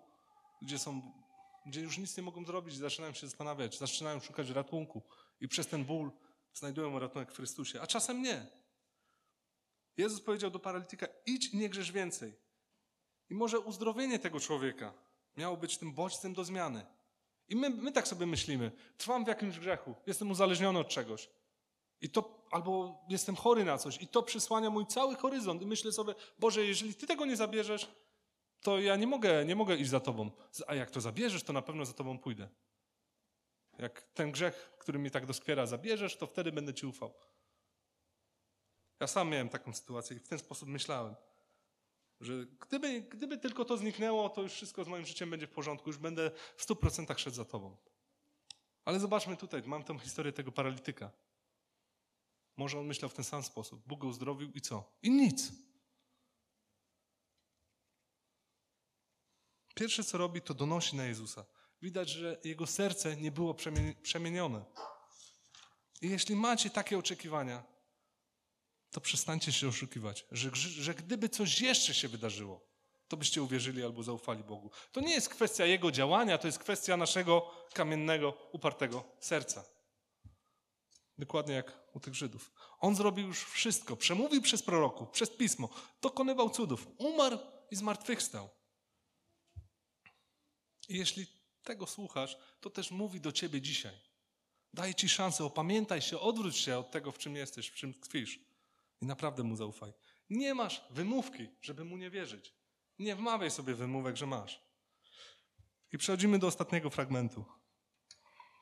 gdzie 0.62 0.80
są, 0.80 1.02
gdzie 1.66 1.82
już 1.82 1.98
nic 1.98 2.18
nie 2.18 2.24
mogą 2.24 2.46
zrobić, 2.46 2.76
zaczynają 2.76 3.14
się 3.14 3.28
zastanawiać, 3.28 3.78
zaczynają 3.78 4.20
szukać 4.20 4.50
ratunku 4.50 5.04
i 5.40 5.48
przez 5.48 5.68
ten 5.68 5.86
ból 5.86 6.12
znajdują 6.54 7.00
ratunek 7.00 7.32
w 7.32 7.36
Chrystusie, 7.36 7.82
a 7.82 7.88
czasem 7.88 8.22
nie. 8.22 8.63
Jezus 9.98 10.22
powiedział 10.22 10.50
do 10.50 10.60
paralityka: 10.60 11.08
idź 11.26 11.54
i 11.54 11.58
nie 11.58 11.70
grzesz 11.70 11.92
więcej. 11.92 12.34
I 13.30 13.36
może 13.36 13.60
uzdrowienie 13.60 14.20
tego 14.20 14.40
człowieka 14.40 14.94
miało 15.38 15.58
być 15.58 15.78
tym 15.78 15.94
bodźcem 15.94 16.34
do 16.34 16.44
zmiany. 16.44 16.86
I 17.48 17.56
my, 17.56 17.70
my 17.70 17.92
tak 17.92 18.08
sobie 18.08 18.26
myślimy: 18.26 18.72
trwam 18.98 19.26
w 19.26 19.28
jakimś 19.28 19.60
grzechu, 19.60 19.96
jestem 20.08 20.32
uzależniony 20.32 20.80
od 20.80 20.88
czegoś. 20.88 21.30
I 22.02 22.10
to, 22.10 22.46
albo 22.52 23.00
jestem 23.10 23.36
chory 23.36 23.66
na 23.66 23.78
coś, 23.78 24.02
i 24.02 24.08
to 24.08 24.24
przysłania 24.24 24.70
mój 24.70 24.86
cały 24.86 25.16
horyzont. 25.16 25.62
I 25.62 25.66
myślę 25.66 25.92
sobie: 25.92 26.16
Boże, 26.40 26.66
jeżeli 26.66 26.96
ty 26.96 27.08
tego 27.08 27.26
nie 27.26 27.36
zabierzesz, 27.36 27.92
to 28.62 28.80
ja 28.80 28.96
nie 28.96 29.08
mogę, 29.08 29.46
nie 29.46 29.56
mogę 29.56 29.76
iść 29.76 29.90
za 29.90 30.00
tobą. 30.00 30.32
A 30.68 30.76
jak 30.76 30.92
to 30.92 31.02
zabierzesz, 31.02 31.44
to 31.44 31.54
na 31.54 31.62
pewno 31.62 31.86
za 31.86 31.94
tobą 31.94 32.20
pójdę. 32.20 32.50
Jak 33.80 34.02
ten 34.02 34.32
grzech, 34.32 34.74
który 34.80 35.00
mnie 35.00 35.12
tak 35.12 35.26
doskwiera, 35.26 35.66
zabierzesz, 35.66 36.18
to 36.18 36.28
wtedy 36.28 36.52
będę 36.52 36.74
ci 36.74 36.86
ufał. 36.86 37.14
Ja 39.04 39.08
sam 39.08 39.30
miałem 39.30 39.50
taką 39.50 39.74
sytuację 39.74 40.18
i 40.18 40.20
w 40.20 40.28
ten 40.28 40.40
sposób 40.40 40.70
myślałem, 40.70 41.16
że 42.20 42.46
gdyby, 42.46 43.02
gdyby 43.02 43.38
tylko 43.38 43.66
to 43.66 43.78
zniknęło, 43.78 44.30
to 44.30 44.42
już 44.42 44.54
wszystko 44.54 44.84
z 44.84 44.88
moim 44.88 45.06
życiem 45.06 45.30
będzie 45.30 45.48
w 45.48 45.52
porządku, 45.52 45.90
już 45.90 45.98
będę 45.98 46.32
w 46.56 46.64
stu 46.64 46.76
procentach 46.76 47.20
szedł 47.20 47.36
za 47.36 47.46
tobą. 47.46 47.78
Ale 48.86 49.00
zobaczmy 49.00 49.38
tutaj, 49.38 49.64
mam 49.66 49.84
tę 49.84 50.00
historię 50.00 50.34
tego 50.34 50.52
paralityka. 50.52 51.12
Może 52.58 52.80
on 52.80 52.86
myślał 52.86 53.10
w 53.10 53.14
ten 53.14 53.26
sam 53.26 53.44
sposób. 53.44 53.88
Bóg 53.88 54.00
go 54.00 54.08
uzdrowił 54.08 54.52
i 54.52 54.62
co? 54.62 54.98
I 55.02 55.12
nic. 55.12 55.52
Pierwsze, 59.76 60.04
co 60.04 60.18
robi, 60.18 60.42
to 60.42 60.54
donosi 60.54 60.96
na 60.96 61.06
Jezusa. 61.06 61.46
Widać, 61.82 62.10
że 62.10 62.40
jego 62.44 62.68
serce 62.68 63.18
nie 63.18 63.32
było 63.32 63.56
przemienione. 64.02 64.66
I 66.02 66.10
jeśli 66.10 66.36
macie 66.36 66.70
takie 66.70 66.98
oczekiwania, 66.98 67.73
to 68.94 69.02
przestańcie 69.02 69.52
się 69.52 69.68
oszukiwać, 69.68 70.26
że, 70.32 70.50
że 70.56 70.94
gdyby 70.94 71.30
coś 71.30 71.62
jeszcze 71.62 71.94
się 71.94 72.08
wydarzyło, 72.08 72.68
to 73.08 73.18
byście 73.18 73.44
uwierzyli 73.44 73.84
albo 73.84 74.04
zaufali 74.04 74.44
Bogu. 74.44 74.72
To 74.92 75.02
nie 75.02 75.14
jest 75.14 75.30
kwestia 75.30 75.66
Jego 75.66 75.92
działania, 75.92 76.38
to 76.38 76.48
jest 76.48 76.60
kwestia 76.60 76.98
naszego 76.98 77.52
kamiennego, 77.74 78.50
upartego 78.52 79.04
serca. 79.20 79.64
Dokładnie 81.18 81.54
jak 81.54 81.80
u 81.94 82.00
tych 82.00 82.16
Żydów. 82.16 82.52
On 82.80 82.96
zrobił 82.96 83.28
już 83.28 83.44
wszystko. 83.44 83.96
Przemówił 83.96 84.42
przez 84.42 84.64
proroków, 84.64 85.10
przez 85.10 85.30
pismo. 85.30 85.70
Dokonywał 86.02 86.50
cudów. 86.50 86.88
Umarł 86.98 87.38
i 87.72 87.76
zmartwychwstał. 87.76 88.50
I 90.90 90.98
jeśli 90.98 91.28
tego 91.64 91.88
słuchasz, 91.88 92.38
to 92.62 92.70
też 92.70 92.92
mówi 92.92 93.22
do 93.22 93.32
ciebie 93.32 93.62
dzisiaj. 93.62 94.00
Daje 94.74 94.96
ci 94.96 95.10
szansę, 95.10 95.46
opamiętaj 95.46 96.02
się, 96.02 96.20
odwróć 96.20 96.58
się 96.58 96.78
od 96.78 96.92
tego, 96.92 97.12
w 97.12 97.18
czym 97.18 97.36
jesteś, 97.36 97.68
w 97.68 97.76
czym 97.76 97.94
tkwisz. 97.94 98.53
I 99.04 99.06
naprawdę 99.06 99.44
mu 99.44 99.56
zaufaj. 99.56 99.94
Nie 100.30 100.54
masz 100.54 100.86
wymówki, 100.90 101.48
żeby 101.62 101.86
mu 101.86 101.98
nie 101.98 102.10
wierzyć. 102.10 102.54
Nie 103.00 103.16
wmawiaj 103.16 103.52
sobie 103.52 103.76
wymówek, 103.76 104.18
że 104.18 104.26
masz. 104.26 104.62
I 105.94 105.98
przechodzimy 105.98 106.40
do 106.40 106.48
ostatniego 106.48 106.90
fragmentu. 106.90 107.46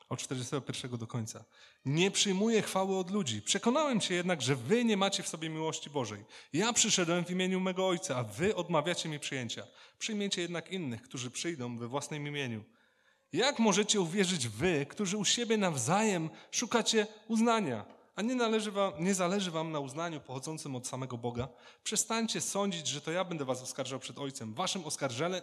Od 0.10 0.20
41 0.20 0.98
do 0.98 1.08
końca. 1.08 1.46
Nie 1.86 2.12
przyjmuję 2.12 2.62
chwały 2.62 2.98
od 2.98 3.12
ludzi. 3.12 3.42
Przekonałem 3.42 4.02
się 4.02 4.14
jednak, 4.14 4.42
że 4.42 4.56
wy 4.56 4.86
nie 4.86 4.98
macie 4.98 5.24
w 5.24 5.28
sobie 5.28 5.50
miłości 5.50 5.90
Bożej. 5.90 6.26
Ja 6.54 6.74
przyszedłem 6.74 7.26
w 7.26 7.32
imieniu 7.32 7.60
mego 7.60 7.88
Ojca, 7.88 8.18
a 8.18 8.24
wy 8.24 8.56
odmawiacie 8.56 9.10
mi 9.10 9.20
przyjęcia. 9.20 9.68
Przyjmiecie 10.00 10.42
jednak 10.42 10.72
innych, 10.72 11.02
którzy 11.02 11.32
przyjdą 11.32 11.78
we 11.78 11.88
własnym 11.88 12.28
imieniu. 12.28 12.64
Jak 13.34 13.60
możecie 13.60 14.02
uwierzyć 14.02 14.48
wy, 14.48 14.86
którzy 14.90 15.18
u 15.18 15.26
siebie 15.26 15.58
nawzajem 15.58 16.30
szukacie 16.52 17.08
uznania? 17.28 18.01
A 18.16 18.22
nie, 18.22 18.36
należy 18.36 18.72
wam, 18.72 18.94
nie 19.00 19.14
zależy 19.14 19.52
wam 19.52 19.72
na 19.72 19.80
uznaniu 19.80 20.22
pochodzącym 20.22 20.76
od 20.76 20.88
samego 20.88 21.18
Boga, 21.18 21.48
przestańcie 21.84 22.42
sądzić, 22.42 22.88
że 22.88 23.02
to 23.02 23.12
ja 23.12 23.24
będę 23.24 23.46
was 23.46 23.62
oskarżał 23.62 24.00
przed 24.00 24.20
Ojcem. 24.20 24.54
Waszym 24.54 24.84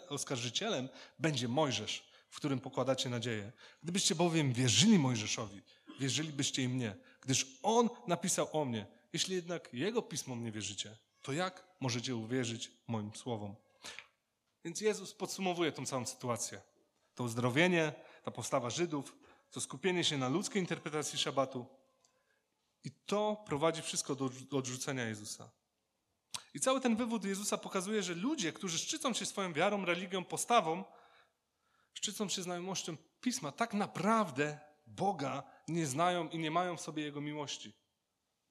oskarżycielem 0.09 0.89
będzie 1.19 1.49
Mojżesz, 1.49 2.09
w 2.31 2.37
którym 2.37 2.61
pokładacie 2.61 3.09
nadzieję. 3.09 3.53
Gdybyście 3.83 4.15
bowiem 4.15 4.53
wierzyli 4.53 4.99
Mojżeszowi, 4.99 5.63
wierzylibyście 6.01 6.63
i 6.63 6.69
mnie, 6.69 6.97
gdyż 7.21 7.47
on 7.63 7.89
napisał 8.07 8.49
o 8.53 8.65
mnie. 8.65 8.87
Jeśli 9.13 9.35
jednak 9.35 9.69
jego 9.73 10.03
pismom 10.03 10.45
nie 10.45 10.53
wierzycie, 10.53 10.97
to 11.23 11.33
jak 11.33 11.65
możecie 11.81 12.17
uwierzyć 12.17 12.71
moim 12.87 13.15
słowom? 13.15 13.55
Więc 14.65 14.81
Jezus 14.81 15.13
podsumowuje 15.13 15.73
tą 15.73 15.87
całą 15.87 16.07
sytuację. 16.07 16.61
To 17.15 17.25
uzdrowienie, 17.25 17.93
ta 18.25 18.31
postawa 18.31 18.71
Żydów, 18.71 19.17
to 19.51 19.61
skupienie 19.61 20.05
się 20.05 20.19
na 20.19 20.29
ludzkiej 20.29 20.63
interpretacji 20.63 21.19
szabatu, 21.19 21.67
i 22.85 22.91
to 22.91 23.45
prowadzi 23.47 23.83
wszystko 23.83 24.15
do, 24.15 24.31
odrzucenia 24.51 25.05
Jezusa. 25.09 25.51
I 26.55 26.61
cały 26.61 26.81
ten 26.81 26.97
wywód 26.97 27.25
Jezusa 27.25 27.59
pokazuje, 27.59 28.03
że 28.03 28.15
ludzie, 28.15 28.53
którzy 28.53 28.79
szczycą 28.79 29.13
się 29.13 29.27
swoją 29.27 29.53
wiarą, 29.53 29.85
religią, 29.85 30.25
postawą, 30.25 30.85
szczycą 31.95 32.29
się 32.29 32.43
znajomością 32.43 32.97
Pisma, 33.21 33.53
tak 33.53 33.75
naprawdę 33.75 34.59
Boga 34.87 35.43
nie 35.69 35.87
znają 35.87 36.29
i 36.29 36.39
nie 36.39 36.51
mają 36.51 36.77
w 36.77 36.81
sobie 36.81 37.03
Jego 37.03 37.21
miłości. 37.21 37.73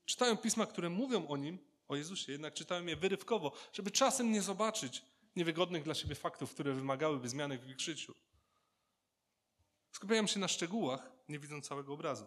Czytają 0.06 0.38
Pisma, 0.38 0.66
które 0.66 0.90
mówią 0.90 1.28
o 1.28 1.38
Nim, 1.38 1.60
o 1.88 1.96
Jezusie, 1.96 2.32
jednak 2.32 2.54
czytają 2.54 2.86
je 2.86 2.96
wyrywkowo, 2.96 3.52
żeby 3.74 3.92
czasem 3.92 4.32
nie 4.32 4.42
zobaczyć 4.42 5.02
niewygodnych 5.36 5.84
dla 5.84 5.96
siebie 5.96 6.16
faktów, 6.16 6.54
które 6.54 6.74
wymagałyby 6.74 7.30
zmiany 7.30 7.58
w 7.58 7.70
ich 7.70 7.80
życiu. 7.80 8.14
Skupiają 9.92 10.28
się 10.28 10.40
na 10.40 10.48
szczegółach, 10.48 11.12
nie 11.30 11.40
widząc 11.40 11.68
całego 11.68 11.94
obrazu. 11.94 12.26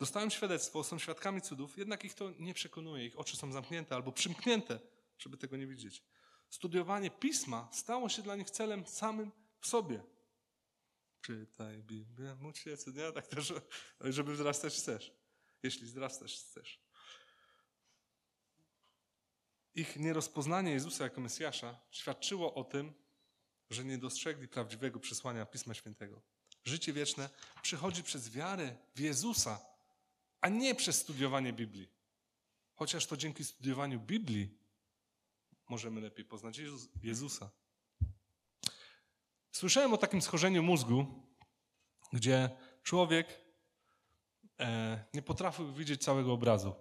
Dostają 0.00 0.30
świadectwo, 0.30 0.84
są 0.84 0.98
świadkami 0.98 1.42
cudów, 1.42 1.78
jednak 1.78 2.04
ich 2.04 2.14
to 2.14 2.30
nie 2.38 2.54
przekonuje. 2.54 3.06
Ich 3.06 3.18
oczy 3.18 3.36
są 3.36 3.52
zamknięte 3.52 3.94
albo 3.94 4.12
przymknięte, 4.12 4.80
żeby 5.18 5.36
tego 5.36 5.56
nie 5.56 5.66
widzieć. 5.66 6.02
Studiowanie 6.50 7.10
pisma 7.10 7.68
stało 7.72 8.08
się 8.08 8.22
dla 8.22 8.36
nich 8.36 8.50
celem 8.50 8.86
samym 8.86 9.32
w 9.60 9.66
sobie. 9.66 10.02
Czytaj 11.20 11.82
Biblię, 11.82 12.34
módl 12.34 12.58
się 12.58 12.76
dnia, 12.86 13.12
tak 13.12 13.26
też, 13.26 13.52
żeby 14.00 14.34
wzrastać 14.34 14.74
chcesz. 14.74 15.12
Jeśli 15.62 15.86
wzrastać 15.86 16.34
chcesz. 16.34 16.80
Ich 19.74 19.96
nierozpoznanie 19.96 20.72
Jezusa 20.72 21.04
jako 21.04 21.20
Mesjasza 21.20 21.80
świadczyło 21.90 22.54
o 22.54 22.64
tym, 22.64 22.94
że 23.70 23.84
nie 23.84 23.98
dostrzegli 23.98 24.48
prawdziwego 24.48 25.00
przesłania 25.00 25.46
Pisma 25.46 25.74
Świętego. 25.74 26.22
Życie 26.64 26.92
wieczne 26.92 27.30
przychodzi 27.62 28.02
przez 28.02 28.30
wiarę 28.30 28.76
w 28.94 29.00
Jezusa, 29.00 29.69
a 30.40 30.48
nie 30.48 30.74
przez 30.74 31.00
studiowanie 31.00 31.52
Biblii. 31.52 31.88
Chociaż 32.74 33.06
to 33.06 33.16
dzięki 33.16 33.44
studiowaniu 33.44 34.00
Biblii 34.00 34.58
możemy 35.68 36.00
lepiej 36.00 36.24
poznać 36.24 36.60
Jezusa. 37.02 37.50
Słyszałem 39.52 39.92
o 39.92 39.96
takim 39.96 40.22
schorzeniu 40.22 40.62
mózgu, 40.62 41.06
gdzie 42.12 42.50
człowiek 42.82 43.40
e, 44.60 45.04
nie 45.14 45.22
potrafił 45.22 45.72
widzieć 45.72 46.04
całego 46.04 46.32
obrazu. 46.32 46.74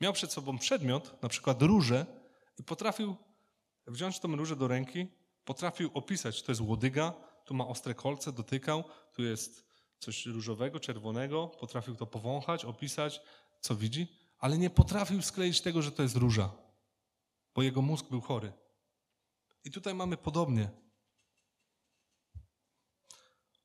Miał 0.00 0.12
przed 0.12 0.32
sobą 0.32 0.58
przedmiot, 0.58 1.22
na 1.22 1.28
przykład 1.28 1.62
różę, 1.62 2.06
i 2.58 2.64
potrafił 2.64 3.16
wziąć 3.86 4.20
tą 4.20 4.36
różę 4.36 4.56
do 4.56 4.68
ręki, 4.68 5.06
potrafił 5.44 5.90
opisać, 5.94 6.42
to 6.42 6.52
jest 6.52 6.60
łodyga, 6.60 7.14
tu 7.44 7.54
ma 7.54 7.66
ostre 7.66 7.94
kolce, 7.94 8.32
dotykał, 8.32 8.84
tu 9.12 9.22
jest 9.22 9.64
coś 9.98 10.26
różowego, 10.26 10.80
czerwonego, 10.80 11.48
potrafił 11.48 11.96
to 11.96 12.06
powąchać, 12.06 12.64
opisać, 12.64 13.20
co 13.60 13.74
widzi, 13.74 14.06
ale 14.38 14.58
nie 14.58 14.70
potrafił 14.70 15.22
skleić 15.22 15.60
tego, 15.60 15.82
że 15.82 15.92
to 15.92 16.02
jest 16.02 16.16
róża, 16.16 16.52
bo 17.54 17.62
jego 17.62 17.82
mózg 17.82 18.06
był 18.10 18.20
chory. 18.20 18.52
I 19.64 19.70
tutaj 19.70 19.94
mamy 19.94 20.16
podobnie. 20.16 20.70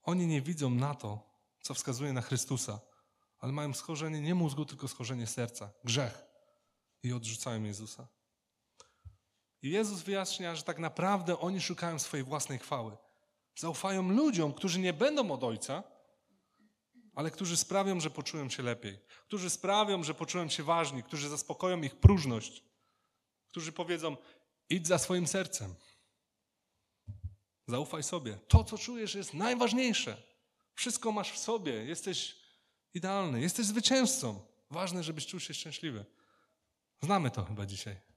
Oni 0.03 0.27
nie 0.27 0.41
widzą 0.41 0.69
na 0.69 0.95
to, 0.95 1.29
co 1.61 1.73
wskazuje 1.73 2.13
na 2.13 2.21
Chrystusa, 2.21 2.79
ale 3.39 3.51
mają 3.51 3.73
schorzenie 3.73 4.21
nie 4.21 4.35
mózgu, 4.35 4.65
tylko 4.65 4.87
schorzenie 4.87 5.27
serca, 5.27 5.71
grzech 5.83 6.25
i 7.03 7.13
odrzucają 7.13 7.63
Jezusa. 7.63 8.07
I 9.61 9.69
Jezus 9.69 10.01
wyjaśnia, 10.01 10.55
że 10.55 10.63
tak 10.63 10.79
naprawdę 10.79 11.39
oni 11.39 11.61
szukają 11.61 11.99
swojej 11.99 12.23
własnej 12.23 12.59
chwały. 12.59 12.97
Zaufają 13.55 14.09
ludziom, 14.09 14.53
którzy 14.53 14.79
nie 14.79 14.93
będą 14.93 15.31
od 15.31 15.43
Ojca, 15.43 15.83
ale 17.19 17.31
którzy 17.31 17.57
sprawią, 17.57 17.99
że 17.99 18.09
poczują 18.09 18.49
się 18.49 18.63
lepiej, 18.63 18.99
którzy 19.27 19.49
sprawią, 19.49 20.03
że 20.03 20.13
poczują 20.13 20.49
się 20.49 20.63
ważni, 20.63 21.03
którzy 21.03 21.29
zaspokoją 21.29 21.81
ich 21.81 21.95
próżność, 21.95 22.63
którzy 23.47 23.71
powiedzą: 23.71 24.17
idź 24.69 24.87
za 24.87 24.97
swoim 24.97 25.27
sercem. 25.27 25.75
Zaufaj 27.67 28.03
sobie. 28.03 28.37
To, 28.47 28.63
co 28.63 28.77
czujesz, 28.77 29.15
jest 29.15 29.33
najważniejsze. 29.33 30.23
Wszystko 30.75 31.11
masz 31.11 31.31
w 31.31 31.37
sobie. 31.37 31.73
Jesteś 31.73 32.35
idealny, 32.93 33.41
jesteś 33.41 33.65
zwycięzcą. 33.65 34.39
Ważne, 34.71 35.03
żebyś 35.03 35.27
czuł 35.27 35.39
się 35.39 35.53
szczęśliwy. 35.53 36.05
Znamy 37.01 37.31
to 37.31 37.45
chyba 37.45 37.65
dzisiaj. 37.65 38.08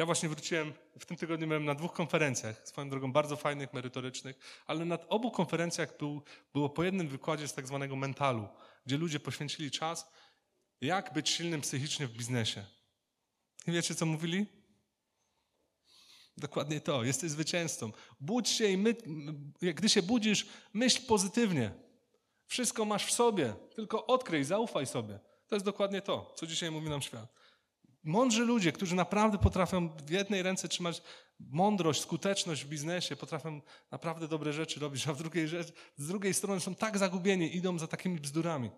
Ja 0.00 0.06
właśnie 0.06 0.28
wróciłem, 0.28 0.72
w 0.98 1.06
tym 1.06 1.16
tygodniu 1.16 1.46
byłem 1.46 1.64
na 1.64 1.74
dwóch 1.74 1.92
konferencjach, 1.92 2.68
swoją 2.68 2.90
drogą 2.90 3.12
bardzo 3.12 3.36
fajnych, 3.36 3.72
merytorycznych, 3.72 4.62
ale 4.66 4.84
na 4.84 4.98
obu 5.08 5.30
konferencjach 5.30 5.98
był, 5.98 6.22
było 6.52 6.68
po 6.70 6.84
jednym 6.84 7.08
wykładzie 7.08 7.48
z 7.48 7.54
tak 7.54 7.66
zwanego 7.66 7.96
mentalu, 7.96 8.48
gdzie 8.86 8.96
ludzie 8.96 9.20
poświęcili 9.20 9.70
czas, 9.70 10.10
jak 10.80 11.12
być 11.12 11.28
silnym 11.28 11.60
psychicznie 11.60 12.06
w 12.06 12.12
biznesie. 12.12 12.64
I 13.66 13.72
wiecie, 13.72 13.94
co 13.94 14.06
mówili? 14.06 14.46
Dokładnie 16.36 16.80
to, 16.80 17.04
jesteś 17.04 17.30
zwycięzcą. 17.30 17.92
Budź 18.20 18.48
się 18.48 18.66
i 18.66 18.76
my, 18.76 18.94
gdy 19.60 19.88
się 19.88 20.02
budzisz, 20.02 20.46
myśl 20.72 21.06
pozytywnie. 21.06 21.70
Wszystko 22.46 22.84
masz 22.84 23.06
w 23.06 23.12
sobie, 23.12 23.54
tylko 23.74 24.06
odkryj, 24.06 24.44
zaufaj 24.44 24.86
sobie. 24.86 25.18
To 25.48 25.56
jest 25.56 25.66
dokładnie 25.66 26.02
to, 26.02 26.34
co 26.36 26.46
dzisiaj 26.46 26.70
mówi 26.70 26.88
nam 26.88 27.02
świat. 27.02 27.39
Mądrzy 28.02 28.44
ludzie, 28.44 28.72
którzy 28.72 28.94
naprawdę 28.94 29.38
potrafią 29.38 29.88
w 29.88 30.10
jednej 30.10 30.42
ręce 30.42 30.68
trzymać 30.68 31.02
mądrość, 31.40 32.00
skuteczność 32.00 32.64
w 32.64 32.68
biznesie, 32.68 33.16
potrafią 33.16 33.60
naprawdę 33.90 34.28
dobre 34.28 34.52
rzeczy 34.52 34.80
robić, 34.80 35.08
a 35.08 35.12
w 35.12 35.18
drugiej, 35.18 35.48
rzecz, 35.48 35.72
z 35.96 36.06
drugiej 36.06 36.34
strony 36.34 36.60
są 36.60 36.74
tak 36.74 36.98
zagubieni, 36.98 37.56
idą 37.56 37.78
za 37.78 37.86
takimi 37.86 38.20
bzdurami. 38.20 38.70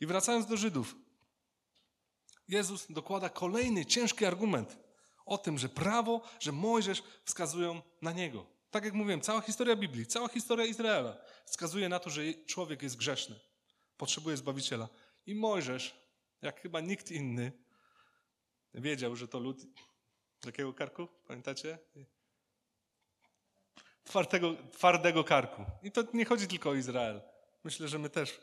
I 0.00 0.06
wracając 0.06 0.46
do 0.46 0.56
Żydów, 0.56 0.96
Jezus 2.48 2.86
dokłada 2.90 3.28
kolejny 3.28 3.86
ciężki 3.86 4.24
argument 4.24 4.78
o 5.26 5.38
tym, 5.38 5.58
że 5.58 5.68
prawo, 5.68 6.22
że 6.40 6.52
Mojżesz 6.52 7.02
wskazują 7.24 7.82
na 8.02 8.12
niego. 8.12 8.46
Tak 8.70 8.84
jak 8.84 8.94
mówiłem, 8.94 9.20
cała 9.20 9.40
historia 9.40 9.76
Biblii, 9.76 10.06
cała 10.06 10.28
historia 10.28 10.66
Izraela 10.66 11.16
wskazuje 11.46 11.88
na 11.88 11.98
to, 11.98 12.10
że 12.10 12.22
człowiek 12.46 12.82
jest 12.82 12.96
grzeszny, 12.96 13.40
potrzebuje 13.96 14.36
Zbawiciela. 14.36 14.88
I 15.26 15.34
Mojżesz 15.34 16.01
jak 16.42 16.60
chyba 16.60 16.80
nikt 16.80 17.10
inny 17.10 17.52
wiedział, 18.74 19.16
że 19.16 19.28
to 19.28 19.38
lud 19.38 19.66
jakiego 20.46 20.72
karku, 20.72 21.08
pamiętacie? 21.26 21.78
Twardego, 24.04 24.56
twardego 24.72 25.24
karku. 25.24 25.64
I 25.82 25.92
to 25.92 26.04
nie 26.14 26.24
chodzi 26.24 26.48
tylko 26.48 26.70
o 26.70 26.74
Izrael. 26.74 27.22
Myślę, 27.64 27.88
że 27.88 27.98
my 27.98 28.10
też, 28.10 28.40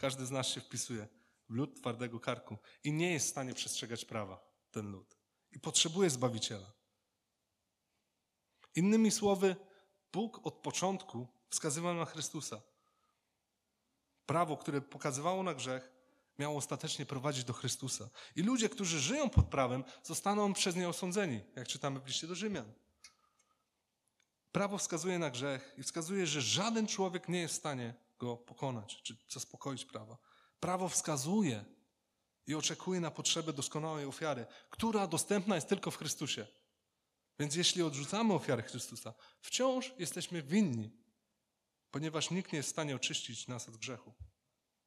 każdy 0.00 0.26
z 0.26 0.30
nas 0.30 0.48
się 0.48 0.60
wpisuje. 0.60 1.08
lud 1.48 1.80
twardego 1.80 2.20
karku 2.20 2.56
i 2.84 2.92
nie 2.92 3.12
jest 3.12 3.26
w 3.26 3.30
stanie 3.30 3.54
przestrzegać 3.54 4.04
prawa, 4.04 4.44
ten 4.70 4.90
lud. 4.90 5.16
I 5.52 5.60
potrzebuje 5.60 6.10
Zbawiciela. 6.10 6.72
Innymi 8.74 9.10
słowy, 9.10 9.56
Bóg 10.12 10.46
od 10.46 10.54
początku 10.54 11.28
wskazywał 11.50 11.94
na 11.94 12.04
Chrystusa. 12.04 12.62
Prawo, 14.26 14.56
które 14.56 14.80
pokazywało 14.80 15.42
na 15.42 15.54
grzech, 15.54 15.93
miało 16.38 16.56
ostatecznie 16.56 17.06
prowadzić 17.06 17.44
do 17.44 17.52
Chrystusa. 17.52 18.08
I 18.36 18.42
ludzie, 18.42 18.68
którzy 18.68 19.00
żyją 19.00 19.30
pod 19.30 19.46
prawem, 19.46 19.84
zostaną 20.02 20.52
przez 20.52 20.76
nie 20.76 20.88
osądzeni, 20.88 21.40
jak 21.56 21.68
czytamy 21.68 22.00
w 22.00 22.06
liście 22.06 22.26
do 22.26 22.34
Rzymian. 22.34 22.72
Prawo 24.52 24.78
wskazuje 24.78 25.18
na 25.18 25.30
grzech 25.30 25.74
i 25.78 25.82
wskazuje, 25.82 26.26
że 26.26 26.42
żaden 26.42 26.86
człowiek 26.86 27.28
nie 27.28 27.40
jest 27.40 27.54
w 27.54 27.58
stanie 27.58 27.94
go 28.18 28.36
pokonać 28.36 29.02
czy 29.02 29.16
zaspokoić 29.28 29.84
prawa. 29.84 30.18
Prawo 30.60 30.88
wskazuje 30.88 31.64
i 32.46 32.54
oczekuje 32.54 33.00
na 33.00 33.10
potrzebę 33.10 33.52
doskonałej 33.52 34.04
ofiary, 34.04 34.46
która 34.70 35.06
dostępna 35.06 35.54
jest 35.54 35.68
tylko 35.68 35.90
w 35.90 35.96
Chrystusie. 35.96 36.46
Więc 37.38 37.54
jeśli 37.54 37.82
odrzucamy 37.82 38.34
ofiarę 38.34 38.62
Chrystusa, 38.62 39.14
wciąż 39.40 39.92
jesteśmy 39.98 40.42
winni, 40.42 40.90
ponieważ 41.90 42.30
nikt 42.30 42.52
nie 42.52 42.56
jest 42.56 42.68
w 42.68 42.72
stanie 42.72 42.96
oczyścić 42.96 43.48
nas 43.48 43.68
od 43.68 43.76
grzechu. 43.76 44.14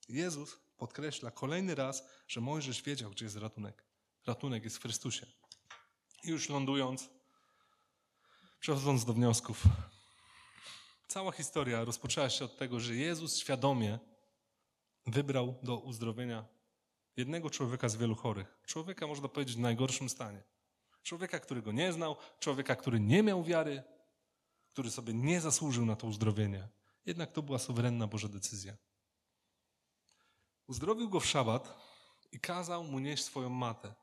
Jezus 0.09 0.59
podkreśla 0.77 1.31
kolejny 1.31 1.75
raz, 1.75 2.03
że 2.27 2.41
Mojżesz 2.41 2.81
wiedział, 2.81 3.11
gdzie 3.11 3.25
jest 3.25 3.37
ratunek. 3.37 3.83
Ratunek 4.27 4.63
jest 4.63 4.77
w 4.77 4.81
Chrystusie. 4.81 5.27
I 6.23 6.29
już 6.29 6.49
lądując, 6.49 7.09
przechodząc 8.59 9.05
do 9.05 9.13
wniosków. 9.13 9.63
Cała 11.07 11.31
historia 11.31 11.83
rozpoczęła 11.83 12.29
się 12.29 12.45
od 12.45 12.57
tego, 12.57 12.79
że 12.79 12.95
Jezus 12.95 13.37
świadomie 13.37 13.99
wybrał 15.05 15.55
do 15.63 15.77
uzdrowienia 15.77 16.45
jednego 17.17 17.49
człowieka 17.49 17.89
z 17.89 17.95
wielu 17.95 18.15
chorych. 18.15 18.61
Człowieka, 18.65 19.07
można 19.07 19.27
powiedzieć, 19.27 19.55
w 19.55 19.59
najgorszym 19.59 20.09
stanie. 20.09 20.43
Człowieka, 21.03 21.39
którego 21.39 21.71
nie 21.71 21.93
znał, 21.93 22.15
człowieka, 22.39 22.75
który 22.75 22.99
nie 22.99 23.23
miał 23.23 23.43
wiary, 23.43 23.83
który 24.69 24.91
sobie 24.91 25.13
nie 25.13 25.41
zasłużył 25.41 25.85
na 25.85 25.95
to 25.95 26.07
uzdrowienie. 26.07 26.67
Jednak 27.05 27.31
to 27.31 27.41
była 27.41 27.59
suwerenna 27.59 28.07
Boża 28.07 28.27
decyzja. 28.27 28.77
Uzdrowił 30.67 31.09
go 31.09 31.19
w 31.19 31.25
szabat 31.25 31.77
i 32.31 32.39
kazał 32.39 32.83
mu 32.83 32.99
nieść 32.99 33.23
swoją 33.23 33.49
matę, 33.49 33.93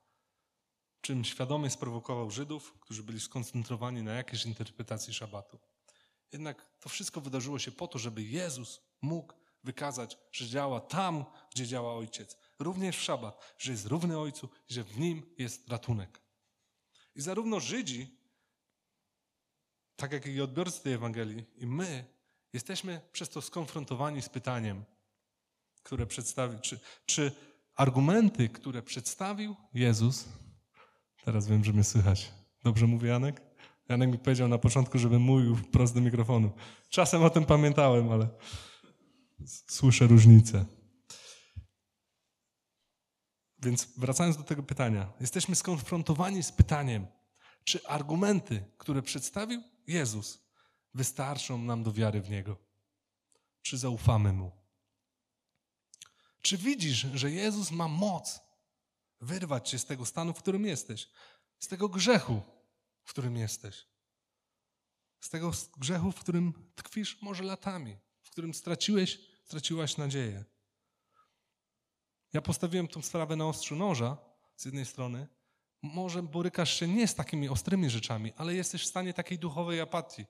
czym 1.00 1.24
świadomie 1.24 1.70
sprowokował 1.70 2.30
Żydów, 2.30 2.74
którzy 2.80 3.02
byli 3.02 3.20
skoncentrowani 3.20 4.02
na 4.02 4.12
jakiejś 4.14 4.46
interpretacji 4.46 5.14
szabatu. 5.14 5.58
Jednak 6.32 6.78
to 6.80 6.88
wszystko 6.88 7.20
wydarzyło 7.20 7.58
się 7.58 7.72
po 7.72 7.88
to, 7.88 7.98
żeby 7.98 8.22
Jezus 8.22 8.80
mógł 9.02 9.34
wykazać, 9.64 10.18
że 10.32 10.46
działa 10.46 10.80
tam, 10.80 11.24
gdzie 11.50 11.66
działa 11.66 11.94
Ojciec. 11.94 12.36
Również 12.58 12.96
w 12.96 13.02
szabat, 13.02 13.54
że 13.58 13.72
jest 13.72 13.86
równy 13.86 14.18
Ojcu 14.18 14.48
że 14.68 14.84
w 14.84 14.98
Nim 14.98 15.34
jest 15.38 15.68
ratunek. 15.68 16.20
I 17.14 17.20
zarówno 17.20 17.60
Żydzi, 17.60 18.18
tak 19.96 20.12
jak 20.12 20.26
i 20.26 20.40
odbiorcy 20.40 20.82
tej 20.82 20.92
Ewangelii, 20.92 21.44
i 21.56 21.66
my 21.66 22.04
jesteśmy 22.52 23.00
przez 23.12 23.28
to 23.28 23.42
skonfrontowani 23.42 24.22
z 24.22 24.28
pytaniem, 24.28 24.84
które 25.84 26.06
przedstawił, 26.06 26.58
czy, 26.58 26.80
czy 27.06 27.32
argumenty, 27.76 28.48
które 28.48 28.82
przedstawił 28.82 29.56
Jezus, 29.74 30.28
teraz 31.24 31.46
wiem, 31.46 31.64
że 31.64 31.72
mnie 31.72 31.84
słychać. 31.84 32.32
Dobrze 32.62 32.86
mówię, 32.86 33.08
Janek? 33.08 33.42
Janek 33.88 34.10
mi 34.10 34.18
powiedział 34.18 34.48
na 34.48 34.58
początku, 34.58 34.98
żebym 34.98 35.22
mówił 35.22 35.56
wprost 35.56 35.94
do 35.94 36.00
mikrofonu. 36.00 36.52
Czasem 36.88 37.22
o 37.22 37.30
tym 37.30 37.44
pamiętałem, 37.44 38.12
ale 38.12 38.28
słyszę 39.66 40.06
różnicę. 40.06 40.64
Więc 43.58 43.88
wracając 43.96 44.36
do 44.36 44.42
tego 44.42 44.62
pytania, 44.62 45.12
jesteśmy 45.20 45.54
skonfrontowani 45.54 46.42
z 46.42 46.52
pytaniem, 46.52 47.06
czy 47.64 47.86
argumenty, 47.86 48.64
które 48.78 49.02
przedstawił 49.02 49.62
Jezus, 49.86 50.48
wystarczą 50.94 51.58
nam 51.58 51.82
do 51.82 51.92
wiary 51.92 52.20
w 52.20 52.30
Niego? 52.30 52.56
Czy 53.62 53.78
zaufamy 53.78 54.32
Mu? 54.32 54.63
Czy 56.44 56.58
widzisz, 56.58 57.06
że 57.14 57.30
Jezus 57.30 57.70
ma 57.70 57.88
moc 57.88 58.40
wyrwać 59.20 59.70
cię 59.70 59.78
z 59.78 59.84
tego 59.84 60.06
stanu, 60.06 60.32
w 60.32 60.38
którym 60.38 60.64
jesteś? 60.64 61.08
Z 61.58 61.68
tego 61.68 61.88
grzechu, 61.88 62.42
w 63.04 63.10
którym 63.10 63.36
jesteś? 63.36 63.86
Z 65.20 65.28
tego 65.28 65.52
grzechu, 65.76 66.12
w 66.12 66.20
którym 66.20 66.72
tkwisz 66.74 67.22
może 67.22 67.44
latami, 67.44 67.96
w 68.22 68.30
którym 68.30 68.54
straciłeś, 68.54 69.18
straciłaś 69.44 69.96
nadzieję. 69.96 70.44
Ja 72.32 72.42
postawiłem 72.42 72.88
tą 72.88 73.02
sprawę 73.02 73.36
na 73.36 73.46
ostrzu 73.46 73.76
noża 73.76 74.16
z 74.56 74.64
jednej 74.64 74.86
strony. 74.86 75.26
Może 75.82 76.22
borykasz 76.22 76.80
się 76.80 76.88
nie 76.88 77.08
z 77.08 77.14
takimi 77.14 77.48
ostrymi 77.48 77.90
rzeczami, 77.90 78.32
ale 78.36 78.54
jesteś 78.54 78.82
w 78.82 78.88
stanie 78.88 79.14
takiej 79.14 79.38
duchowej 79.38 79.80
apatii. 79.80 80.24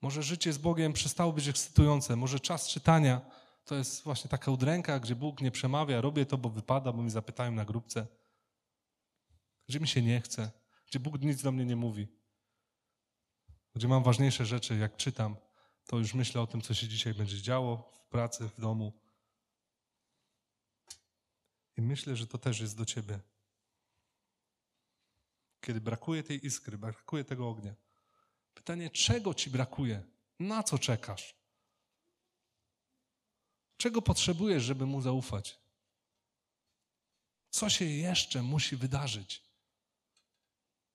Może 0.00 0.22
życie 0.22 0.52
z 0.52 0.58
Bogiem 0.58 0.92
przestało 0.92 1.32
być 1.32 1.48
ekscytujące, 1.48 2.16
może 2.16 2.40
czas 2.40 2.68
czytania 2.68 3.47
to 3.68 3.74
jest 3.74 4.02
właśnie 4.02 4.30
taka 4.30 4.50
udręka, 4.50 5.00
gdzie 5.00 5.16
Bóg 5.16 5.40
nie 5.40 5.50
przemawia, 5.50 6.00
robię 6.00 6.26
to, 6.26 6.38
bo 6.38 6.48
wypada, 6.48 6.92
bo 6.92 7.02
mi 7.02 7.10
zapytają 7.10 7.52
na 7.52 7.64
grupce. 7.64 8.06
Gdzie 9.68 9.80
mi 9.80 9.88
się 9.88 10.02
nie 10.02 10.20
chce, 10.20 10.50
gdzie 10.86 11.00
Bóg 11.00 11.20
nic 11.20 11.42
do 11.42 11.52
mnie 11.52 11.64
nie 11.64 11.76
mówi. 11.76 12.08
Gdzie 13.74 13.88
mam 13.88 14.02
ważniejsze 14.02 14.46
rzeczy, 14.46 14.76
jak 14.76 14.96
czytam, 14.96 15.36
to 15.86 15.98
już 15.98 16.14
myślę 16.14 16.40
o 16.40 16.46
tym, 16.46 16.60
co 16.60 16.74
się 16.74 16.88
dzisiaj 16.88 17.14
będzie 17.14 17.42
działo 17.42 17.76
w 17.76 18.08
pracy, 18.08 18.48
w 18.48 18.60
domu. 18.60 18.92
I 21.76 21.82
myślę, 21.82 22.16
że 22.16 22.26
to 22.26 22.38
też 22.38 22.60
jest 22.60 22.76
do 22.76 22.84
ciebie. 22.84 23.20
Kiedy 25.60 25.80
brakuje 25.80 26.22
tej 26.22 26.46
iskry, 26.46 26.78
brakuje 26.78 27.24
tego 27.24 27.48
ognia. 27.48 27.74
Pytanie, 28.54 28.90
czego 28.90 29.34
ci 29.34 29.50
brakuje? 29.50 30.02
Na 30.38 30.62
co 30.62 30.78
czekasz? 30.78 31.37
Czego 33.78 34.02
potrzebujesz, 34.02 34.62
żeby 34.62 34.86
mu 34.86 35.00
zaufać? 35.00 35.58
Co 37.50 37.70
się 37.70 37.84
jeszcze 37.84 38.42
musi 38.42 38.76
wydarzyć? 38.76 39.42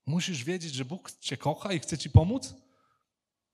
Musisz 0.06 0.44
wiedzieć, 0.44 0.74
że 0.74 0.86
Bóg 0.86 1.12
cię 1.12 1.38
kocha 1.38 1.74
i 1.74 1.80
chce 1.80 1.98
ci 1.98 2.10
pomóc? 2.10 2.54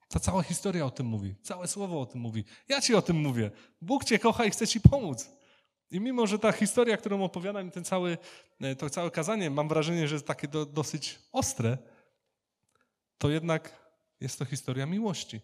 Ta 0.07 0.19
cała 0.19 0.43
historia 0.43 0.85
o 0.85 0.91
tym 0.91 1.05
mówi, 1.05 1.35
całe 1.43 1.67
słowo 1.67 2.01
o 2.01 2.05
tym 2.05 2.21
mówi. 2.21 2.43
Ja 2.67 2.81
ci 2.81 2.95
o 2.95 3.01
tym 3.01 3.17
mówię. 3.17 3.51
Bóg 3.81 4.05
cię 4.05 4.19
kocha 4.19 4.45
i 4.45 4.51
chce 4.51 4.67
ci 4.67 4.81
pomóc. 4.81 5.29
I 5.91 5.99
mimo, 5.99 6.27
że 6.27 6.39
ta 6.39 6.51
historia, 6.51 6.97
którą 6.97 7.23
opowiadam 7.23 7.71
ten 7.71 7.83
cały, 7.83 8.17
e, 8.61 8.75
to 8.75 8.89
całe 8.89 9.11
kazanie, 9.11 9.49
mam 9.49 9.67
wrażenie, 9.67 10.07
że 10.07 10.15
jest 10.15 10.27
takie 10.27 10.47
do, 10.47 10.65
dosyć 10.65 11.19
ostre, 11.31 11.77
to 13.17 13.29
jednak 13.29 13.91
jest 14.19 14.39
to 14.39 14.45
historia 14.45 14.85
miłości. 14.85 15.41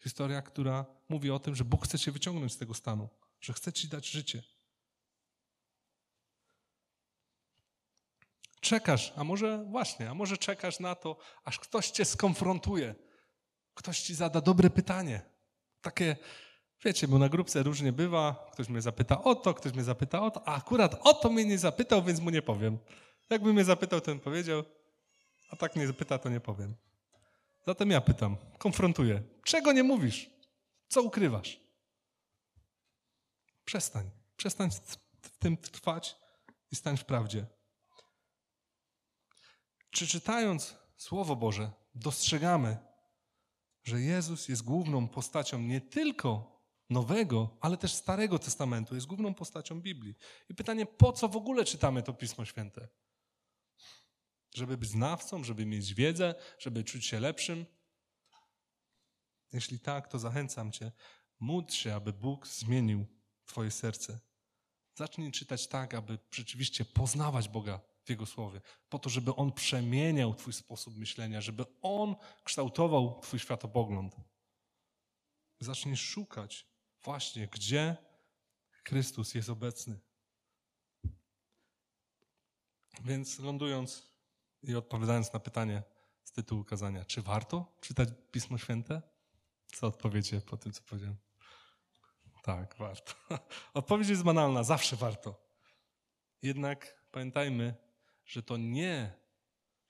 Historia, 0.00 0.42
która 0.42 0.86
mówi 1.08 1.30
o 1.30 1.38
tym, 1.38 1.54
że 1.54 1.64
Bóg 1.64 1.84
chce 1.84 1.98
cię 1.98 2.12
wyciągnąć 2.12 2.52
z 2.52 2.58
tego 2.58 2.74
stanu, 2.74 3.08
że 3.40 3.52
chce 3.52 3.72
ci 3.72 3.88
dać 3.88 4.08
życie. 4.08 4.42
Czekasz, 8.60 9.12
a 9.16 9.24
może 9.24 9.64
właśnie, 9.64 10.10
a 10.10 10.14
może 10.14 10.38
czekasz 10.38 10.80
na 10.80 10.94
to, 10.94 11.16
aż 11.44 11.58
ktoś 11.58 11.90
cię 11.90 12.04
skonfrontuje, 12.04 12.94
ktoś 13.74 14.00
ci 14.00 14.14
zada 14.14 14.40
dobre 14.40 14.70
pytanie. 14.70 15.22
Takie, 15.80 16.16
wiecie, 16.84 17.08
bo 17.08 17.18
na 17.18 17.28
grupce 17.28 17.62
różnie 17.62 17.92
bywa, 17.92 18.50
ktoś 18.52 18.68
mnie 18.68 18.82
zapyta 18.82 19.22
o 19.24 19.34
to, 19.34 19.54
ktoś 19.54 19.72
mnie 19.72 19.84
zapyta 19.84 20.22
o 20.22 20.30
to, 20.30 20.48
a 20.48 20.56
akurat 20.56 21.00
o 21.02 21.14
to 21.14 21.30
mnie 21.30 21.44
nie 21.44 21.58
zapytał, 21.58 22.02
więc 22.02 22.20
mu 22.20 22.30
nie 22.30 22.42
powiem. 22.42 22.78
Jakby 23.30 23.52
mnie 23.52 23.64
zapytał, 23.64 24.00
bym 24.06 24.20
powiedział, 24.20 24.64
a 25.50 25.56
tak 25.56 25.76
nie 25.76 25.86
zapyta, 25.86 26.18
to 26.18 26.28
nie 26.28 26.40
powiem. 26.40 26.74
Zatem 27.68 27.90
ja 27.90 28.00
pytam, 28.00 28.36
konfrontuję. 28.58 29.22
Czego 29.44 29.72
nie 29.72 29.82
mówisz? 29.82 30.30
Co 30.88 31.02
ukrywasz? 31.02 31.60
Przestań. 33.64 34.10
Przestań 34.36 34.70
w 35.22 35.38
tym 35.38 35.56
trwać 35.56 36.16
i 36.70 36.76
stań 36.76 36.96
w 36.96 37.04
prawdzie. 37.04 37.46
Czy 39.90 40.06
czytając 40.06 40.76
Słowo 40.96 41.36
Boże 41.36 41.70
dostrzegamy, 41.94 42.76
że 43.84 44.00
Jezus 44.00 44.48
jest 44.48 44.62
główną 44.62 45.08
postacią 45.08 45.58
nie 45.58 45.80
tylko 45.80 46.60
Nowego, 46.90 47.56
ale 47.60 47.76
też 47.76 47.94
Starego 47.94 48.38
Testamentu, 48.38 48.94
jest 48.94 49.06
główną 49.06 49.34
postacią 49.34 49.80
Biblii. 49.80 50.14
I 50.48 50.54
pytanie, 50.54 50.86
po 50.86 51.12
co 51.12 51.28
w 51.28 51.36
ogóle 51.36 51.64
czytamy 51.64 52.02
to 52.02 52.12
Pismo 52.12 52.44
Święte? 52.44 52.88
Żeby 54.54 54.76
być 54.76 54.90
znawcą, 54.90 55.44
żeby 55.44 55.66
mieć 55.66 55.94
wiedzę, 55.94 56.34
żeby 56.58 56.84
czuć 56.84 57.06
się 57.06 57.20
lepszym? 57.20 57.66
Jeśli 59.52 59.80
tak, 59.80 60.08
to 60.08 60.18
zachęcam 60.18 60.72
Cię, 60.72 60.92
módl 61.40 61.72
się, 61.72 61.94
aby 61.94 62.12
Bóg 62.12 62.46
zmienił 62.46 63.06
Twoje 63.46 63.70
serce. 63.70 64.20
Zacznij 64.94 65.32
czytać 65.32 65.68
tak, 65.68 65.94
aby 65.94 66.18
rzeczywiście 66.30 66.84
poznawać 66.84 67.48
Boga 67.48 67.80
w 68.04 68.10
Jego 68.10 68.26
Słowie, 68.26 68.60
po 68.88 68.98
to, 68.98 69.10
żeby 69.10 69.34
On 69.34 69.52
przemieniał 69.52 70.34
Twój 70.34 70.52
sposób 70.52 70.96
myślenia, 70.96 71.40
żeby 71.40 71.64
On 71.82 72.16
kształtował 72.44 73.20
Twój 73.20 73.38
światopogląd. 73.38 74.16
Zacznij 75.60 75.96
szukać 75.96 76.66
właśnie, 77.02 77.46
gdzie 77.46 77.96
Chrystus 78.84 79.34
jest 79.34 79.48
obecny. 79.48 80.00
Więc 83.04 83.38
lądując 83.38 84.07
i 84.62 84.74
odpowiadając 84.74 85.32
na 85.32 85.40
pytanie 85.40 85.82
z 86.24 86.32
tytułu 86.32 86.64
kazania, 86.64 87.04
czy 87.04 87.22
warto 87.22 87.76
czytać 87.80 88.08
Pismo 88.30 88.58
Święte? 88.58 89.02
Co 89.66 89.86
odpowiecie 89.86 90.40
po 90.40 90.56
tym, 90.56 90.72
co 90.72 90.82
powiedziałem? 90.82 91.16
Tak, 92.42 92.76
warto. 92.78 93.12
Odpowiedź 93.74 94.08
jest 94.08 94.22
banalna, 94.22 94.64
zawsze 94.64 94.96
warto. 94.96 95.48
Jednak 96.42 97.04
pamiętajmy, 97.10 97.74
że 98.24 98.42
to 98.42 98.56
nie 98.56 99.12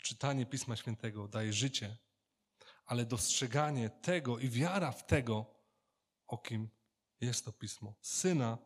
czytanie 0.03 0.47
Pisma 0.47 0.77
Świętego 0.77 1.29
daje 1.29 1.53
życie, 1.53 1.97
ale 2.87 3.07
dostrzeganie 3.07 3.91
tego 3.91 4.39
i 4.39 4.49
wiara 4.49 4.93
w 4.93 5.07
tego, 5.07 5.47
o 6.27 6.39
kim 6.39 6.69
jest 7.21 7.45
to 7.45 7.53
Pismo. 7.53 7.95
Syna 8.01 8.59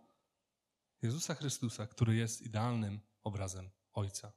Jezusa 1.02 1.34
Chrystusa, 1.34 1.86
który 1.86 2.16
jest 2.16 2.42
idealnym 2.42 3.00
obrazem 3.22 3.70
Ojca. 3.92 4.32